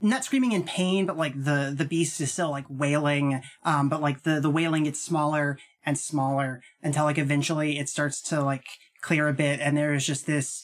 not 0.00 0.24
screaming 0.24 0.52
in 0.52 0.62
pain, 0.62 1.06
but 1.06 1.16
like 1.16 1.34
the 1.34 1.74
the 1.76 1.84
beast 1.84 2.20
is 2.20 2.32
still 2.32 2.50
like 2.50 2.66
wailing. 2.68 3.42
Um, 3.64 3.88
but 3.88 4.00
like 4.00 4.22
the 4.22 4.40
the 4.40 4.50
wailing 4.50 4.84
gets 4.84 5.00
smaller 5.00 5.58
and 5.84 5.98
smaller 5.98 6.62
until 6.82 7.04
like 7.04 7.18
eventually 7.18 7.78
it 7.78 7.88
starts 7.88 8.20
to 8.22 8.42
like 8.42 8.64
clear 9.00 9.28
a 9.28 9.32
bit, 9.32 9.60
and 9.60 9.76
there 9.76 9.94
is 9.94 10.06
just 10.06 10.26
this 10.26 10.62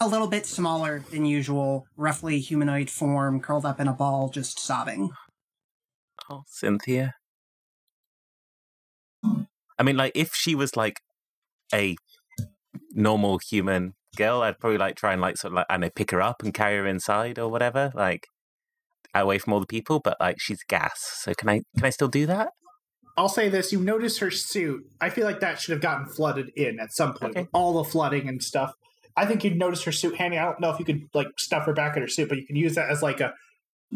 a 0.00 0.08
little 0.08 0.28
bit 0.28 0.46
smaller 0.46 1.02
than 1.10 1.24
usual, 1.24 1.86
roughly 1.96 2.38
humanoid 2.38 2.90
form 2.90 3.40
curled 3.40 3.66
up 3.66 3.80
in 3.80 3.88
a 3.88 3.92
ball, 3.92 4.28
just 4.28 4.60
sobbing. 4.60 5.10
Oh, 6.30 6.42
Cynthia. 6.46 7.14
I 9.24 9.82
mean, 9.82 9.96
like, 9.96 10.12
if 10.14 10.34
she 10.34 10.54
was 10.54 10.76
like 10.76 11.00
a 11.72 11.96
normal 12.92 13.38
human 13.38 13.94
girl, 14.16 14.42
I'd 14.42 14.58
probably 14.58 14.78
like 14.78 14.96
try 14.96 15.12
and 15.12 15.22
like 15.22 15.36
sort 15.36 15.52
of 15.52 15.56
like 15.56 15.66
I 15.70 15.76
know 15.76 15.90
pick 15.90 16.10
her 16.10 16.22
up 16.22 16.42
and 16.42 16.52
carry 16.52 16.76
her 16.76 16.86
inside 16.86 17.38
or 17.38 17.48
whatever, 17.48 17.92
like 17.94 18.26
away 19.14 19.38
from 19.38 19.52
all 19.52 19.60
the 19.60 19.66
people. 19.66 20.00
But 20.00 20.16
like 20.20 20.40
she's 20.40 20.62
gas, 20.64 21.00
so 21.22 21.34
can 21.34 21.48
I 21.48 21.62
can 21.76 21.84
I 21.84 21.90
still 21.90 22.08
do 22.08 22.26
that? 22.26 22.50
I'll 23.16 23.28
say 23.28 23.48
this: 23.48 23.72
you 23.72 23.80
notice 23.80 24.18
her 24.18 24.30
suit. 24.30 24.84
I 25.00 25.10
feel 25.10 25.24
like 25.24 25.40
that 25.40 25.60
should 25.60 25.72
have 25.72 25.82
gotten 25.82 26.06
flooded 26.06 26.50
in 26.56 26.78
at 26.80 26.92
some 26.92 27.14
point. 27.14 27.36
Okay. 27.36 27.48
All 27.52 27.82
the 27.82 27.88
flooding 27.88 28.28
and 28.28 28.42
stuff. 28.42 28.74
I 29.16 29.26
think 29.26 29.42
you'd 29.42 29.58
notice 29.58 29.82
her 29.84 29.92
suit 29.92 30.14
hanging. 30.16 30.38
I 30.38 30.44
don't 30.44 30.60
know 30.60 30.70
if 30.70 30.78
you 30.78 30.84
could 30.84 31.08
like 31.14 31.28
stuff 31.38 31.66
her 31.66 31.72
back 31.72 31.96
in 31.96 32.02
her 32.02 32.08
suit, 32.08 32.28
but 32.28 32.38
you 32.38 32.46
can 32.46 32.56
use 32.56 32.74
that 32.76 32.90
as 32.90 33.02
like 33.02 33.20
a. 33.20 33.34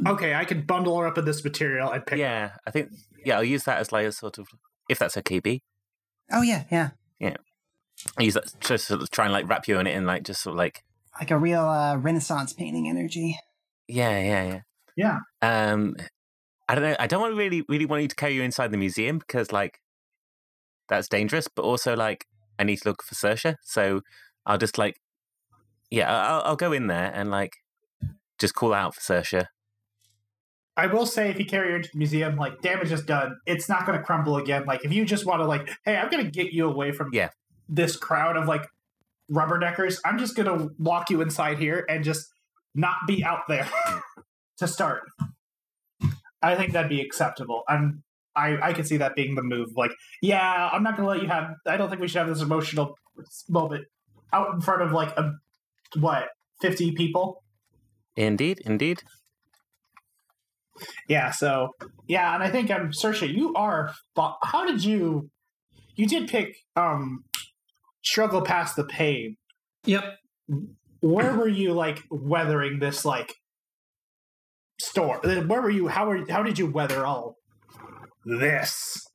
Okay, 0.06 0.34
I 0.34 0.44
can 0.44 0.62
bundle 0.62 0.98
her 0.98 1.06
up 1.06 1.18
in 1.18 1.24
this 1.24 1.44
material 1.44 1.90
and 1.90 2.04
pick. 2.04 2.18
Yeah, 2.18 2.52
I 2.66 2.70
think 2.70 2.88
yeah, 3.24 3.36
I'll 3.36 3.44
use 3.44 3.64
that 3.64 3.78
as 3.78 3.92
like 3.92 4.06
a 4.06 4.12
sort 4.12 4.38
of 4.38 4.48
if 4.92 4.98
that's 4.98 5.16
okay, 5.18 5.40
B. 5.40 5.62
Oh 6.30 6.42
yeah, 6.42 6.64
yeah, 6.70 6.90
yeah. 7.18 7.36
I 8.18 8.22
use 8.22 8.34
that 8.34 8.46
to 8.62 8.78
sort 8.78 9.02
of 9.02 9.10
try 9.10 9.24
and 9.26 9.32
like 9.32 9.48
wrap 9.48 9.68
you 9.68 9.78
in 9.78 9.86
it 9.86 9.92
and 9.92 10.06
like 10.06 10.22
just 10.22 10.42
sort 10.42 10.52
of 10.54 10.58
like 10.58 10.82
like 11.18 11.30
a 11.30 11.38
real 11.38 11.64
uh, 11.64 11.96
Renaissance 11.96 12.52
painting 12.52 12.88
energy. 12.88 13.38
yeah, 13.88 14.18
yeah, 14.18 14.60
Yeah. 14.96 15.18
yeah. 15.42 15.72
Um, 15.72 15.96
I 16.68 16.74
don't 16.74 16.84
know. 16.84 16.96
I 16.98 17.06
don't 17.06 17.20
want 17.20 17.32
to 17.32 17.36
really 17.38 17.62
really 17.68 17.86
want 17.86 18.02
you 18.02 18.08
to 18.08 18.14
carry 18.16 18.34
you 18.34 18.42
inside 18.42 18.70
the 18.70 18.78
museum 18.78 19.18
because 19.18 19.52
like 19.52 19.78
that's 20.88 21.08
dangerous. 21.08 21.48
But 21.54 21.62
also 21.62 21.94
like 21.96 22.24
I 22.58 22.64
need 22.64 22.76
to 22.78 22.88
look 22.88 23.02
for 23.02 23.14
Sersha, 23.14 23.56
so 23.62 24.00
I'll 24.46 24.58
just 24.58 24.78
like 24.78 24.96
yeah, 25.90 26.10
I'll, 26.10 26.42
I'll 26.42 26.56
go 26.56 26.72
in 26.72 26.86
there 26.86 27.12
and 27.14 27.30
like 27.30 27.52
just 28.38 28.54
call 28.54 28.72
out 28.72 28.94
for 28.94 29.00
Sersha. 29.00 29.46
I 30.76 30.86
will 30.86 31.04
say, 31.06 31.28
if 31.30 31.38
you 31.38 31.44
carry 31.44 31.70
her 31.70 31.76
into 31.76 31.90
the 31.92 31.98
museum, 31.98 32.36
like 32.36 32.62
damage 32.62 32.92
is 32.92 33.02
done. 33.04 33.36
It's 33.46 33.68
not 33.68 33.84
going 33.86 33.98
to 33.98 34.04
crumble 34.04 34.36
again. 34.38 34.64
Like 34.66 34.84
if 34.84 34.92
you 34.92 35.04
just 35.04 35.26
want 35.26 35.40
to, 35.40 35.46
like, 35.46 35.70
hey, 35.84 35.96
I'm 35.96 36.08
going 36.10 36.24
to 36.24 36.30
get 36.30 36.52
you 36.52 36.66
away 36.68 36.92
from 36.92 37.10
Yeah. 37.12 37.28
this 37.68 37.96
crowd 37.96 38.36
of 38.36 38.46
like 38.48 38.66
rubberneckers. 39.30 39.98
I'm 40.04 40.18
just 40.18 40.34
going 40.36 40.46
to 40.58 40.70
lock 40.78 41.10
you 41.10 41.20
inside 41.20 41.58
here 41.58 41.84
and 41.88 42.02
just 42.04 42.26
not 42.74 42.96
be 43.06 43.22
out 43.24 43.40
there 43.48 43.68
to 44.58 44.66
start. 44.66 45.02
I 46.42 46.54
think 46.56 46.72
that'd 46.72 46.88
be 46.88 47.00
acceptable. 47.00 47.62
I'm. 47.68 48.02
I, 48.34 48.70
I 48.70 48.72
can 48.72 48.86
see 48.86 48.96
that 48.96 49.14
being 49.14 49.34
the 49.34 49.42
move. 49.42 49.68
Like, 49.76 49.90
yeah, 50.22 50.70
I'm 50.72 50.82
not 50.82 50.96
gonna 50.96 51.06
let 51.06 51.20
you 51.20 51.28
have. 51.28 51.50
I 51.66 51.76
don't 51.76 51.90
think 51.90 52.00
we 52.00 52.08
should 52.08 52.16
have 52.20 52.28
this 52.28 52.40
emotional 52.40 52.96
moment 53.48 53.84
out 54.32 54.54
in 54.54 54.62
front 54.62 54.80
of 54.80 54.90
like 54.90 55.14
a 55.18 55.34
what 55.98 56.28
fifty 56.62 56.92
people. 56.92 57.44
Indeed, 58.16 58.62
indeed. 58.64 59.02
Yeah, 61.08 61.30
so 61.30 61.70
yeah, 62.06 62.34
and 62.34 62.42
I 62.42 62.50
think 62.50 62.70
I'm 62.70 62.82
um 62.82 62.90
Sersha, 62.90 63.32
you 63.32 63.54
are 63.54 63.94
how 64.42 64.64
did 64.66 64.84
you 64.84 65.30
you 65.94 66.06
did 66.06 66.28
pick 66.28 66.56
um 66.76 67.24
struggle 68.02 68.42
past 68.42 68.76
the 68.76 68.84
pain. 68.84 69.36
Yep. 69.84 70.18
Where 71.00 71.34
were 71.34 71.48
you 71.48 71.72
like 71.72 72.02
weathering 72.10 72.78
this 72.78 73.04
like 73.04 73.34
storm? 74.80 75.20
Where 75.22 75.60
were 75.60 75.70
you 75.70 75.88
how 75.88 76.06
were 76.06 76.24
how 76.30 76.42
did 76.42 76.58
you 76.58 76.66
weather 76.66 77.04
all 77.06 77.36
this? 78.24 79.06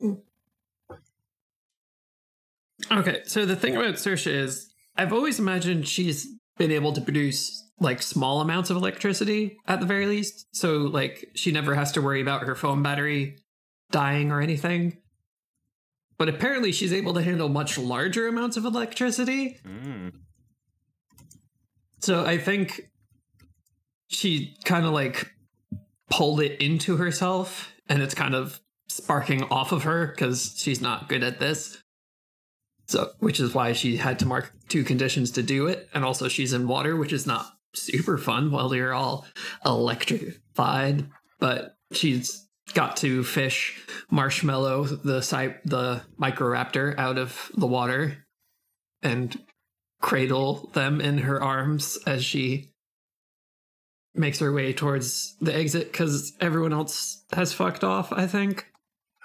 Okay, 2.92 3.22
so 3.26 3.46
the 3.46 3.56
thing 3.56 3.76
about 3.76 3.96
Sersha 3.96 4.32
is 4.32 4.72
I've 4.96 5.14
always 5.14 5.40
imagined 5.40 5.88
she's 5.88 6.28
been 6.58 6.72
able 6.72 6.94
to 6.94 7.02
produce 7.02 7.67
like 7.80 8.02
small 8.02 8.42
amounts 8.42 8.70
of 8.70 8.78
electricity 8.78 9.58
at 9.68 9.80
the 9.80 9.86
very 9.86 10.08
least. 10.08 10.48
So 10.52 10.78
like 10.78 11.30
she 11.36 11.52
never 11.52 11.76
has 11.76 11.92
to 11.94 12.02
worry 12.02 12.22
about 12.22 12.44
her 12.44 12.56
phone 12.56 12.82
battery 12.82 13.38
dying 13.92 14.32
or 14.32 14.42
anything. 14.42 14.98
But 16.18 16.30
apparently 16.30 16.72
she's 16.72 16.94
able 16.94 17.14
to 17.14 17.22
handle 17.22 17.50
much 17.50 17.78
larger 17.78 18.28
amounts 18.28 18.58
of 18.58 18.66
electricity. 18.66 19.60
Mm. 19.68 20.14
So 22.00 22.26
I 22.26 22.38
think 22.38 22.90
she 24.08 24.56
kind 24.66 24.86
of 24.86 24.94
like 24.94 25.32
pulled 26.10 26.42
it 26.42 26.62
into 26.62 26.98
herself 26.98 27.72
and 27.90 28.02
it's 28.02 28.16
kind 28.16 28.34
of 28.34 28.60
sparking 28.88 29.44
off 29.44 29.72
of 29.72 29.84
her 29.84 30.08
because 30.08 30.54
she's 30.58 30.82
not 30.82 31.10
good 31.10 31.24
at 31.24 31.40
this. 31.40 31.82
So, 32.88 33.12
which 33.20 33.40
is 33.40 33.54
why 33.54 33.74
she 33.74 33.98
had 33.98 34.20
to 34.20 34.26
mark 34.26 34.54
two 34.70 34.84
conditions 34.84 35.32
to 35.32 35.44
do 35.44 35.68
it. 35.68 35.90
And 35.94 36.06
also, 36.06 36.30
she's 36.30 36.54
in 36.54 36.70
water, 36.70 36.96
which 36.96 37.12
is 37.12 37.28
not 37.28 37.57
super 37.82 38.18
fun 38.18 38.52
while 38.52 38.70
they're 38.70 38.94
all 38.94 39.26
electrified. 39.66 41.08
But 41.40 41.76
she's 41.92 42.48
got 42.74 42.98
to 42.98 43.24
fish 43.24 43.80
Marshmallow, 44.12 44.86
the 44.86 45.22
cy- 45.22 45.58
the 45.66 46.02
Microraptor, 46.20 46.98
out 46.98 47.18
of 47.18 47.52
the 47.56 47.68
water 47.68 48.26
and 49.02 49.40
cradle 50.02 50.70
them 50.74 51.00
in 51.02 51.20
her 51.20 51.42
arms 51.42 51.98
as 52.06 52.24
she 52.24 52.72
makes 54.14 54.40
her 54.40 54.52
way 54.52 54.74
towards 54.74 55.36
the 55.40 55.56
exit 55.56 55.92
because 55.92 56.34
everyone 56.42 56.74
else 56.74 57.24
has 57.34 57.54
fucked 57.54 57.84
off. 57.84 58.12
I 58.12 58.28
think. 58.28 58.66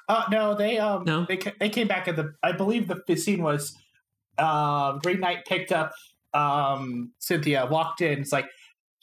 Uh, 0.09 0.25
no, 0.31 0.55
they 0.55 0.79
um, 0.79 1.05
No? 1.05 1.25
they 1.27 1.39
ca- 1.39 1.53
they 1.59 1.69
came 1.71 1.89
back 1.89 2.09
at 2.09 2.17
the. 2.17 2.35
I 2.43 2.53
believe 2.53 2.89
the, 2.89 3.01
the 3.07 3.17
scene 3.17 3.43
was, 3.43 3.75
uh, 4.37 4.93
Green 4.99 5.21
Knight 5.21 5.45
picked 5.47 5.73
up 5.73 5.93
um 6.35 7.13
Cynthia, 7.19 7.67
walked 7.71 8.01
in. 8.01 8.21
It's 8.21 8.33
like, 8.33 8.47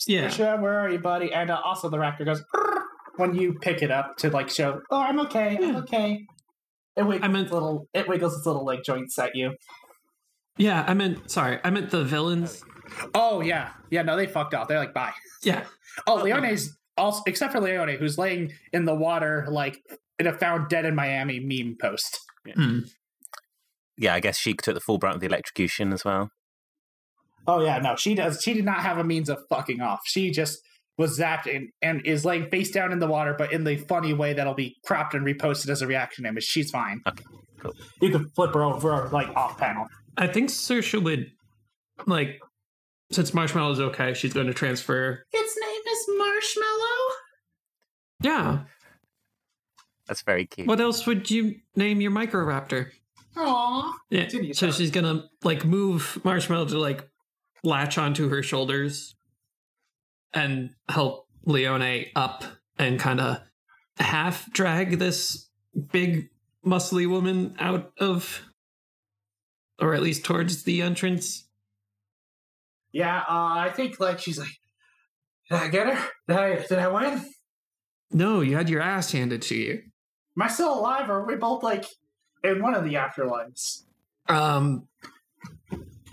Yeah. 0.07 0.29
Where 0.59 0.79
are 0.79 0.89
you, 0.89 0.99
buddy? 0.99 1.33
And 1.33 1.49
uh, 1.51 1.61
also 1.63 1.89
the 1.89 1.97
raptor 1.97 2.25
goes 2.25 2.43
when 3.17 3.35
you 3.35 3.53
pick 3.53 3.81
it 3.81 3.91
up 3.91 4.17
to 4.17 4.29
like 4.29 4.49
show. 4.49 4.81
Oh, 4.89 4.97
I'm 5.01 5.19
okay. 5.21 5.57
I'm 5.61 5.75
okay. 5.77 6.25
It 6.95 7.03
wiggles 7.03 7.23
I 7.23 7.27
meant- 7.27 7.45
its 7.45 7.53
little. 7.53 7.87
It 7.93 8.07
wiggles 8.07 8.35
its 8.37 8.45
little 8.45 8.65
like 8.65 8.83
joints 8.83 9.17
at 9.19 9.35
you. 9.35 9.55
Yeah, 10.57 10.83
I 10.87 10.93
meant 10.93 11.29
sorry. 11.31 11.59
I 11.63 11.69
meant 11.69 11.89
the 11.89 12.03
villains. 12.03 12.63
Oh 13.13 13.41
yeah, 13.41 13.69
yeah. 13.89 14.01
No, 14.01 14.15
they 14.17 14.27
fucked 14.27 14.53
off. 14.53 14.67
They're 14.67 14.79
like, 14.79 14.93
bye. 14.93 15.13
Yeah. 15.43 15.63
Oh, 16.07 16.19
Okay. 16.19 16.33
Leone's 16.33 16.75
also 16.97 17.21
except 17.27 17.53
for 17.53 17.61
Leone, 17.61 17.89
who's 17.97 18.17
laying 18.17 18.51
in 18.73 18.83
the 18.85 18.95
water 18.95 19.45
like 19.49 19.79
in 20.17 20.27
a 20.27 20.33
found 20.37 20.67
dead 20.69 20.85
in 20.85 20.95
Miami 20.95 21.39
meme 21.39 21.77
post. 21.79 22.19
Hmm. 22.55 22.79
Yeah, 23.97 24.13
I 24.15 24.19
guess 24.19 24.37
she 24.37 24.53
took 24.53 24.73
the 24.75 24.81
full 24.81 24.97
brunt 24.97 25.15
of 25.15 25.21
the 25.21 25.27
electrocution 25.27 25.93
as 25.93 26.03
well. 26.03 26.31
Oh 27.47 27.61
yeah, 27.61 27.79
no, 27.79 27.95
she 27.95 28.15
does. 28.15 28.41
She 28.41 28.53
did 28.53 28.65
not 28.65 28.81
have 28.81 28.97
a 28.97 29.03
means 29.03 29.29
of 29.29 29.39
fucking 29.49 29.81
off. 29.81 30.01
She 30.05 30.31
just 30.31 30.59
was 30.97 31.17
zapped 31.17 31.53
and, 31.53 31.69
and 31.81 32.05
is 32.05 32.25
laying 32.25 32.49
face 32.49 32.71
down 32.71 32.91
in 32.91 32.99
the 32.99 33.07
water, 33.07 33.33
but 33.37 33.53
in 33.53 33.63
the 33.63 33.77
funny 33.77 34.13
way 34.13 34.33
that'll 34.33 34.53
be 34.53 34.75
cropped 34.85 35.13
and 35.13 35.25
reposted 35.25 35.69
as 35.69 35.81
a 35.81 35.87
reaction 35.87 36.25
image. 36.25 36.43
She's 36.43 36.69
fine. 36.69 37.01
Okay, 37.07 37.23
cool. 37.59 37.73
You 38.01 38.09
can 38.09 38.27
flip 38.29 38.53
her 38.53 38.63
over 38.63 39.07
like 39.09 39.29
off 39.35 39.57
panel. 39.57 39.87
I 40.17 40.27
think 40.27 40.49
Saoirse 40.49 41.01
would 41.01 41.31
like 42.05 42.39
since 43.11 43.33
Marshmallow 43.33 43.71
is 43.71 43.79
okay, 43.79 44.13
she's 44.13 44.33
going 44.33 44.47
to 44.47 44.53
transfer. 44.53 45.25
Its 45.31 45.57
name 45.59 45.81
is 45.87 46.05
Marshmallow. 46.17 47.15
Yeah. 48.21 48.59
That's 50.07 50.21
very 50.21 50.45
cute. 50.45 50.67
What 50.67 50.81
else 50.81 51.05
would 51.07 51.29
you 51.31 51.55
name 51.75 52.01
your 52.01 52.11
Microraptor? 52.11 52.89
Aww. 53.35 53.93
Yeah. 54.09 54.27
So 54.53 54.71
she's 54.71 54.91
gonna 54.91 55.29
like 55.43 55.63
move 55.63 56.19
Marshmallow 56.23 56.65
to 56.65 56.79
like 56.79 57.07
latch 57.63 57.97
onto 57.97 58.29
her 58.29 58.43
shoulders 58.43 59.15
and 60.33 60.71
help 60.89 61.27
Leone 61.45 62.05
up 62.15 62.43
and 62.77 62.99
kind 62.99 63.19
of 63.19 63.39
half 63.97 64.51
drag 64.51 64.99
this 64.99 65.49
big 65.91 66.29
muscly 66.65 67.09
woman 67.09 67.55
out 67.59 67.91
of 67.99 68.41
or 69.79 69.93
at 69.93 70.01
least 70.01 70.25
towards 70.25 70.63
the 70.63 70.81
entrance. 70.81 71.47
Yeah, 72.91 73.19
uh, 73.19 73.23
I 73.29 73.71
think 73.73 73.99
like 73.99 74.19
she's 74.19 74.39
like, 74.39 74.57
did 75.49 75.57
I 75.59 75.67
get 75.67 75.87
her? 75.87 76.07
Did 76.27 76.37
I 76.37 76.55
did 76.55 76.79
I 76.79 76.87
win? 76.87 77.25
No, 78.11 78.41
you 78.41 78.55
had 78.57 78.69
your 78.69 78.81
ass 78.81 79.11
handed 79.11 79.41
to 79.43 79.55
you. 79.55 79.81
Am 80.37 80.43
I 80.43 80.47
still 80.47 80.73
alive, 80.73 81.09
or 81.09 81.19
are 81.19 81.25
we 81.25 81.35
both 81.35 81.63
like 81.63 81.85
in 82.43 82.61
one 82.61 82.73
of 82.73 82.83
the 82.83 82.95
afterlives? 82.95 83.83
Um 84.27 84.87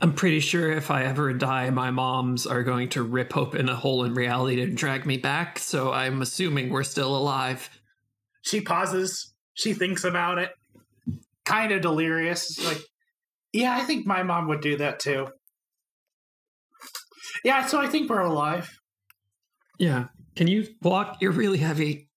I'm 0.00 0.12
pretty 0.12 0.40
sure 0.40 0.70
if 0.70 0.90
I 0.90 1.04
ever 1.04 1.32
die, 1.32 1.70
my 1.70 1.90
moms 1.90 2.46
are 2.46 2.62
going 2.62 2.90
to 2.90 3.02
rip 3.02 3.36
open 3.36 3.68
a 3.68 3.76
hole 3.76 4.04
in 4.04 4.14
reality 4.14 4.62
and 4.62 4.76
drag 4.76 5.06
me 5.06 5.16
back. 5.16 5.58
So 5.58 5.92
I'm 5.92 6.20
assuming 6.20 6.68
we're 6.68 6.84
still 6.84 7.16
alive. 7.16 7.70
She 8.42 8.60
pauses. 8.60 9.32
She 9.54 9.72
thinks 9.72 10.04
about 10.04 10.38
it. 10.38 10.50
Kind 11.46 11.72
of 11.72 11.80
delirious. 11.80 12.62
Like, 12.64 12.82
yeah, 13.52 13.74
I 13.74 13.80
think 13.84 14.06
my 14.06 14.22
mom 14.22 14.48
would 14.48 14.60
do 14.60 14.76
that 14.76 15.00
too. 15.00 15.28
Yeah, 17.42 17.66
so 17.66 17.80
I 17.80 17.86
think 17.86 18.10
we're 18.10 18.20
alive. 18.20 18.78
Yeah. 19.78 20.06
Can 20.34 20.46
you 20.46 20.66
walk? 20.82 21.18
You're 21.20 21.32
really 21.32 21.58
heavy. 21.58 22.10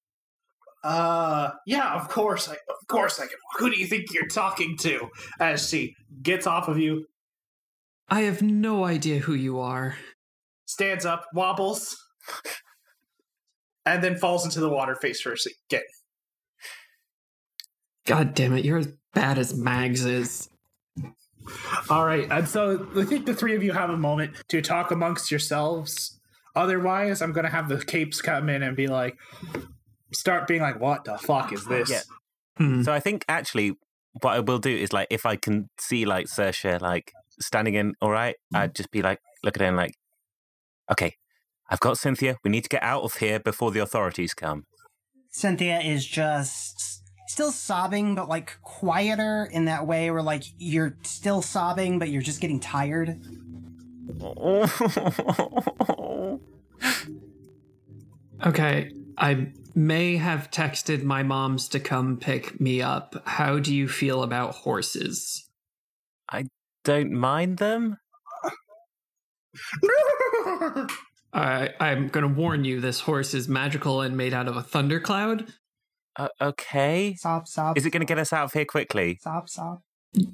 Uh, 0.83 1.51
yeah, 1.65 1.95
of 1.95 2.09
course, 2.09 2.49
I, 2.49 2.53
of 2.53 2.87
course 2.87 3.19
I 3.19 3.27
can. 3.27 3.37
Who 3.57 3.69
do 3.69 3.79
you 3.79 3.85
think 3.85 4.13
you're 4.13 4.27
talking 4.27 4.77
to? 4.81 5.09
As 5.39 5.69
she 5.69 5.95
gets 6.21 6.47
off 6.47 6.67
of 6.67 6.77
you, 6.77 7.05
I 8.09 8.21
have 8.21 8.41
no 8.41 8.85
idea 8.85 9.19
who 9.19 9.33
you 9.33 9.59
are. 9.59 9.95
stands 10.65 11.05
up, 11.05 11.25
wobbles, 11.33 11.97
and 13.85 14.03
then 14.03 14.17
falls 14.17 14.45
into 14.45 14.59
the 14.59 14.69
water 14.69 14.95
face 14.95 15.21
first 15.21 15.47
again. 15.67 15.81
God 18.05 18.33
damn 18.33 18.53
it, 18.53 18.65
you're 18.65 18.79
as 18.79 18.93
bad 19.13 19.37
as 19.37 19.55
Mags 19.55 20.05
is. 20.05 20.49
All 21.89 22.05
right, 22.05 22.27
and 22.29 22.47
so 22.47 22.87
I 22.95 23.03
think 23.05 23.25
the 23.25 23.33
three 23.33 23.55
of 23.55 23.63
you 23.63 23.71
have 23.71 23.89
a 23.89 23.97
moment 23.97 24.35
to 24.49 24.61
talk 24.61 24.91
amongst 24.91 25.31
yourselves. 25.31 26.19
Otherwise, 26.55 27.21
I'm 27.21 27.33
gonna 27.33 27.49
have 27.49 27.69
the 27.69 27.83
capes 27.83 28.21
come 28.21 28.49
in 28.49 28.61
and 28.61 28.75
be 28.75 28.87
like, 28.87 29.17
start 30.13 30.47
being 30.47 30.61
like, 30.61 30.79
"What 30.79 31.05
the 31.05 31.17
fuck 31.17 31.51
is 31.51 31.65
this?" 31.65 31.89
Yeah. 31.89 32.01
Hmm. 32.57 32.83
So 32.83 32.93
I 32.93 32.99
think 32.99 33.25
actually 33.27 33.77
what 34.21 34.35
I 34.35 34.39
will 34.39 34.59
do 34.59 34.75
is 34.75 34.91
like 34.93 35.07
if 35.09 35.25
I 35.25 35.35
can 35.35 35.69
see 35.79 36.05
like 36.05 36.27
Saoirse 36.27 36.81
like 36.81 37.13
standing 37.41 37.75
in 37.75 37.93
all 38.01 38.11
right, 38.11 38.35
mm-hmm. 38.53 38.63
I'd 38.63 38.75
just 38.75 38.91
be 38.91 39.01
like 39.01 39.19
look 39.43 39.55
at 39.55 39.61
her 39.61 39.67
and 39.67 39.77
like, 39.77 39.95
okay, 40.91 41.15
I've 41.69 41.79
got 41.79 41.97
Cynthia. 41.97 42.37
We 42.43 42.51
need 42.51 42.63
to 42.63 42.69
get 42.69 42.83
out 42.83 43.03
of 43.03 43.15
here 43.15 43.39
before 43.39 43.71
the 43.71 43.79
authorities 43.79 44.33
come. 44.33 44.65
Cynthia 45.31 45.79
is 45.79 46.05
just 46.05 47.03
still 47.27 47.51
sobbing, 47.51 48.15
but 48.15 48.27
like 48.27 48.57
quieter 48.61 49.47
in 49.51 49.65
that 49.65 49.85
way 49.85 50.09
where 50.11 50.23
like 50.23 50.43
you're 50.57 50.97
still 51.03 51.41
sobbing, 51.41 51.99
but 51.99 52.09
you're 52.09 52.21
just 52.21 52.41
getting 52.41 52.59
tired. 52.59 53.21
Okay, 58.45 58.91
I 59.17 59.51
may 59.75 60.15
have 60.15 60.49
texted 60.49 61.03
my 61.03 61.23
moms 61.23 61.67
to 61.69 61.79
come 61.79 62.17
pick 62.17 62.59
me 62.59 62.81
up. 62.81 63.21
How 63.25 63.59
do 63.59 63.75
you 63.75 63.89
feel 63.89 64.23
about 64.23 64.55
horses? 64.55 65.49
Don't 66.89 67.11
mind 67.11 67.59
them. 67.59 67.97
I 71.31 71.69
I'm 71.79 72.07
going 72.07 72.27
to 72.27 72.33
warn 72.33 72.65
you 72.65 72.81
this 72.81 73.01
horse 73.01 73.35
is 73.35 73.47
magical 73.47 74.01
and 74.01 74.17
made 74.17 74.33
out 74.33 74.47
of 74.47 74.57
a 74.57 74.63
thundercloud. 74.63 75.53
Uh, 76.15 76.29
okay. 76.41 77.13
Sob, 77.13 77.47
sob. 77.47 77.77
Is 77.77 77.85
it 77.85 77.91
going 77.91 78.01
to 78.01 78.07
get 78.07 78.17
us 78.17 78.33
out 78.33 78.45
of 78.45 78.53
here 78.53 78.65
quickly? 78.65 79.19
Sob, 79.21 79.51
sob. 79.51 79.81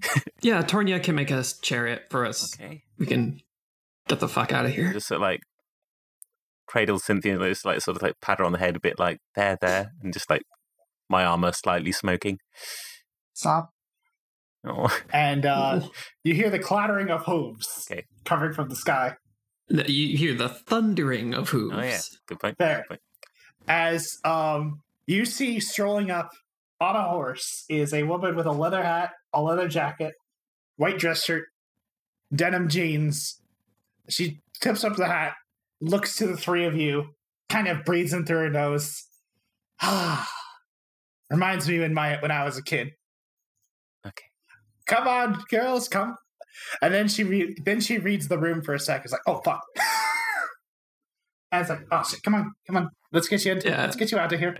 Yeah, 0.42 0.62
Tornia 0.62 1.04
can 1.04 1.16
make 1.16 1.30
a 1.30 1.44
chariot 1.62 2.04
for 2.10 2.26
us. 2.26 2.56
Okay. 2.56 2.84
We 2.98 3.06
can 3.06 3.42
get 4.08 4.22
the 4.22 4.30
fuck 4.30 4.54
out 4.54 4.66
of 4.66 4.72
here. 4.72 4.94
Just 4.94 5.10
sort 5.10 5.18
of 5.18 5.24
like 5.24 5.42
cradle 6.68 7.00
Cynthia 7.00 7.34
and 7.34 7.44
just 7.44 7.66
like 7.66 7.82
sort 7.82 7.98
of 7.98 8.02
like 8.02 8.22
pat 8.22 8.40
her 8.40 8.46
on 8.46 8.54
the 8.54 8.60
head 8.60 8.78
a 8.78 8.80
bit 8.80 8.98
like 8.98 9.20
there, 9.36 9.58
there, 9.60 9.92
and 10.02 10.14
just 10.14 10.30
like 10.30 10.44
my 11.10 11.26
armor 11.26 11.52
slightly 11.52 11.92
smoking. 11.92 12.40
Sob. 13.34 13.66
Oh, 14.66 14.90
and 15.14 15.46
uh, 15.46 15.82
you 16.24 16.34
hear 16.34 16.50
the 16.50 16.60
clattering 16.60 17.10
of 17.10 17.24
hooves 17.26 17.86
Okay. 17.90 18.06
coming 18.24 18.52
from 18.54 18.70
the 18.70 18.76
sky 18.76 19.16
You 19.70 20.18
hear 20.18 20.34
the 20.34 20.50
thundering 20.50 21.34
of 21.34 21.50
hooves. 21.50 21.76
oh 21.78 21.82
yeah, 21.84 22.00
good 22.28 22.40
point. 22.40 22.58
There. 22.58 22.78
Good 22.80 22.88
point. 22.88 23.02
as 23.68 24.18
um, 24.24 24.82
you 25.08 25.26
see 25.26 25.60
strolling 25.60 26.10
up 26.12 26.32
on 26.82 26.96
a 26.96 27.04
horse 27.04 27.66
is 27.70 27.94
a 27.94 28.04
woman 28.04 28.36
with 28.36 28.46
a 28.46 28.52
leather 28.52 28.84
hat, 28.84 29.12
a 29.34 29.42
leather 29.42 29.68
jacket, 29.68 30.14
white 30.78 30.98
dress 30.98 31.24
shirt, 31.24 31.46
denim 32.34 32.68
jeans. 32.68 33.40
She 34.10 34.42
tips 34.62 34.84
up 34.84 34.96
the 34.98 35.08
hat, 35.08 35.34
looks 35.82 36.16
to 36.18 36.28
the 36.28 36.38
three 36.38 36.66
of 36.66 36.76
you, 36.76 37.10
kind 37.50 37.68
of 37.68 37.86
breathes 37.86 38.14
in 38.14 38.26
through 38.26 38.38
her 38.40 38.50
nose. 38.50 39.04
Ah, 39.82 40.28
reminds 41.30 41.68
me 41.68 41.80
when 41.80 41.94
my 41.94 42.18
when 42.22 42.32
I 42.32 42.44
was 42.44 42.58
a 42.58 42.64
kid. 42.64 42.92
Okay. 44.90 44.96
Come 44.96 45.08
on, 45.08 45.44
girls, 45.50 45.88
come. 45.88 46.16
And 46.82 46.94
then 46.94 47.08
she 47.08 47.24
re- 47.24 47.56
then 47.66 47.82
she 47.82 47.98
reads 47.98 48.28
the 48.28 48.38
room 48.38 48.62
for 48.62 48.74
a 48.74 48.80
sec. 48.80 49.02
It's 49.04 49.12
like, 49.12 49.22
oh 49.28 49.42
fuck. 49.44 49.62
and 51.52 51.62
it's 51.62 51.70
like, 51.70 51.82
oh 51.92 52.04
shit, 52.04 52.24
come 52.24 52.36
on, 52.36 52.52
come 52.68 52.78
on, 52.78 52.90
let's 53.12 53.28
get 53.28 53.44
you 53.46 53.52
into, 53.54 53.70
Yeah. 53.70 53.82
let's 53.84 53.96
get 53.96 54.12
you 54.12 54.18
out 54.18 54.32
of 54.32 54.40
here. 54.40 54.58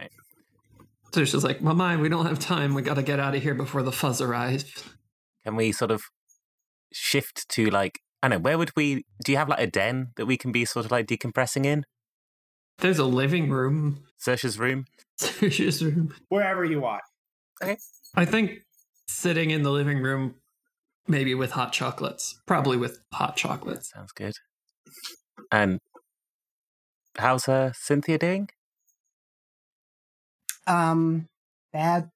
So 1.14 1.24
she's 1.24 1.44
like, 1.44 1.62
Mama, 1.62 1.98
we 1.98 2.10
don't 2.10 2.26
have 2.26 2.40
time. 2.40 2.74
We 2.74 2.82
got 2.82 2.96
to 2.96 3.04
get 3.04 3.20
out 3.22 3.36
of 3.36 3.42
here 3.42 3.56
before 3.56 3.84
the 3.84 3.92
fuzz 3.94 4.20
arrives. 4.20 4.66
Can 5.46 5.56
we 5.56 5.72
sort 5.72 5.92
of 5.92 6.02
shift 6.92 7.48
to 7.50 7.70
like 7.70 8.00
I 8.22 8.28
don't 8.28 8.40
know, 8.40 8.44
where 8.44 8.58
would 8.58 8.76
we 8.76 9.06
do 9.24 9.32
you 9.32 9.38
have 9.38 9.48
like 9.50 9.60
a 9.62 9.68
den 9.68 10.12
that 10.18 10.26
we 10.26 10.36
can 10.36 10.52
be 10.52 10.66
sort 10.66 10.86
of 10.86 10.92
like 10.92 11.08
decompressing 11.08 11.66
in? 11.66 11.86
There's 12.80 13.00
a 13.00 13.06
living 13.06 13.50
room. 13.50 14.04
Saoirse's 14.18 14.60
room? 14.60 14.86
Saoirse's 15.18 15.84
room. 15.84 16.14
Wherever 16.28 16.66
you 16.66 16.82
want. 16.82 17.04
Okay. 17.64 17.78
I 18.16 18.26
think 18.26 18.65
sitting 19.08 19.52
in 19.52 19.64
the 19.64 19.72
living 19.72 20.00
room, 20.00 20.36
maybe 21.08 21.36
with 21.36 21.52
hot 21.52 21.72
chocolates. 21.74 22.40
Probably 22.46 22.78
with 22.78 23.00
hot 23.14 23.36
That 23.36 23.38
chocolates. 23.38 23.92
sounds 23.92 24.12
good. 24.12 24.34
And 25.52 25.80
how's 27.18 27.48
uh, 27.48 27.72
Cynthia 27.76 28.18
doing? 28.18 28.50
Um, 30.68 31.28
bad. 31.72 32.10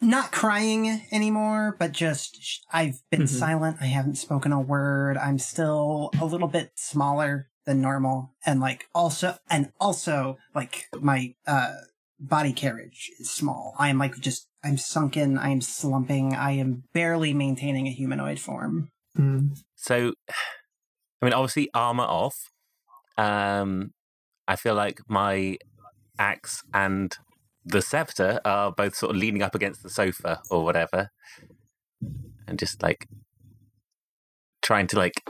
Not 0.00 0.32
crying 0.32 1.02
anymore, 1.10 1.76
but 1.78 1.92
just 1.92 2.66
I've 2.70 3.00
been 3.10 3.22
Mhm. 3.22 3.28
silent. 3.28 3.78
I 3.80 3.86
haven't 3.86 4.16
spoken 4.16 4.52
a 4.52 4.60
word. 4.60 5.16
I'm 5.16 5.38
still 5.38 6.10
a 6.20 6.26
little 6.26 6.48
bit 6.48 6.72
smaller 6.74 7.48
than 7.64 7.80
normal, 7.80 8.34
and 8.44 8.60
like 8.60 8.86
also 8.94 9.38
and 9.48 9.72
also 9.80 10.36
like 10.54 10.88
my 11.00 11.34
uh 11.46 11.72
body 12.20 12.52
carriage 12.52 13.10
is 13.18 13.30
small. 13.30 13.74
I 13.78 13.88
am 13.88 13.96
like 13.96 14.16
just 14.20 14.48
I'm 14.64 14.78
sunken. 14.78 15.36
I 15.38 15.50
am 15.50 15.60
slumping. 15.60 16.34
I 16.34 16.52
am 16.52 16.84
barely 16.94 17.34
maintaining 17.34 17.86
a 17.86 17.90
humanoid 17.90 18.38
form. 18.38 18.88
Mm. 19.16 19.58
So, 19.76 20.14
I 21.22 21.26
mean, 21.26 21.34
obviously, 21.34 21.68
armor 21.74 22.04
off. 22.04 22.50
Um, 23.16 23.92
I 24.48 24.56
feel 24.56 24.74
like 24.74 25.00
my 25.08 25.58
axe 26.18 26.62
and 26.72 27.16
the 27.64 27.82
scepter 27.82 28.40
are 28.44 28.72
both 28.72 28.94
sort 28.94 29.10
of 29.10 29.16
leaning 29.16 29.42
up 29.42 29.54
against 29.54 29.82
the 29.82 29.90
sofa 29.90 30.40
or 30.50 30.64
whatever, 30.64 31.10
and 32.46 32.58
just 32.58 32.82
like 32.82 33.06
trying 34.62 34.86
to 34.88 34.98
like 34.98 35.22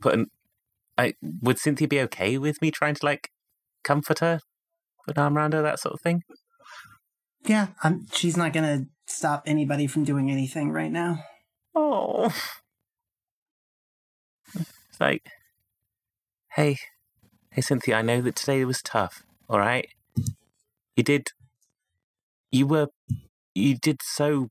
put 0.00 0.14
an. 0.14 0.26
I 0.98 1.14
would 1.40 1.58
Cynthia 1.58 1.88
be 1.88 2.00
okay 2.00 2.36
with 2.36 2.60
me 2.60 2.70
trying 2.70 2.94
to 2.94 3.06
like 3.06 3.30
comfort 3.84 4.18
her, 4.18 4.40
put 5.06 5.16
an 5.16 5.22
arm 5.22 5.38
around 5.38 5.54
her, 5.54 5.62
that 5.62 5.80
sort 5.80 5.94
of 5.94 6.00
thing? 6.00 6.22
Yeah, 7.44 7.68
I'm, 7.82 8.06
she's 8.12 8.36
not 8.36 8.52
gonna 8.52 8.86
stop 9.06 9.44
anybody 9.46 9.86
from 9.86 10.04
doing 10.04 10.30
anything 10.30 10.70
right 10.70 10.92
now. 10.92 11.24
Oh. 11.74 12.32
It's 14.54 15.00
like, 15.00 15.26
hey, 16.54 16.78
hey, 17.50 17.60
Cynthia, 17.62 17.96
I 17.96 18.02
know 18.02 18.20
that 18.20 18.36
today 18.36 18.64
was 18.64 18.82
tough, 18.82 19.22
all 19.48 19.58
right? 19.58 19.88
You 20.96 21.02
did, 21.02 21.28
you 22.50 22.66
were, 22.66 22.88
you 23.54 23.76
did 23.76 24.02
so 24.02 24.50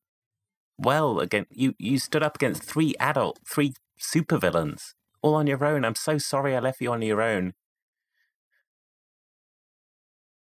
well 0.77 1.19
against, 1.19 1.55
you, 1.55 1.75
you 1.77 1.99
stood 1.99 2.23
up 2.23 2.35
against 2.35 2.63
three 2.63 2.95
adult, 2.99 3.39
three 3.47 3.73
supervillains, 3.99 4.93
all 5.21 5.35
on 5.35 5.47
your 5.47 5.63
own. 5.63 5.85
I'm 5.85 5.95
so 5.95 6.17
sorry 6.17 6.55
I 6.55 6.59
left 6.59 6.81
you 6.81 6.91
on 6.91 7.01
your 7.03 7.21
own. 7.21 7.53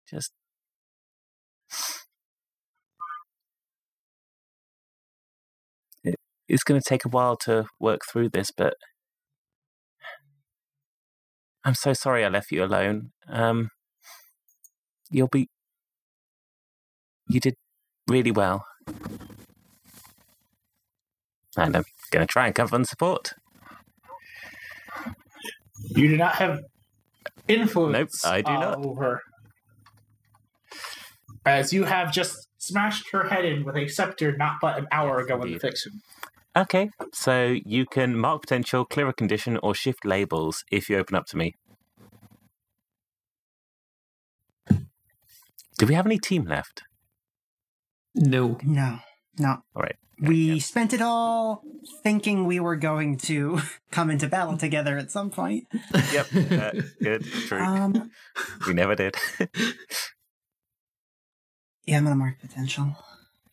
Just, 0.10 0.32
it's 6.48 6.64
going 6.64 6.80
to 6.80 6.88
take 6.88 7.06
a 7.06 7.10
while 7.10 7.36
to 7.38 7.66
work 7.80 8.02
through 8.10 8.30
this, 8.30 8.52
but 8.56 8.76
I'm 11.64 11.74
so 11.74 11.94
sorry 11.94 12.24
I 12.24 12.30
left 12.30 12.52
you 12.52 12.64
alone. 12.64 13.12
Um, 13.28 13.70
you'll 15.10 15.28
be. 15.28 15.50
You 17.28 17.40
did 17.40 17.56
really 18.08 18.32
well. 18.32 18.66
And 21.58 21.76
I'm 21.76 21.86
going 22.12 22.26
to 22.26 22.32
try 22.32 22.46
and 22.46 22.54
cover 22.54 22.76
and 22.76 22.86
support. 22.86 23.34
You 25.96 26.10
do 26.10 26.18
not 26.18 26.36
have 26.36 26.60
influence. 27.48 28.24
Nope, 28.24 28.32
I 28.32 28.42
do 28.42 28.52
uh, 28.52 28.60
not. 28.60 28.86
Over. 28.86 29.22
As 31.46 31.74
you 31.74 31.86
have 31.86 32.12
just 32.12 32.48
smashed 32.58 33.12
her 33.12 33.30
head 33.30 33.46
in 33.46 33.64
with 33.64 33.76
a 33.76 33.88
scepter 33.88 34.36
not 34.36 34.56
but 34.62 34.78
an 34.78 34.88
hour 34.92 35.20
ago 35.20 35.42
in 35.42 35.54
the 35.54 35.60
fiction. 35.60 36.02
Okay, 36.58 36.90
so 37.14 37.58
you 37.66 37.86
can 37.86 38.16
mark 38.16 38.42
potential, 38.42 38.86
clear 38.86 39.10
a 39.10 39.14
condition, 39.14 39.60
or 39.62 39.76
shift 39.76 40.06
labels 40.06 40.64
if 40.72 40.90
you 40.90 40.98
open 40.98 41.16
up 41.16 41.26
to 41.28 41.38
me. 41.38 41.56
Do 45.78 45.86
we 45.86 45.94
have 45.96 46.06
any 46.06 46.18
team 46.18 46.46
left? 46.46 46.84
No. 48.16 48.58
No, 48.64 49.00
no. 49.38 49.58
All 49.76 49.82
right. 49.82 49.98
We 50.22 50.62
spent 50.62 50.94
it 50.94 51.02
all 51.02 51.62
thinking 52.02 52.46
we 52.46 52.62
were 52.62 52.78
going 52.78 53.18
to 53.18 53.60
come 53.92 54.10
into 54.10 54.28
battle 54.28 54.58
together 54.58 54.98
at 54.98 55.12
some 55.12 55.30
point. 55.30 55.68
Yep. 56.14 56.28
Uh, 56.56 56.72
good. 57.02 57.26
True. 57.26 57.60
Um, 57.60 58.12
we 58.66 58.74
never 58.74 58.96
did. 58.96 59.16
yeah, 61.86 61.98
I'm 61.98 62.06
gonna 62.06 62.16
mark 62.16 62.40
potential. 62.40 62.96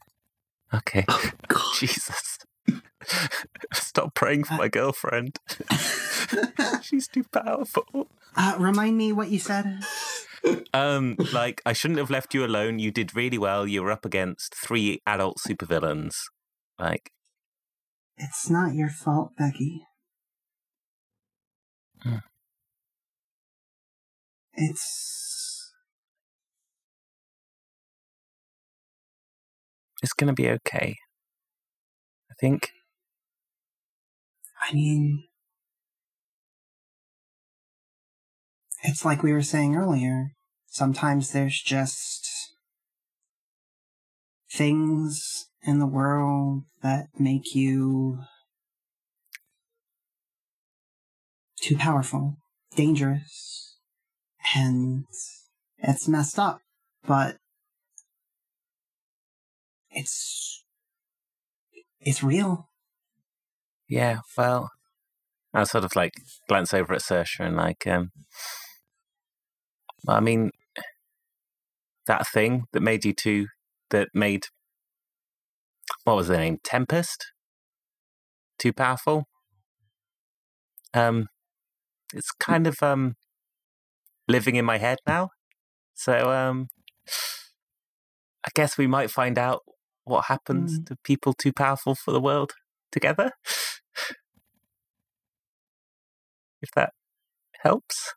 okay. 0.74 1.04
Oh, 1.08 1.30
God. 1.48 1.74
Jesus. 1.74 2.31
Stop 3.72 4.14
praying 4.14 4.44
for 4.44 4.54
my 4.54 4.68
girlfriend. 4.68 5.38
She's 6.82 7.08
too 7.08 7.24
powerful. 7.24 8.08
Uh, 8.36 8.56
remind 8.58 8.96
me 8.96 9.12
what 9.12 9.28
you 9.30 9.38
said. 9.38 9.84
Um, 10.74 11.16
like 11.32 11.62
I 11.64 11.72
shouldn't 11.72 11.98
have 11.98 12.10
left 12.10 12.34
you 12.34 12.44
alone. 12.44 12.78
You 12.78 12.90
did 12.90 13.14
really 13.14 13.38
well. 13.38 13.66
You 13.66 13.82
were 13.82 13.92
up 13.92 14.04
against 14.04 14.54
three 14.54 15.00
adult 15.06 15.38
supervillains. 15.38 16.16
Like, 16.78 17.12
It's 18.16 18.50
not 18.50 18.74
your 18.74 18.88
fault, 18.90 19.32
Becky. 19.36 19.86
Hmm. 22.02 22.16
It's 24.54 25.72
it's 30.02 30.12
gonna 30.12 30.32
be 30.32 30.48
okay. 30.50 30.96
I 32.30 32.34
think. 32.40 32.72
I 34.62 34.72
mean, 34.72 35.24
it's 38.84 39.04
like 39.04 39.22
we 39.22 39.32
were 39.32 39.42
saying 39.42 39.74
earlier. 39.74 40.32
Sometimes 40.66 41.32
there's 41.32 41.60
just 41.60 42.28
things 44.50 45.48
in 45.62 45.78
the 45.78 45.86
world 45.86 46.62
that 46.82 47.08
make 47.18 47.54
you 47.54 48.20
too 51.60 51.76
powerful, 51.76 52.36
dangerous, 52.76 53.76
and 54.54 55.04
it's 55.78 56.08
messed 56.08 56.38
up, 56.38 56.60
but 57.06 57.36
it's 59.90 60.64
it's 62.00 62.22
real. 62.22 62.68
Yeah, 63.92 64.20
well, 64.38 64.70
I 65.52 65.64
sort 65.64 65.84
of 65.84 65.94
like 65.94 66.14
glance 66.48 66.72
over 66.72 66.94
at 66.94 67.02
Sersha 67.02 67.40
and 67.40 67.56
like, 67.56 67.86
um, 67.86 68.10
I 70.08 70.18
mean, 70.18 70.50
that 72.06 72.26
thing 72.26 72.64
that 72.72 72.80
made 72.80 73.04
you 73.04 73.12
two, 73.12 73.48
that 73.90 74.08
made, 74.14 74.46
what 76.04 76.16
was 76.16 76.28
the 76.28 76.38
name? 76.38 76.56
Tempest? 76.64 77.32
Too 78.58 78.72
powerful? 78.72 79.24
Um, 80.94 81.26
it's 82.14 82.30
kind 82.30 82.66
of, 82.66 82.82
um, 82.82 83.16
living 84.26 84.56
in 84.56 84.64
my 84.64 84.78
head 84.78 85.00
now. 85.06 85.28
So, 85.92 86.30
um, 86.30 86.68
I 88.42 88.48
guess 88.54 88.78
we 88.78 88.86
might 88.86 89.10
find 89.10 89.38
out 89.38 89.60
what 90.04 90.24
happens 90.28 90.80
to 90.86 90.96
people 91.04 91.34
too 91.34 91.52
powerful 91.52 91.94
for 91.94 92.12
the 92.12 92.22
world 92.22 92.52
together. 92.90 93.32
If 96.62 96.70
that 96.72 96.92
helps. 97.60 98.14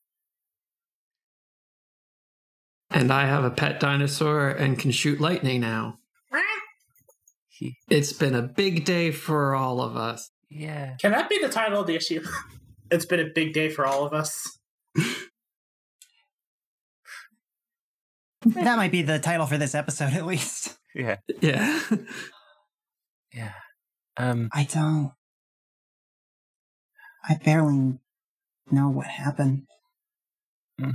And 2.90 3.12
I 3.12 3.26
have 3.26 3.44
a 3.44 3.50
pet 3.50 3.80
dinosaur 3.80 4.50
and 4.50 4.80
can 4.80 4.92
shoot 4.92 5.20
lightning 5.20 5.62
now. 5.62 6.00
It's 7.90 8.12
been 8.12 8.36
a 8.36 8.42
big 8.42 8.84
day 8.84 9.12
for 9.12 9.56
all 9.56 9.80
of 9.80 9.96
us. 9.96 10.30
Yeah. 10.50 10.98
Can 11.00 11.14
that 11.14 11.30
be 11.30 11.40
the 11.40 11.48
title 11.48 11.80
of 11.80 11.88
the 11.88 11.96
issue? 11.96 12.22
it's 12.92 13.06
been 13.06 13.22
a 13.22 13.30
big 13.34 13.54
day 13.54 13.70
for 13.70 13.86
all 13.86 14.06
of 14.06 14.14
us. 14.14 14.60
That 18.46 18.76
might 18.78 18.92
be 18.92 19.02
the 19.04 19.20
title 19.20 19.46
for 19.46 19.58
this 19.58 19.74
episode, 19.74 20.14
at 20.14 20.26
least. 20.26 20.78
Yeah. 20.94 21.18
Yeah. 21.42 21.80
Yeah. 23.34 23.52
Um, 24.18 24.50
I 24.54 24.64
don't. 24.64 25.12
I 27.28 27.36
barely 27.36 28.00
know 28.72 28.90
what 28.90 29.08
happened. 29.08 29.64
Hmm. 30.80 30.92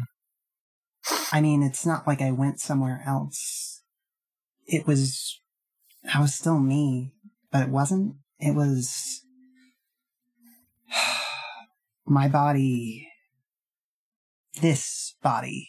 I 1.32 1.40
mean, 1.40 1.62
it's 1.62 1.86
not 1.86 2.06
like 2.06 2.20
I 2.20 2.30
went 2.32 2.60
somewhere 2.60 3.02
else. 3.06 3.82
It 4.66 4.86
was. 4.86 5.40
I 6.12 6.20
was 6.20 6.34
still 6.34 6.58
me, 6.58 7.12
but 7.50 7.62
it 7.62 7.68
wasn't. 7.68 8.16
It 8.38 8.54
was. 8.54 9.22
My 12.06 12.28
body. 12.28 13.06
This 14.60 15.14
body 15.22 15.68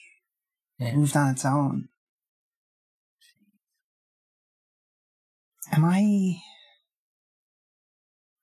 Yeah. 0.80 0.95
moved 0.95 1.16
on 1.16 1.32
its 1.32 1.45
own. 1.45 1.89
Am 5.72 5.86
I. 5.86 6.41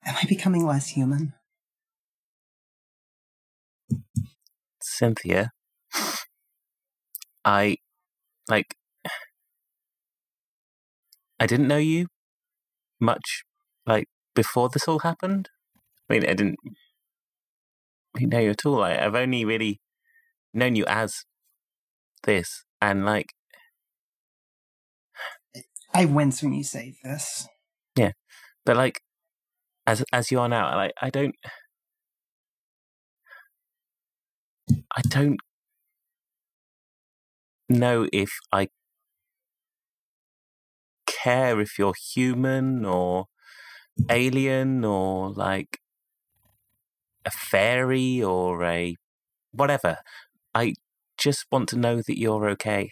Am 0.07 0.15
I 0.17 0.25
becoming 0.27 0.65
less 0.65 0.89
human? 0.89 1.35
Cynthia, 4.81 5.51
I 7.45 7.77
like. 8.49 8.75
I 11.41 11.47
didn't 11.47 11.69
know 11.69 11.77
you 11.77 12.09
much, 13.01 13.45
like 13.87 14.07
before 14.35 14.69
this 14.69 14.89
all 14.89 15.01
happened. 15.01 15.49
I 16.09 16.15
mean, 16.15 16.25
I 16.25 16.35
didn't 16.35 16.57
know 18.21 18.41
you 18.41 18.51
at 18.51 18.67
all. 18.67 18.79
Like, 18.79 18.99
I've 18.99 19.15
only 19.15 19.45
really 19.45 19.81
known 20.53 20.75
you 20.75 20.85
as 20.87 21.25
this, 22.25 22.65
and 22.81 23.05
like, 23.05 23.35
I 25.95 26.05
wince 26.07 26.43
when 26.43 26.55
you 26.55 26.65
say 26.65 26.97
this. 27.05 27.47
Yeah, 27.97 28.13
but 28.65 28.77
like, 28.77 29.01
as 29.87 30.05
as 30.13 30.31
you 30.33 30.41
are 30.41 30.49
now, 30.49 30.75
like, 30.75 30.93
I 31.01 31.11
don't, 31.11 31.35
I 34.97 35.01
don't 35.09 35.39
know 37.69 38.09
if 38.13 38.31
I 38.53 38.69
care 41.07 41.61
if 41.61 41.79
you're 41.79 41.95
human 41.95 42.85
or 42.85 43.27
alien 44.11 44.85
or 44.85 45.31
like 45.31 45.81
a 47.25 47.31
fairy 47.31 48.23
or 48.23 48.65
a 48.65 48.97
whatever. 49.53 49.99
I 50.55 50.75
just 51.19 51.47
want 51.53 51.69
to 51.71 51.77
know 51.79 51.99
that 51.99 52.19
you're 52.19 52.49
okay. 52.51 52.91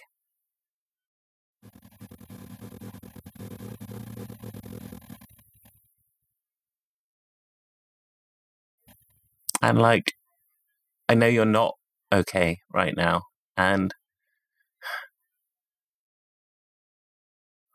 And 9.62 9.78
like, 9.78 10.14
I 11.08 11.14
know 11.14 11.26
you're 11.26 11.44
not 11.44 11.74
okay 12.12 12.58
right 12.72 12.94
now. 12.96 13.22
And 13.56 13.94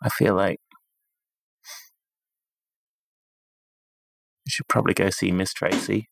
I 0.01 0.09
feel 0.09 0.36
like 0.36 0.59
you 4.45 4.49
should 4.49 4.67
probably 4.67 4.93
go 4.93 5.09
see 5.09 5.32
Miss 5.32 5.53
Tracy 5.53 6.09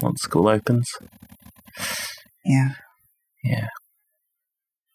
once 0.00 0.22
school 0.22 0.48
opens. 0.48 0.90
Yeah. 2.44 2.70
Yeah. 3.42 3.68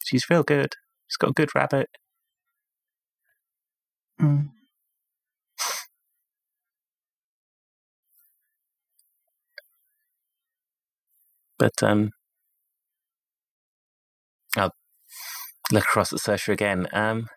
She's 0.04 0.30
real 0.30 0.44
good. 0.44 0.74
She's 1.08 1.18
got 1.18 1.32
a 1.32 1.34
good 1.34 1.50
rabbit. 1.54 1.90
Mm. 4.20 4.50
But 11.60 11.74
um 11.84 12.12
I'll 14.58 14.74
look 15.72 15.84
across 15.86 16.14
at 16.14 16.20
Sersha 16.20 16.54
again. 16.54 16.88
Um 16.94 17.28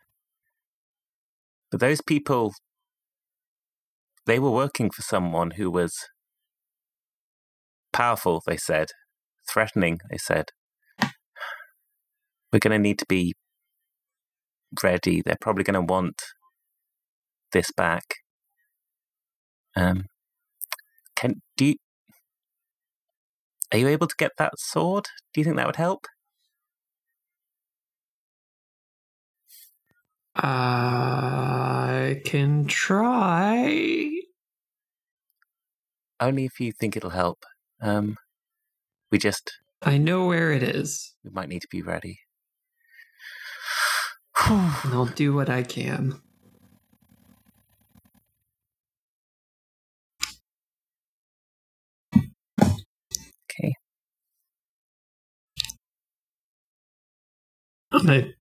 but 1.70 1.80
those 1.80 2.00
people 2.02 2.54
they 4.26 4.38
were 4.38 4.50
working 4.50 4.90
for 4.90 5.02
someone 5.02 5.52
who 5.52 5.70
was 5.70 5.94
powerful, 7.92 8.42
they 8.46 8.56
said. 8.58 8.88
Threatening, 9.50 10.00
they 10.10 10.18
said. 10.18 10.46
We're 12.52 12.60
gonna 12.60 12.78
need 12.78 12.98
to 13.00 13.06
be 13.08 13.34
ready. 14.82 15.22
They're 15.22 15.36
probably 15.40 15.64
gonna 15.64 15.82
want 15.82 16.22
this 17.52 17.70
back. 17.76 18.04
Um 19.76 20.06
can 21.16 21.42
do 21.56 21.66
you 21.66 21.74
are 23.72 23.78
you 23.78 23.88
able 23.88 24.06
to 24.06 24.14
get 24.16 24.32
that 24.38 24.58
sword? 24.58 25.06
Do 25.32 25.40
you 25.40 25.44
think 25.44 25.56
that 25.56 25.66
would 25.66 25.76
help? 25.76 26.06
I 30.34 32.22
can 32.24 32.66
try. 32.66 34.10
Only 36.20 36.44
if 36.44 36.60
you 36.60 36.72
think 36.72 36.96
it'll 36.96 37.10
help. 37.10 37.44
Um, 37.80 38.16
we 39.10 39.18
just 39.18 39.58
I 39.82 39.98
know 39.98 40.26
where 40.26 40.52
it 40.52 40.62
is, 40.62 41.14
we 41.24 41.30
might 41.30 41.48
need 41.48 41.62
to 41.62 41.68
be 41.68 41.82
ready. 41.82 42.20
and 44.48 44.72
I'll 44.94 45.06
do 45.06 45.34
what 45.34 45.50
I 45.50 45.62
can. 45.64 46.20
I 57.94 58.32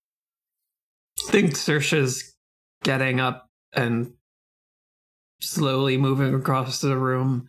think 1.28 1.52
Sersha's 1.52 2.34
getting 2.82 3.20
up 3.20 3.50
and 3.74 4.14
slowly 5.40 5.98
moving 5.98 6.34
across 6.34 6.80
the 6.80 6.96
room 6.96 7.48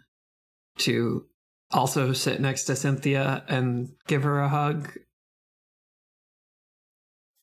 to 0.80 1.26
also 1.72 2.12
sit 2.12 2.42
next 2.42 2.66
to 2.66 2.76
Cynthia 2.76 3.44
and 3.48 3.90
give 4.08 4.24
her 4.24 4.42
a 4.42 4.50
hug, 4.50 4.92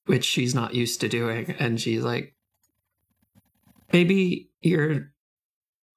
which 0.06 0.24
she's 0.24 0.54
not 0.54 0.74
used 0.74 1.00
to 1.00 1.08
doing. 1.08 1.54
And 1.58 1.80
she's 1.80 2.02
like, 2.02 2.34
maybe 3.92 4.50
you're 4.60 5.12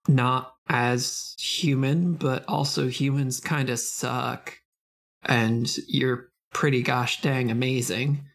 not 0.07 0.53
as 0.69 1.35
human, 1.37 2.13
but 2.13 2.45
also 2.47 2.87
humans 2.87 3.39
kind 3.39 3.69
of 3.69 3.79
suck. 3.79 4.57
And 5.23 5.69
you're 5.87 6.29
pretty 6.53 6.81
gosh 6.81 7.21
dang 7.21 7.51
amazing. 7.51 8.25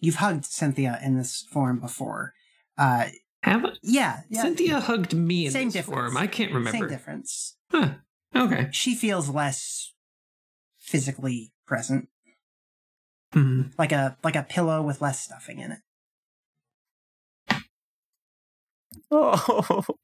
You've 0.00 0.16
hugged 0.16 0.44
Cynthia 0.44 0.98
in 1.02 1.16
this 1.16 1.42
form 1.50 1.80
before. 1.80 2.34
Uh, 2.78 3.06
Have 3.42 3.64
yeah, 3.82 4.20
yeah. 4.28 4.42
Cynthia 4.42 4.80
hugged 4.80 5.14
me 5.14 5.46
in 5.46 5.52
Same 5.52 5.68
this 5.68 5.74
difference. 5.74 6.12
form. 6.12 6.16
I 6.16 6.26
can't 6.26 6.52
remember. 6.52 6.78
Same 6.78 6.88
difference. 6.88 7.56
Huh. 7.70 7.94
Okay. 8.34 8.68
She 8.72 8.94
feels 8.94 9.28
less 9.30 9.92
physically 10.78 11.52
present, 11.66 12.08
Hmm. 13.32 13.62
like 13.78 13.92
a 13.92 14.16
like 14.22 14.36
a 14.36 14.42
pillow 14.42 14.82
with 14.82 15.00
less 15.00 15.20
stuffing 15.20 15.58
in 15.60 15.72
it. 15.72 15.78
Oh, 19.10 19.84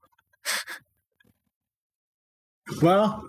Well, 2.80 3.28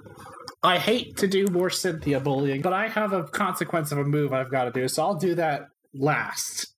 I 0.61 0.77
hate 0.77 1.17
to 1.17 1.27
do 1.27 1.47
more 1.47 1.69
Cynthia 1.69 2.19
bullying, 2.19 2.61
but 2.61 2.71
I 2.73 2.87
have 2.87 3.11
a 3.11 3.23
consequence 3.23 3.91
of 3.91 3.97
a 3.97 4.03
move 4.05 4.31
I've 4.31 4.51
got 4.51 4.65
to 4.65 4.71
do, 4.71 4.87
so 4.87 5.03
I'll 5.03 5.15
do 5.15 5.35
that 5.35 5.67
last. 5.93 6.73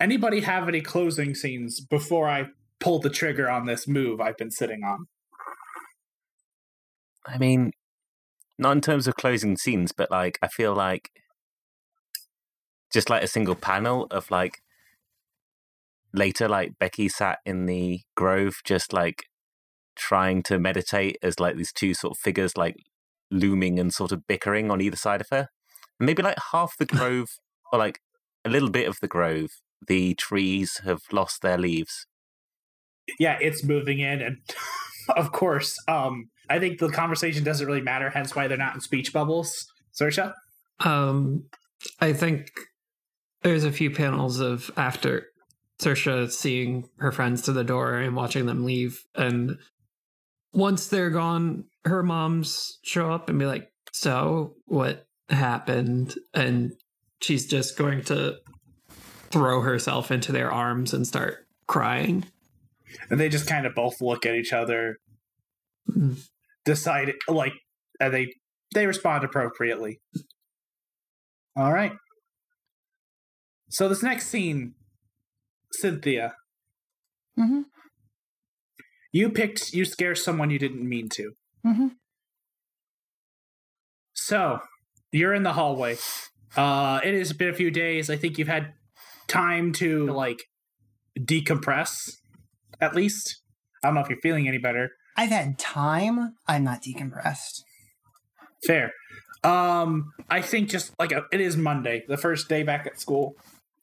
Anybody 0.00 0.40
have 0.40 0.68
any 0.68 0.80
closing 0.80 1.34
scenes 1.34 1.80
before 1.80 2.28
I 2.28 2.46
pull 2.80 2.98
the 2.98 3.10
trigger 3.10 3.50
on 3.50 3.66
this 3.66 3.86
move 3.86 4.20
I've 4.20 4.36
been 4.36 4.50
sitting 4.50 4.82
on? 4.82 5.06
I 7.26 7.38
mean, 7.38 7.72
not 8.58 8.72
in 8.72 8.80
terms 8.80 9.06
of 9.06 9.16
closing 9.16 9.56
scenes, 9.56 9.92
but 9.92 10.10
like 10.10 10.38
I 10.42 10.48
feel 10.48 10.74
like 10.74 11.10
just 12.92 13.10
like 13.10 13.22
a 13.22 13.28
single 13.28 13.54
panel 13.54 14.06
of 14.10 14.30
like 14.30 14.60
later, 16.12 16.48
like 16.48 16.78
Becky 16.78 17.08
sat 17.08 17.38
in 17.44 17.66
the 17.66 18.00
grove, 18.14 18.56
just 18.64 18.92
like 18.92 19.24
trying 19.96 20.42
to 20.44 20.58
meditate 20.58 21.16
as 21.22 21.40
like 21.40 21.56
these 21.56 21.72
two 21.72 21.94
sort 21.94 22.12
of 22.12 22.18
figures 22.18 22.56
like 22.56 22.76
looming 23.30 23.78
and 23.78 23.92
sort 23.92 24.12
of 24.12 24.26
bickering 24.26 24.70
on 24.70 24.80
either 24.80 24.96
side 24.96 25.20
of 25.20 25.28
her. 25.30 25.48
And 25.98 26.06
maybe 26.06 26.22
like 26.22 26.38
half 26.52 26.76
the 26.78 26.86
grove, 26.86 27.28
or 27.72 27.78
like 27.78 28.00
a 28.44 28.50
little 28.50 28.70
bit 28.70 28.88
of 28.88 28.98
the 29.00 29.08
grove, 29.08 29.50
the 29.86 30.14
trees 30.14 30.80
have 30.84 31.00
lost 31.12 31.42
their 31.42 31.58
leaves. 31.58 32.06
Yeah, 33.18 33.38
it's 33.40 33.64
moving 33.64 34.00
in, 34.00 34.22
and 34.22 34.38
of 35.16 35.32
course, 35.32 35.76
um, 35.88 36.30
I 36.48 36.58
think 36.58 36.78
the 36.78 36.90
conversation 36.90 37.44
doesn't 37.44 37.66
really 37.66 37.80
matter, 37.80 38.10
hence 38.10 38.34
why 38.34 38.48
they're 38.48 38.56
not 38.56 38.74
in 38.74 38.80
speech 38.80 39.12
bubbles. 39.12 39.66
Sersha? 39.98 40.32
Um, 40.80 41.44
I 42.00 42.12
think 42.12 42.50
there's 43.42 43.64
a 43.64 43.72
few 43.72 43.90
panels 43.90 44.40
of 44.40 44.70
after 44.76 45.26
Sersha 45.80 46.30
seeing 46.30 46.88
her 46.98 47.12
friends 47.12 47.42
to 47.42 47.52
the 47.52 47.64
door 47.64 47.96
and 47.96 48.16
watching 48.16 48.46
them 48.46 48.64
leave, 48.64 49.00
and 49.14 49.58
once 50.52 50.86
they're 50.86 51.10
gone, 51.10 51.64
her 51.84 52.02
moms 52.02 52.78
show 52.82 53.10
up 53.10 53.28
and 53.28 53.38
be 53.38 53.46
like, 53.46 53.70
"So 53.92 54.54
what 54.66 55.06
happened?" 55.28 56.14
And 56.32 56.72
she's 57.24 57.46
just 57.46 57.76
going 57.78 58.02
to 58.04 58.36
throw 59.30 59.62
herself 59.62 60.10
into 60.10 60.30
their 60.30 60.52
arms 60.52 60.92
and 60.92 61.06
start 61.06 61.46
crying. 61.66 62.24
And 63.10 63.18
they 63.18 63.28
just 63.28 63.46
kind 63.48 63.66
of 63.66 63.74
both 63.74 64.00
look 64.00 64.26
at 64.26 64.34
each 64.34 64.52
other, 64.52 64.98
Mm. 65.90 66.18
decide 66.64 67.12
like, 67.28 67.52
and 68.00 68.12
they 68.14 68.32
they 68.74 68.86
respond 68.86 69.22
appropriately. 69.24 70.00
All 71.56 71.72
right. 71.72 71.92
So 73.68 73.88
this 73.88 74.02
next 74.02 74.28
scene, 74.28 74.74
Cynthia, 75.72 76.34
Mm-hmm. 77.38 77.62
you 79.12 79.28
picked 79.30 79.72
you 79.72 79.84
scare 79.84 80.14
someone 80.14 80.50
you 80.50 80.58
didn't 80.58 80.88
mean 80.88 81.08
to. 81.10 81.32
Mm-hmm. 81.66 81.88
So 84.14 84.60
you're 85.12 85.34
in 85.34 85.42
the 85.42 85.52
hallway. 85.52 85.96
Uh, 86.56 87.00
it 87.02 87.14
has 87.14 87.32
been 87.32 87.48
a 87.48 87.54
few 87.54 87.70
days. 87.70 88.10
I 88.10 88.16
think 88.16 88.38
you've 88.38 88.48
had 88.48 88.72
time 89.26 89.72
to 89.74 90.06
like 90.06 90.44
decompress, 91.18 92.16
at 92.80 92.94
least. 92.94 93.40
I 93.82 93.88
don't 93.88 93.94
know 93.94 94.00
if 94.00 94.08
you're 94.08 94.20
feeling 94.20 94.48
any 94.48 94.58
better, 94.58 94.90
I've 95.16 95.30
had 95.30 95.58
time. 95.58 96.34
I'm 96.46 96.64
not 96.64 96.82
decompressed. 96.82 97.62
Fair. 98.64 98.92
Um, 99.42 100.12
I 100.30 100.40
think 100.40 100.70
just 100.70 100.92
like 100.98 101.12
a, 101.12 101.24
it 101.30 101.40
is 101.40 101.56
Monday, 101.56 102.04
the 102.08 102.16
first 102.16 102.48
day 102.48 102.62
back 102.62 102.86
at 102.86 103.00
school, 103.00 103.36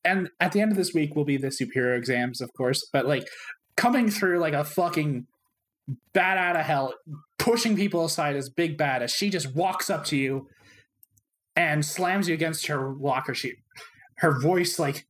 and 0.04 0.30
at 0.40 0.52
the 0.52 0.62
end 0.62 0.72
of 0.72 0.78
this 0.78 0.94
week 0.94 1.16
will 1.16 1.26
be 1.26 1.38
the 1.38 1.52
superior 1.52 1.96
exams, 1.96 2.42
of 2.42 2.52
course. 2.54 2.88
But 2.92 3.06
like 3.06 3.28
coming 3.78 4.10
through 4.10 4.40
like 4.40 4.54
a 4.54 4.64
fucking 4.64 5.28
bat 6.14 6.38
out 6.38 6.56
of 6.56 6.66
hell, 6.66 6.96
pushing 7.38 7.76
people 7.76 8.06
aside 8.06 8.36
as 8.36 8.50
big 8.50 8.78
bad 8.78 9.04
as 9.04 9.12
she 9.12 9.30
just 9.30 9.56
walks 9.56 9.90
up 9.90 10.04
to 10.06 10.18
you 10.18 10.48
and 11.70 11.86
slams 11.86 12.28
you 12.28 12.34
against 12.34 12.68
her 12.68 12.94
locker. 12.94 13.34
She, 13.34 13.54
her 14.18 14.40
voice 14.40 14.80
like. 14.80 15.06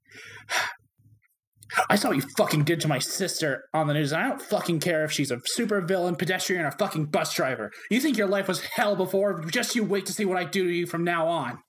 I 1.90 1.96
saw 1.96 2.10
what 2.10 2.18
you 2.18 2.24
fucking 2.36 2.66
did 2.66 2.82
to 2.82 2.90
my 2.90 3.00
sister 3.00 3.64
on 3.74 3.88
the 3.88 3.94
news, 3.94 4.12
and 4.12 4.22
I 4.22 4.28
don't 4.28 4.42
fucking 4.42 4.82
care 4.82 5.06
if 5.06 5.12
she's 5.12 5.32
a 5.32 5.40
super 5.46 5.80
villain, 5.80 6.18
pedestrian, 6.18 6.66
or 6.66 6.72
fucking 6.72 7.06
bus 7.06 7.34
driver. 7.34 7.72
You 7.90 8.02
think 8.02 8.18
your 8.18 8.28
life 8.28 8.50
was 8.50 8.60
hell 8.60 8.98
before? 8.98 9.46
Just 9.46 9.74
you 9.76 9.86
wait 9.86 10.06
to 10.08 10.14
see 10.14 10.26
what 10.26 10.38
I 10.38 10.44
do 10.44 10.66
to 10.66 10.74
you 10.74 10.86
from 10.86 11.06
now 11.06 11.28
on. 11.28 11.60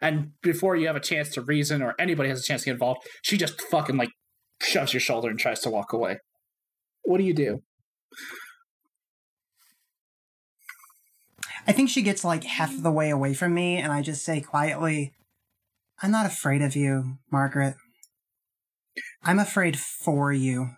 And 0.00 0.32
before 0.42 0.76
you 0.76 0.86
have 0.86 0.94
a 0.94 1.00
chance 1.00 1.30
to 1.30 1.40
reason 1.40 1.82
or 1.82 1.94
anybody 1.98 2.28
has 2.28 2.40
a 2.40 2.44
chance 2.44 2.62
to 2.62 2.66
get 2.66 2.74
involved, 2.74 3.02
she 3.22 3.36
just 3.36 3.60
fucking 3.62 3.96
like 3.96 4.10
shoves 4.62 4.92
your 4.92 5.00
shoulder 5.00 5.28
and 5.28 5.38
tries 5.38 5.60
to 5.60 5.70
walk 5.70 5.92
away. 5.92 6.18
What 7.02 7.18
do 7.18 7.24
you 7.24 7.34
do? 7.34 7.62
I 11.68 11.72
think 11.72 11.90
she 11.90 12.00
gets 12.00 12.24
like 12.24 12.44
half 12.44 12.72
the 12.82 12.90
way 12.90 13.10
away 13.10 13.34
from 13.34 13.52
me, 13.52 13.76
and 13.76 13.92
I 13.92 14.00
just 14.00 14.24
say 14.24 14.40
quietly, 14.40 15.12
I'm 16.02 16.10
not 16.10 16.24
afraid 16.24 16.62
of 16.62 16.74
you, 16.74 17.18
Margaret. 17.30 17.74
I'm 19.22 19.38
afraid 19.38 19.78
for 19.78 20.32
you. 20.32 20.70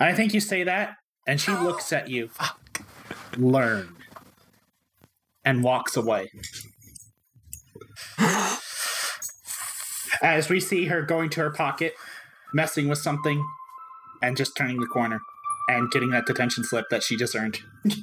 I 0.00 0.12
think 0.14 0.34
you 0.34 0.40
say 0.40 0.64
that, 0.64 0.96
and 1.28 1.40
she 1.40 1.52
looks 1.52 1.92
at 1.92 2.10
you. 2.10 2.30
Learn. 3.36 3.94
And 5.44 5.62
walks 5.62 5.96
away. 5.96 6.32
As 10.20 10.48
we 10.48 10.58
see 10.58 10.86
her 10.86 11.02
going 11.02 11.30
to 11.30 11.40
her 11.40 11.50
pocket, 11.50 11.94
messing 12.52 12.88
with 12.88 12.98
something, 12.98 13.46
and 14.20 14.36
just 14.36 14.56
turning 14.56 14.80
the 14.80 14.86
corner 14.86 15.20
and 15.68 15.88
getting 15.92 16.10
that 16.10 16.26
detention 16.26 16.64
slip 16.64 16.86
that 16.90 17.04
she 17.04 17.16
just 17.16 17.36
earned. 17.36 17.60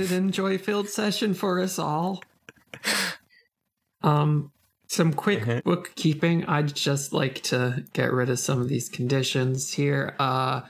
warm-hearted 0.00 0.16
and 0.16 0.32
joy-filled 0.32 0.88
session 0.88 1.34
for 1.34 1.60
us 1.60 1.78
all. 1.78 2.22
Um, 4.02 4.52
some 4.86 5.12
quick 5.12 5.64
bookkeeping. 5.64 6.44
I'd 6.46 6.74
just 6.74 7.12
like 7.12 7.42
to 7.44 7.84
get 7.92 8.12
rid 8.12 8.30
of 8.30 8.38
some 8.38 8.60
of 8.60 8.68
these 8.68 8.88
conditions 8.88 9.72
here. 9.72 10.16
Uh, 10.18 10.62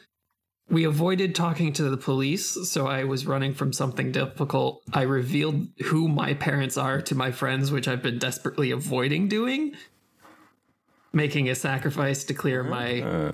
we 0.68 0.84
avoided 0.84 1.34
talking 1.34 1.72
to 1.74 1.84
the 1.84 1.96
police, 1.96 2.56
so 2.68 2.86
I 2.86 3.04
was 3.04 3.26
running 3.26 3.54
from 3.54 3.72
something 3.72 4.12
difficult. 4.12 4.82
I 4.92 5.02
revealed 5.02 5.68
who 5.84 6.08
my 6.08 6.34
parents 6.34 6.76
are 6.76 7.00
to 7.02 7.14
my 7.14 7.32
friends, 7.32 7.72
which 7.72 7.88
I've 7.88 8.02
been 8.02 8.18
desperately 8.18 8.70
avoiding 8.70 9.28
doing. 9.28 9.74
Making 11.12 11.48
a 11.48 11.54
sacrifice 11.54 12.22
to 12.24 12.34
clear 12.34 12.62
my 12.62 13.00
Uh, 13.00 13.32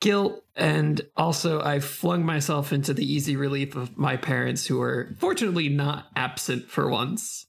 guilt 0.00 0.42
and 0.58 1.00
also 1.16 1.62
i 1.62 1.78
flung 1.80 2.24
myself 2.24 2.72
into 2.72 2.92
the 2.92 3.04
easy 3.10 3.36
relief 3.36 3.76
of 3.76 3.96
my 3.96 4.16
parents 4.16 4.66
who 4.66 4.78
were 4.78 5.14
fortunately 5.18 5.68
not 5.68 6.06
absent 6.16 6.68
for 6.70 6.88
once 6.90 7.46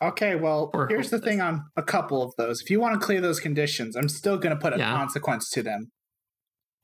Okay, 0.00 0.36
well, 0.36 0.70
Or 0.74 0.86
here's 0.86 1.10
the 1.10 1.18
thing 1.18 1.40
on 1.40 1.64
a 1.76 1.82
couple 1.82 2.22
of 2.22 2.32
those. 2.38 2.60
If 2.62 2.70
you 2.70 2.78
want 2.78 2.94
to 3.00 3.04
clear 3.04 3.20
those 3.20 3.40
conditions, 3.40 3.96
I'm 3.96 4.08
still 4.08 4.38
going 4.38 4.54
to 4.54 4.60
put 4.60 4.72
a 4.72 4.78
Yeah. 4.78 4.92
consequence 4.94 5.50
to 5.50 5.60
them. 5.64 5.90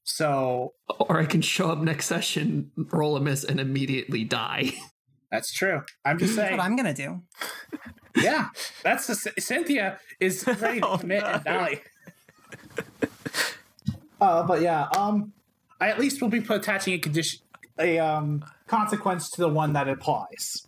So 0.03 0.72
or 0.99 1.20
i 1.20 1.25
can 1.25 1.41
show 1.41 1.70
up 1.70 1.79
next 1.79 2.07
session 2.07 2.72
roll 2.77 3.16
a 3.16 3.20
miss 3.20 3.45
and 3.45 3.61
immediately 3.61 4.25
die 4.25 4.72
that's 5.31 5.53
true. 5.53 5.83
I'm 6.05 6.18
just 6.18 6.35
That's 6.35 6.49
saying. 6.49 6.59
what 6.59 6.64
I'm 6.66 6.75
gonna 6.75 6.93
do. 6.93 7.22
yeah, 8.16 8.49
that's 8.83 9.07
the 9.07 9.14
Cynthia 9.39 9.99
is 10.18 10.45
ready 10.61 10.81
to 10.81 10.87
Oh, 10.89 10.99
commit 10.99 11.22
and 11.22 11.45
no. 11.45 11.53
die. 11.53 11.83
Uh, 14.20 14.43
but 14.47 14.61
yeah, 14.61 14.87
um, 14.97 15.33
I 15.85 15.89
at 15.91 15.99
least 15.99 16.22
will 16.22 16.30
be 16.30 16.39
attaching 16.49 16.95
a 16.95 16.99
condition, 16.99 17.41
a 17.78 17.99
um 17.99 18.43
consequence 18.66 19.28
to 19.32 19.41
the 19.43 19.49
one 19.51 19.74
that 19.74 19.87
applies, 19.87 20.66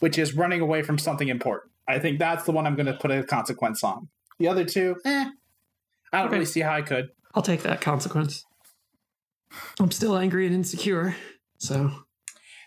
which 0.00 0.18
is 0.18 0.34
running 0.34 0.60
away 0.60 0.82
from 0.82 0.98
something 0.98 1.28
important. 1.28 1.70
I 1.86 2.00
think 2.00 2.18
that's 2.18 2.42
the 2.44 2.50
one 2.50 2.66
I'm 2.66 2.74
going 2.74 2.86
to 2.86 2.94
put 2.94 3.12
a 3.12 3.22
consequence 3.22 3.84
on. 3.84 4.08
The 4.40 4.48
other 4.48 4.64
two, 4.64 4.96
eh, 5.04 5.30
I 6.12 6.18
don't 6.18 6.26
Okay. 6.26 6.32
really 6.34 6.44
see 6.44 6.60
how 6.60 6.72
I 6.74 6.82
could. 6.82 7.10
i'll 7.36 7.42
take 7.42 7.62
that 7.62 7.80
consequence 7.80 8.44
i'm 9.80 9.90
still 9.90 10.16
angry 10.16 10.46
and 10.46 10.54
insecure 10.54 11.14
so 11.58 11.90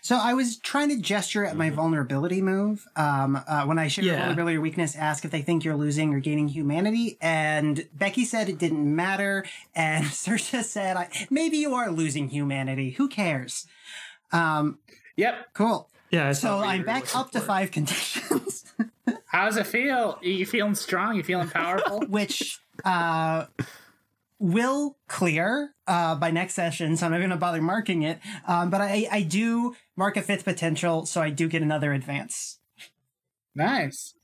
So 0.02 0.16
I 0.16 0.34
was 0.34 0.56
trying 0.58 0.88
to 0.90 0.96
gesture 1.00 1.44
at 1.44 1.56
my 1.56 1.70
vulnerability 1.70 2.40
move. 2.40 2.86
Um, 2.96 3.40
uh, 3.46 3.64
when 3.64 3.78
I 3.78 3.88
share 3.88 4.04
Yeah. 4.04 4.16
vulnerability 4.18 4.56
or 4.56 4.60
weakness, 4.60 4.96
ask 4.96 5.24
if 5.24 5.30
they 5.30 5.42
think 5.42 5.64
you're 5.64 5.76
losing 5.76 6.14
or 6.14 6.20
gaining 6.20 6.48
humanity. 6.48 7.18
And 7.20 7.88
Becky 7.92 8.24
said 8.24 8.48
it 8.48 8.58
didn't 8.58 8.94
matter. 8.94 9.44
And 9.74 10.04
Sersha 10.24 10.62
said, 10.62 10.96
I, 10.96 11.08
maybe 11.30 11.58
you 11.58 11.74
are 11.74 11.90
losing 11.90 12.28
humanity. 12.28 12.90
Who 12.92 13.08
cares? 13.08 13.66
Um, 14.32 14.78
Yep. 15.16 15.48
cool. 15.54 15.90
yeah 16.10 16.32
So 16.32 16.58
I'm 16.60 16.84
back 16.84 17.02
looking 17.14 17.20
up 17.20 17.30
to 17.32 17.40
five 17.40 17.70
conditions, 17.72 18.64
How 19.26 19.46
does 19.46 19.56
it 19.56 19.66
feel? 19.66 20.18
Are 20.22 20.26
you 20.26 20.46
feeling 20.46 20.74
strong? 20.76 21.12
Are 21.12 21.14
You 21.14 21.22
feeling 21.24 21.48
powerful? 21.60 22.00
which 22.06 22.60
uh, 22.84 23.46
will 24.38 24.96
clear 25.08 25.74
uh, 25.86 26.14
by 26.14 26.30
next 26.30 26.54
session. 26.54 26.96
So 26.96 27.06
I'm 27.06 27.12
not 27.12 27.18
going 27.18 27.30
to 27.30 27.36
bother 27.36 27.62
marking 27.62 28.02
it. 28.02 28.18
Um, 28.46 28.70
but 28.70 28.80
I, 28.80 29.08
I 29.10 29.22
do 29.22 29.74
mark 29.96 30.16
a 30.16 30.22
fifth 30.22 30.44
potential. 30.44 31.06
So 31.06 31.20
I 31.20 31.30
do 31.30 31.48
get 31.48 31.62
another 31.62 31.92
advance. 31.92 32.58
nice. 33.54 34.14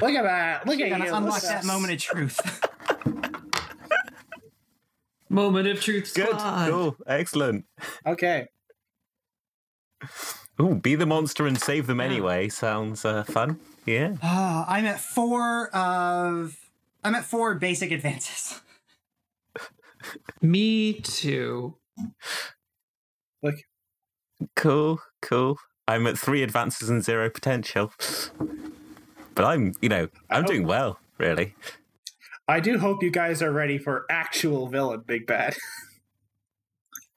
Look 0.00 0.12
at 0.12 0.22
that. 0.22 0.66
Look 0.66 0.80
at 0.80 0.88
you. 0.88 0.94
unlock 0.94 1.34
Look 1.34 1.42
that 1.42 1.58
us. 1.58 1.64
moment 1.66 1.92
of 1.92 1.98
truth. 2.00 2.40
moment 5.28 5.66
of 5.68 5.80
truth 5.80 6.12
good. 6.14 6.28
squad. 6.28 6.70
Cool. 6.70 6.96
Excellent. 7.06 7.64
Okay. 8.06 8.46
Ooh, 10.60 10.74
be 10.76 10.94
the 10.94 11.06
monster 11.06 11.46
and 11.46 11.60
save 11.60 11.86
them 11.86 11.98
Yeah. 11.98 12.04
anyway. 12.06 12.48
Sounds 12.48 13.04
uh, 13.04 13.24
fun. 13.24 13.58
Yeah. 13.86 14.14
Oh, 14.22 14.64
I'm 14.68 14.86
at 14.86 15.00
four 15.00 15.74
of. 15.74 16.56
I'm 17.02 17.16
at 17.16 17.24
four 17.24 17.54
basic 17.56 17.90
advances. 17.90 18.60
Me 20.40 20.94
too 20.94 21.76
Like, 23.42 23.66
Cool. 24.56 25.00
Cool. 25.20 25.58
I'm 25.88 26.06
at 26.06 26.18
three 26.18 26.42
advances 26.42 26.88
and 26.88 27.02
zero 27.04 27.28
potential. 27.30 27.92
But 29.34 29.44
I'm, 29.44 29.72
you 29.80 29.88
know, 29.88 30.08
I'm 30.30 30.44
doing 30.44 30.66
well, 30.66 30.98
really. 31.18 31.54
I 32.48 32.60
do 32.60 32.78
hope 32.78 33.02
you 33.02 33.10
guys 33.10 33.40
are 33.42 33.52
ready 33.52 33.78
for 33.78 34.04
actual 34.10 34.68
villain 34.68 35.02
Big 35.06 35.26
Bad. 35.26 35.54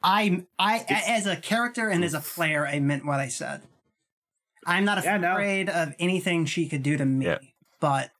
I'm 0.03 0.47
I 0.59 0.85
a- 0.89 1.09
as 1.11 1.25
a 1.25 1.35
character 1.35 1.89
and 1.89 2.03
as 2.03 2.13
a 2.13 2.19
player, 2.21 2.65
I 2.67 2.79
meant 2.79 3.05
what 3.05 3.19
I 3.19 3.27
said. 3.27 3.63
I'm 4.67 4.85
not 4.85 5.03
Yeah, 5.03 5.17
no. 5.17 5.31
afraid 5.33 5.69
of 5.69 5.93
anything 5.99 6.45
she 6.45 6.67
could 6.67 6.83
do 6.83 6.95
to 6.97 7.05
me, 7.05 7.25
Yeah. 7.25 7.37
but 7.79 8.11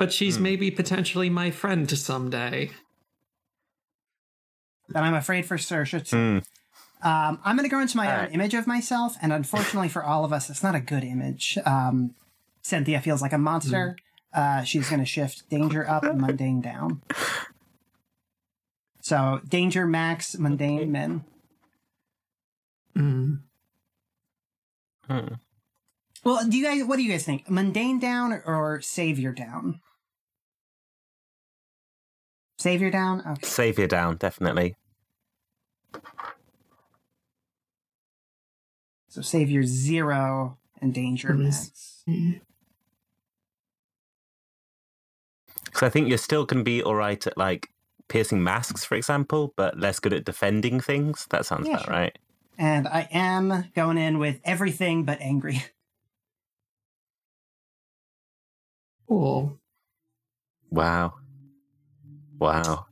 but 0.00 0.12
she's 0.14 0.36
Hmm. 0.38 0.42
maybe 0.44 0.70
potentially 0.70 1.28
my 1.28 1.50
friend 1.50 1.88
someday 1.96 2.70
then 4.88 5.04
I'm 5.04 5.14
afraid 5.14 5.46
for 5.46 5.56
Sersha 5.56 6.04
too. 6.04 6.16
Hmm. 7.02 7.06
Um, 7.08 7.38
I'm 7.44 7.56
going 7.56 7.68
to 7.68 7.70
go 7.74 7.80
into 7.80 7.96
my 7.96 8.06
All 8.08 8.12
own 8.14 8.24
right. 8.24 8.34
image 8.34 8.54
of 8.54 8.66
myself, 8.66 9.14
and 9.22 9.32
unfortunately 9.32 9.88
for 9.88 10.02
all 10.04 10.24
of 10.24 10.32
us, 10.32 10.50
it's 10.50 10.62
not 10.64 10.74
a 10.74 10.80
good 10.80 11.04
image. 11.04 11.56
Um, 11.64 12.14
Cynthia 12.62 13.00
feels 13.00 13.22
like 13.22 13.32
a 13.32 13.38
monster. 13.38 13.96
Uh, 14.34 14.64
she's 14.64 14.88
going 14.90 14.98
to 14.98 15.06
shift 15.06 15.48
danger 15.48 15.88
up, 15.88 16.02
mundane 16.16 16.60
down. 16.60 17.02
So 19.00 19.40
danger 19.48 19.86
max, 19.86 20.36
mundane 20.36 20.90
min. 20.90 21.24
Mm. 22.98 23.40
Hmm. 25.06 25.34
Well, 26.24 26.44
do 26.48 26.58
you 26.58 26.64
guys? 26.64 26.84
What 26.84 26.96
do 26.96 27.02
you 27.02 27.12
guys 27.12 27.24
think? 27.24 27.48
Mundane 27.48 27.98
down 28.00 28.42
or 28.44 28.80
savior 28.82 29.32
down? 29.32 29.80
Savior 32.60 32.90
down. 32.90 33.22
Okay. 33.26 33.46
Savior 33.46 33.86
down, 33.86 34.16
definitely. 34.16 34.76
So 39.08 39.22
savior 39.22 39.62
zero 39.62 40.58
and 40.80 40.92
danger 40.92 41.32
max. 41.32 42.02
Because 45.64 45.82
I 45.82 45.88
think 45.88 46.08
you're 46.08 46.18
still 46.18 46.44
going 46.44 46.60
to 46.60 46.64
be 46.64 46.82
all 46.82 46.94
right 46.94 47.26
at 47.26 47.38
like 47.38 47.70
piercing 48.08 48.42
masks, 48.42 48.84
for 48.84 48.94
example, 48.94 49.54
but 49.56 49.78
less 49.80 50.00
good 50.00 50.12
at 50.12 50.26
defending 50.26 50.80
things. 50.80 51.26
That 51.30 51.46
sounds 51.46 51.66
Yeah, 51.66 51.74
about 51.76 51.86
sure. 51.86 51.94
right. 51.94 52.18
And 52.58 52.86
I 52.86 53.08
am 53.10 53.70
going 53.74 53.96
in 53.96 54.18
with 54.18 54.40
everything 54.44 55.04
but 55.04 55.18
angry. 55.20 55.64
Cool. 59.08 59.58
Wow. 60.70 61.19
Wow. 62.40 62.86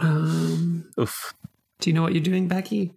Um, 0.00 0.90
Oof. 1.00 1.34
do 1.80 1.90
you 1.90 1.94
know 1.94 2.02
what 2.02 2.12
you're 2.12 2.22
doing, 2.22 2.46
Becky? 2.46 2.94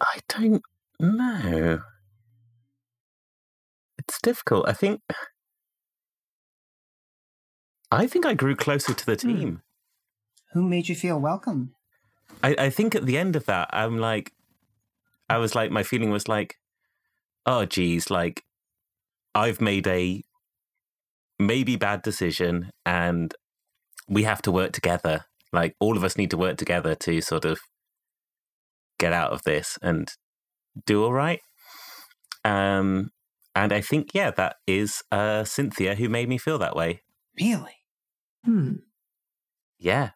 I 0.00 0.20
don't 0.28 0.62
know. 1.00 1.80
It's 3.98 4.20
difficult. 4.20 4.68
I 4.68 4.72
think. 4.74 5.00
I 7.90 8.06
think 8.06 8.26
I 8.26 8.34
grew 8.34 8.54
closer 8.54 8.92
to 8.94 9.06
the 9.06 9.16
Hmm. 9.16 9.28
team. 9.28 9.62
Who 10.52 10.62
made 10.62 10.88
you 10.88 10.94
feel 10.94 11.18
welcome? 11.18 11.74
I, 12.42 12.54
I 12.58 12.70
think 12.70 12.94
at 12.94 13.06
the 13.06 13.16
end 13.16 13.36
of 13.36 13.46
that, 13.46 13.70
I'm 13.72 13.98
like, 13.98 14.32
I 15.30 15.38
was 15.38 15.54
like, 15.54 15.70
my 15.70 15.82
feeling 15.82 16.10
was 16.10 16.28
like, 16.28 16.58
oh, 17.46 17.64
geez, 17.64 18.10
like, 18.10 18.44
I've 19.34 19.60
made 19.60 19.86
a 19.86 20.22
maybe 21.38 21.76
bad 21.76 22.02
decision 22.02 22.70
and 22.84 23.34
we 24.08 24.22
have 24.24 24.42
to 24.42 24.52
work 24.52 24.72
together. 24.72 25.24
Like, 25.52 25.74
all 25.80 25.96
of 25.96 26.04
us 26.04 26.16
need 26.16 26.30
to 26.30 26.36
work 26.36 26.56
together 26.56 26.94
to 26.94 27.20
sort 27.20 27.44
of 27.44 27.58
get 28.98 29.12
out 29.12 29.32
of 29.32 29.42
this 29.44 29.78
and 29.82 30.08
do 30.86 31.04
all 31.04 31.12
right. 31.12 31.40
Um, 32.44 33.10
and 33.54 33.72
I 33.72 33.80
think, 33.80 34.10
yeah, 34.14 34.30
that 34.32 34.56
is 34.66 35.02
uh, 35.10 35.44
Cynthia 35.44 35.94
who 35.94 36.08
made 36.08 36.28
me 36.28 36.38
feel 36.38 36.58
that 36.58 36.76
way. 36.76 37.02
Really? 37.40 37.76
Hmm. 38.44 38.74
Yeah. 39.78 40.10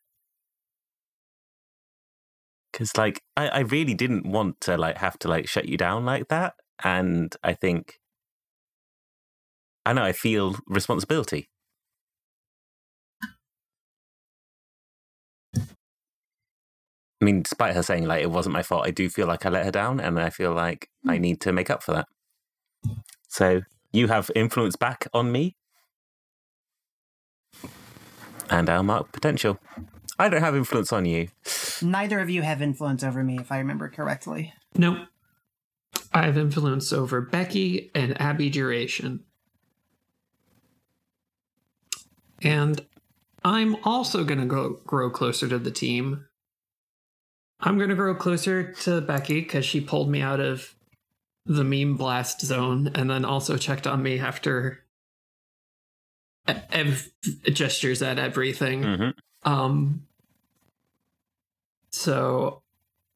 Cause 2.73 2.93
like 2.97 3.21
I, 3.37 3.49
I 3.49 3.59
really 3.61 3.95
didn't 3.95 4.27
want 4.27 4.61
to 4.62 4.77
like 4.77 4.99
have 4.99 5.18
to 5.21 5.29
like 5.29 5.49
shut 5.49 5.68
you 5.68 5.77
down 5.77 6.05
like 6.05 6.29
that. 6.29 6.55
And 6.85 7.35
I 7.43 7.55
think 7.55 7.99
I 9.91 9.93
know 9.93 10.05
I 10.05 10.12
feel 10.12 10.55
responsibility. 10.68 11.49
I 15.57 15.64
mean, 17.20 17.43
despite 17.43 17.74
her 17.74 17.82
saying 17.82 18.07
like 18.07 18.22
it 18.22 18.30
wasn't 18.30 18.53
my 18.53 18.62
fault, 18.62 18.86
I 18.86 18.93
do 18.93 19.11
feel 19.11 19.26
like 19.26 19.45
I 19.45 19.49
let 19.49 19.64
her 19.64 19.72
down 19.72 19.99
and 19.99 20.16
I 20.20 20.30
feel 20.30 20.53
like 20.53 20.88
I 21.09 21.16
hmm. 21.16 21.22
need 21.22 21.41
to 21.41 21.53
make 21.53 21.70
up 21.70 21.82
for 21.82 21.91
that. 21.91 22.07
So 23.26 23.62
you 23.91 24.07
have 24.07 24.30
influence 24.36 24.76
back 24.76 25.09
on 25.12 25.32
me. 25.32 25.57
And 28.49 28.70
I'll 28.70 28.84
mark 28.84 29.11
potential. 29.11 29.59
I 30.20 30.28
don't 30.28 30.41
have 30.41 30.55
influence 30.55 30.93
on 30.93 31.05
you. 31.05 31.30
Neither 31.82 32.20
of 32.20 32.30
you 32.30 32.43
have 32.43 32.62
influence 32.62 33.03
over 33.03 33.24
me, 33.24 33.38
if 33.41 33.51
I 33.51 33.59
remember 33.59 33.88
correctly. 33.88 34.55
Nope. 34.76 34.99
I 36.12 36.26
have 36.26 36.38
influence 36.38 36.93
over 36.93 37.20
Becky 37.20 37.91
and 37.93 38.20
Abby 38.20 38.51
Duration. 38.51 39.24
And 42.43 42.84
I'm 43.45 43.76
also 43.84 44.24
going 44.24 44.41
to 44.41 44.47
grow, 44.47 44.70
grow 44.86 45.11
closer 45.11 45.49
to 45.49 45.59
the 45.59 45.70
team. 45.70 46.26
I'm 47.61 47.76
going 47.76 47.91
to 47.91 47.95
grow 47.95 48.14
closer 48.14 48.72
to 48.72 49.01
Becky 49.01 49.41
because 49.41 49.64
she 49.64 49.80
pulled 49.80 50.11
me 50.11 50.22
out 50.22 50.41
of 50.41 50.74
the 51.47 51.64
meme 51.64 51.97
blast 51.97 52.41
zone 52.41 52.91
and 52.95 53.11
then 53.11 53.24
also 53.24 53.57
checked 53.57 53.86
on 53.86 54.03
me 54.03 54.18
after 54.18 54.84
ev- 56.47 57.11
gestures 57.45 58.03
at 58.03 58.18
everything. 58.18 58.82
hmm 58.82 59.11
Um, 59.43 60.07
so 61.91 62.62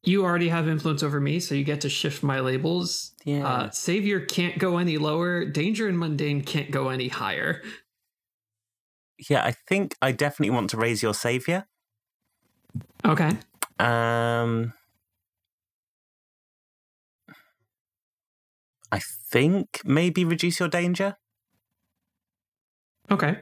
you 0.03 0.23
already 0.23 0.49
have 0.49 0.67
influence 0.67 1.01
over 1.01 1.19
me, 1.19 1.39
so 1.39 1.55
you 1.55 1.63
get 1.63 1.81
to 1.81 1.89
shift 1.89 2.21
my 2.23 2.39
labels. 2.39 3.11
Yeah. 3.23 3.47
Uh, 3.47 3.69
Savior 3.71 4.19
can't 4.19 4.59
go 4.59 4.77
any 4.77 4.97
lower. 4.97 5.45
Danger 5.45 5.87
and 5.87 5.97
Mundane 5.97 6.41
can't 6.41 6.71
go 6.71 6.89
any 6.89 7.07
higher. 7.07 7.63
Yeah, 9.17 9.43
I 9.43 9.51
think 9.51 9.95
I 10.01 10.11
definitely 10.11 10.55
want 10.55 10.69
to 10.71 10.77
raise 10.77 11.01
your 11.01 11.13
savior. 11.13 11.65
Okay. 13.05 13.31
Um, 13.79 14.73
I 18.91 18.99
think 18.99 19.81
maybe 19.83 20.25
reduce 20.25 20.59
your 20.59 20.69
danger. 20.69 21.17
Okay. 23.11 23.33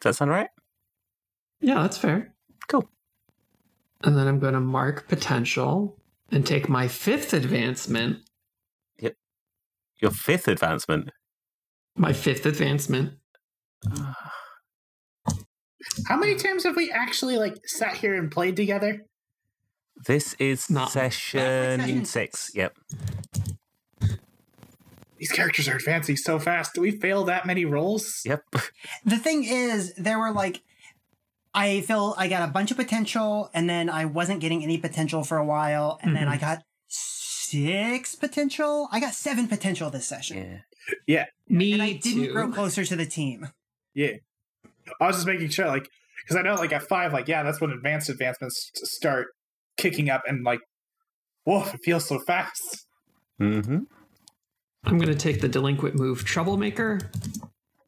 Does 0.00 0.02
that 0.02 0.14
sound 0.14 0.30
right? 0.30 0.48
Yeah, 1.60 1.82
that's 1.82 1.98
fair. 1.98 2.34
Cool. 2.68 2.88
And 4.02 4.16
then 4.16 4.26
I'm 4.26 4.38
going 4.38 4.54
to 4.54 4.60
mark 4.60 5.08
potential 5.08 5.98
and 6.32 6.46
take 6.46 6.68
my 6.68 6.88
fifth 6.88 7.34
advancement. 7.34 8.18
Yep. 8.98 9.14
Your 10.00 10.10
fifth 10.10 10.48
advancement. 10.48 11.10
My 11.96 12.12
fifth 12.12 12.46
advancement. 12.46 13.12
How 16.06 16.16
many 16.16 16.34
times 16.36 16.64
have 16.64 16.76
we 16.76 16.90
actually 16.90 17.36
like 17.38 17.56
sat 17.66 17.96
here 17.96 18.14
and 18.14 18.30
played 18.30 18.56
together? 18.56 19.04
This 20.06 20.34
is 20.38 20.70
Not- 20.70 20.90
session 20.90 21.40
Session 21.80 22.04
six. 22.04 22.40
six. 22.40 22.50
Yep. 22.54 22.76
These 25.18 25.32
characters 25.32 25.68
are 25.68 25.76
advancing 25.76 26.16
so 26.16 26.38
fast. 26.38 26.72
Do 26.74 26.80
we 26.80 26.92
fail 26.92 27.24
that 27.24 27.44
many 27.46 27.64
rolls? 27.64 28.22
Yep. 28.24 28.42
The 29.04 29.18
thing 29.18 29.44
is, 29.44 29.94
there 29.96 30.18
were 30.18 30.32
like, 30.32 30.62
I 31.54 31.80
feel 31.82 32.14
I 32.16 32.28
got 32.28 32.48
a 32.48 32.52
bunch 32.52 32.70
of 32.70 32.76
potential, 32.78 33.50
and 33.52 33.68
then 33.68 33.90
I 33.90 34.04
wasn't 34.06 34.40
getting 34.40 34.62
any 34.62 34.78
potential 34.78 35.22
for 35.24 35.36
a 35.38 35.44
while, 35.44 35.98
and 36.02 36.14
then 36.16 36.26
Mhm. 36.26 36.30
I 36.32 36.36
got 36.38 36.62
six 36.88 38.14
potential. 38.14 38.88
I 38.92 39.00
got 39.00 39.12
seven 39.14 39.46
potential 39.48 39.90
this 39.90 40.06
session, 40.06 40.62
Yeah. 41.06 41.26
Me 41.48 41.72
and 41.72 41.82
I 41.82 41.92
didn't 41.94 42.24
too. 42.26 42.32
grow 42.32 42.50
closer 42.52 42.84
to 42.84 42.96
the 42.96 43.06
team. 43.06 43.48
Yeah. 43.94 44.16
I 45.00 45.06
was 45.06 45.16
just 45.16 45.26
making 45.26 45.48
sure, 45.50 45.66
like, 45.66 45.88
because 46.22 46.36
I 46.36 46.42
know, 46.42 46.54
like, 46.54 46.72
at 46.72 46.82
five, 46.82 47.12
like, 47.12 47.28
yeah, 47.28 47.42
that's 47.42 47.60
when 47.60 47.70
advanced 47.70 48.08
advancements 48.08 48.70
start 48.74 49.28
kicking 49.76 50.10
up, 50.10 50.22
and 50.26 50.44
like, 50.44 50.60
whoa, 51.44 51.64
it 51.64 51.80
feels 51.84 52.06
so 52.06 52.18
fast. 52.20 52.86
Mm-hmm. 53.40 53.78
I'm 54.84 54.98
going 54.98 55.08
to 55.08 55.14
take 55.14 55.40
the 55.40 55.48
delinquent 55.48 55.94
move 55.94 56.24
troublemaker. 56.24 57.00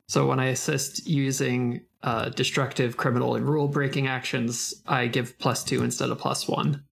So 0.09 0.27
when 0.27 0.41
I 0.41 0.47
assist 0.47 1.07
using 1.07 1.85
uh, 2.03 2.29
destructive, 2.31 2.97
criminal, 2.97 3.35
and 3.35 3.49
rule 3.49 3.69
breaking 3.69 4.09
actions, 4.09 4.74
I 4.87 5.07
give 5.07 5.39
plus 5.39 5.65
two 5.65 5.83
instead 5.83 6.11
of 6.11 6.19
plus 6.19 6.47
one. 6.47 6.85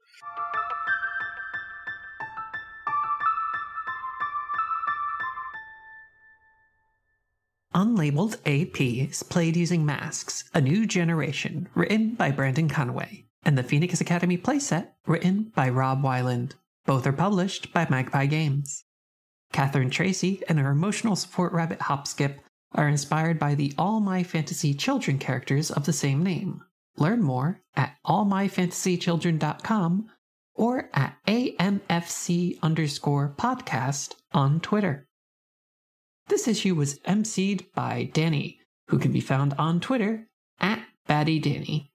Unlabeled 7.81 8.36
AP 8.44 9.09
is 9.11 9.23
played 9.23 9.57
using 9.57 9.86
Masks, 9.86 10.44
a 10.52 10.61
new 10.61 10.86
generation, 10.86 11.66
written 11.74 12.15
by 12.15 12.31
Brendan 12.31 12.69
Conway, 12.69 13.24
and 13.43 13.57
the 13.57 13.62
Phoenix 13.62 14.02
Academy 14.02 14.36
playset, 14.36 14.89
written 15.07 15.51
by 15.55 15.70
Rob 15.70 16.02
Weiland. 16.02 16.52
Both 16.85 17.07
are 17.07 17.12
published 17.15 17.73
by 17.73 17.86
Magpie 17.89 18.27
Games. 18.27 18.85
Catherine 19.55 19.89
Tracy 19.89 20.43
and 20.47 20.59
her 20.59 20.70
emotional 20.70 21.16
support 21.16 21.55
rabbit 21.55 21.78
Hopskip 21.78 22.40
are 22.73 22.86
inspired 22.86 23.39
by 23.39 23.55
the 23.55 23.73
All 23.78 24.01
My 24.01 24.24
Fantasy 24.24 24.74
Children 24.74 25.19
characters 25.19 25.70
of 25.70 25.86
the 25.86 25.94
same 25.94 26.23
name. 26.23 26.61
Learn 26.98 27.23
more 27.23 27.62
at 27.74 27.97
allmyfantasychildren.com 28.07 30.11
or 30.55 30.90
at 30.93 31.16
AMFC 31.27 32.61
underscore 32.61 33.35
podcast 33.39 34.16
on 34.32 34.61
Twitter. 34.61 35.07
This 36.28 36.47
issue 36.47 36.74
was 36.74 36.98
emceed 37.01 37.72
by 37.74 38.10
Danny, 38.12 38.60
who 38.88 38.98
can 38.98 39.12
be 39.12 39.20
found 39.20 39.55
on 39.55 39.80
Twitter 39.80 40.28
at 40.60 40.84
BaddyDanny. 41.09 41.90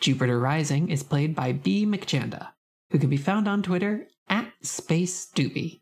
Jupiter 0.00 0.38
Rising 0.38 0.90
is 0.90 1.02
played 1.02 1.34
by 1.34 1.52
B. 1.52 1.84
McJanda, 1.84 2.50
who 2.90 2.98
can 2.98 3.10
be 3.10 3.16
found 3.16 3.48
on 3.48 3.62
Twitter 3.62 4.06
at 4.28 4.52
Space 4.62 5.28
Doobie. 5.34 5.80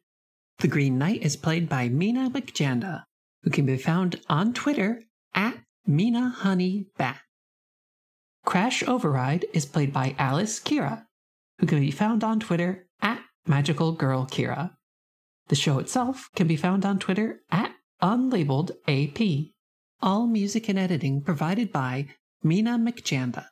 The 0.58 0.68
Green 0.68 0.98
Knight 0.98 1.22
is 1.22 1.36
played 1.36 1.68
by 1.68 1.88
Mina 1.88 2.30
McJanda, 2.30 3.04
who 3.42 3.50
can 3.50 3.66
be 3.66 3.76
found 3.76 4.20
on 4.28 4.54
Twitter 4.54 5.02
at 5.34 5.58
Mina. 5.86 6.34
Crash 8.44 8.82
Override 8.84 9.44
is 9.52 9.66
played 9.66 9.92
by 9.92 10.14
Alice 10.18 10.58
Kira, 10.60 11.04
who 11.58 11.66
can 11.66 11.80
be 11.80 11.90
found 11.90 12.24
on 12.24 12.40
Twitter 12.40 12.86
at 13.02 13.20
Magical 13.46 13.92
Girl 13.92 14.26
Kira. 14.26 14.76
The 15.48 15.56
show 15.56 15.78
itself 15.78 16.28
can 16.34 16.46
be 16.46 16.56
found 16.56 16.84
on 16.84 16.98
Twitter 16.98 17.40
at 17.50 17.72
unlabeledap. 18.02 19.52
All 20.02 20.26
music 20.26 20.68
and 20.68 20.78
editing 20.78 21.22
provided 21.22 21.72
by 21.72 22.08
Mina 22.42 22.78
McJanda. 22.78 23.46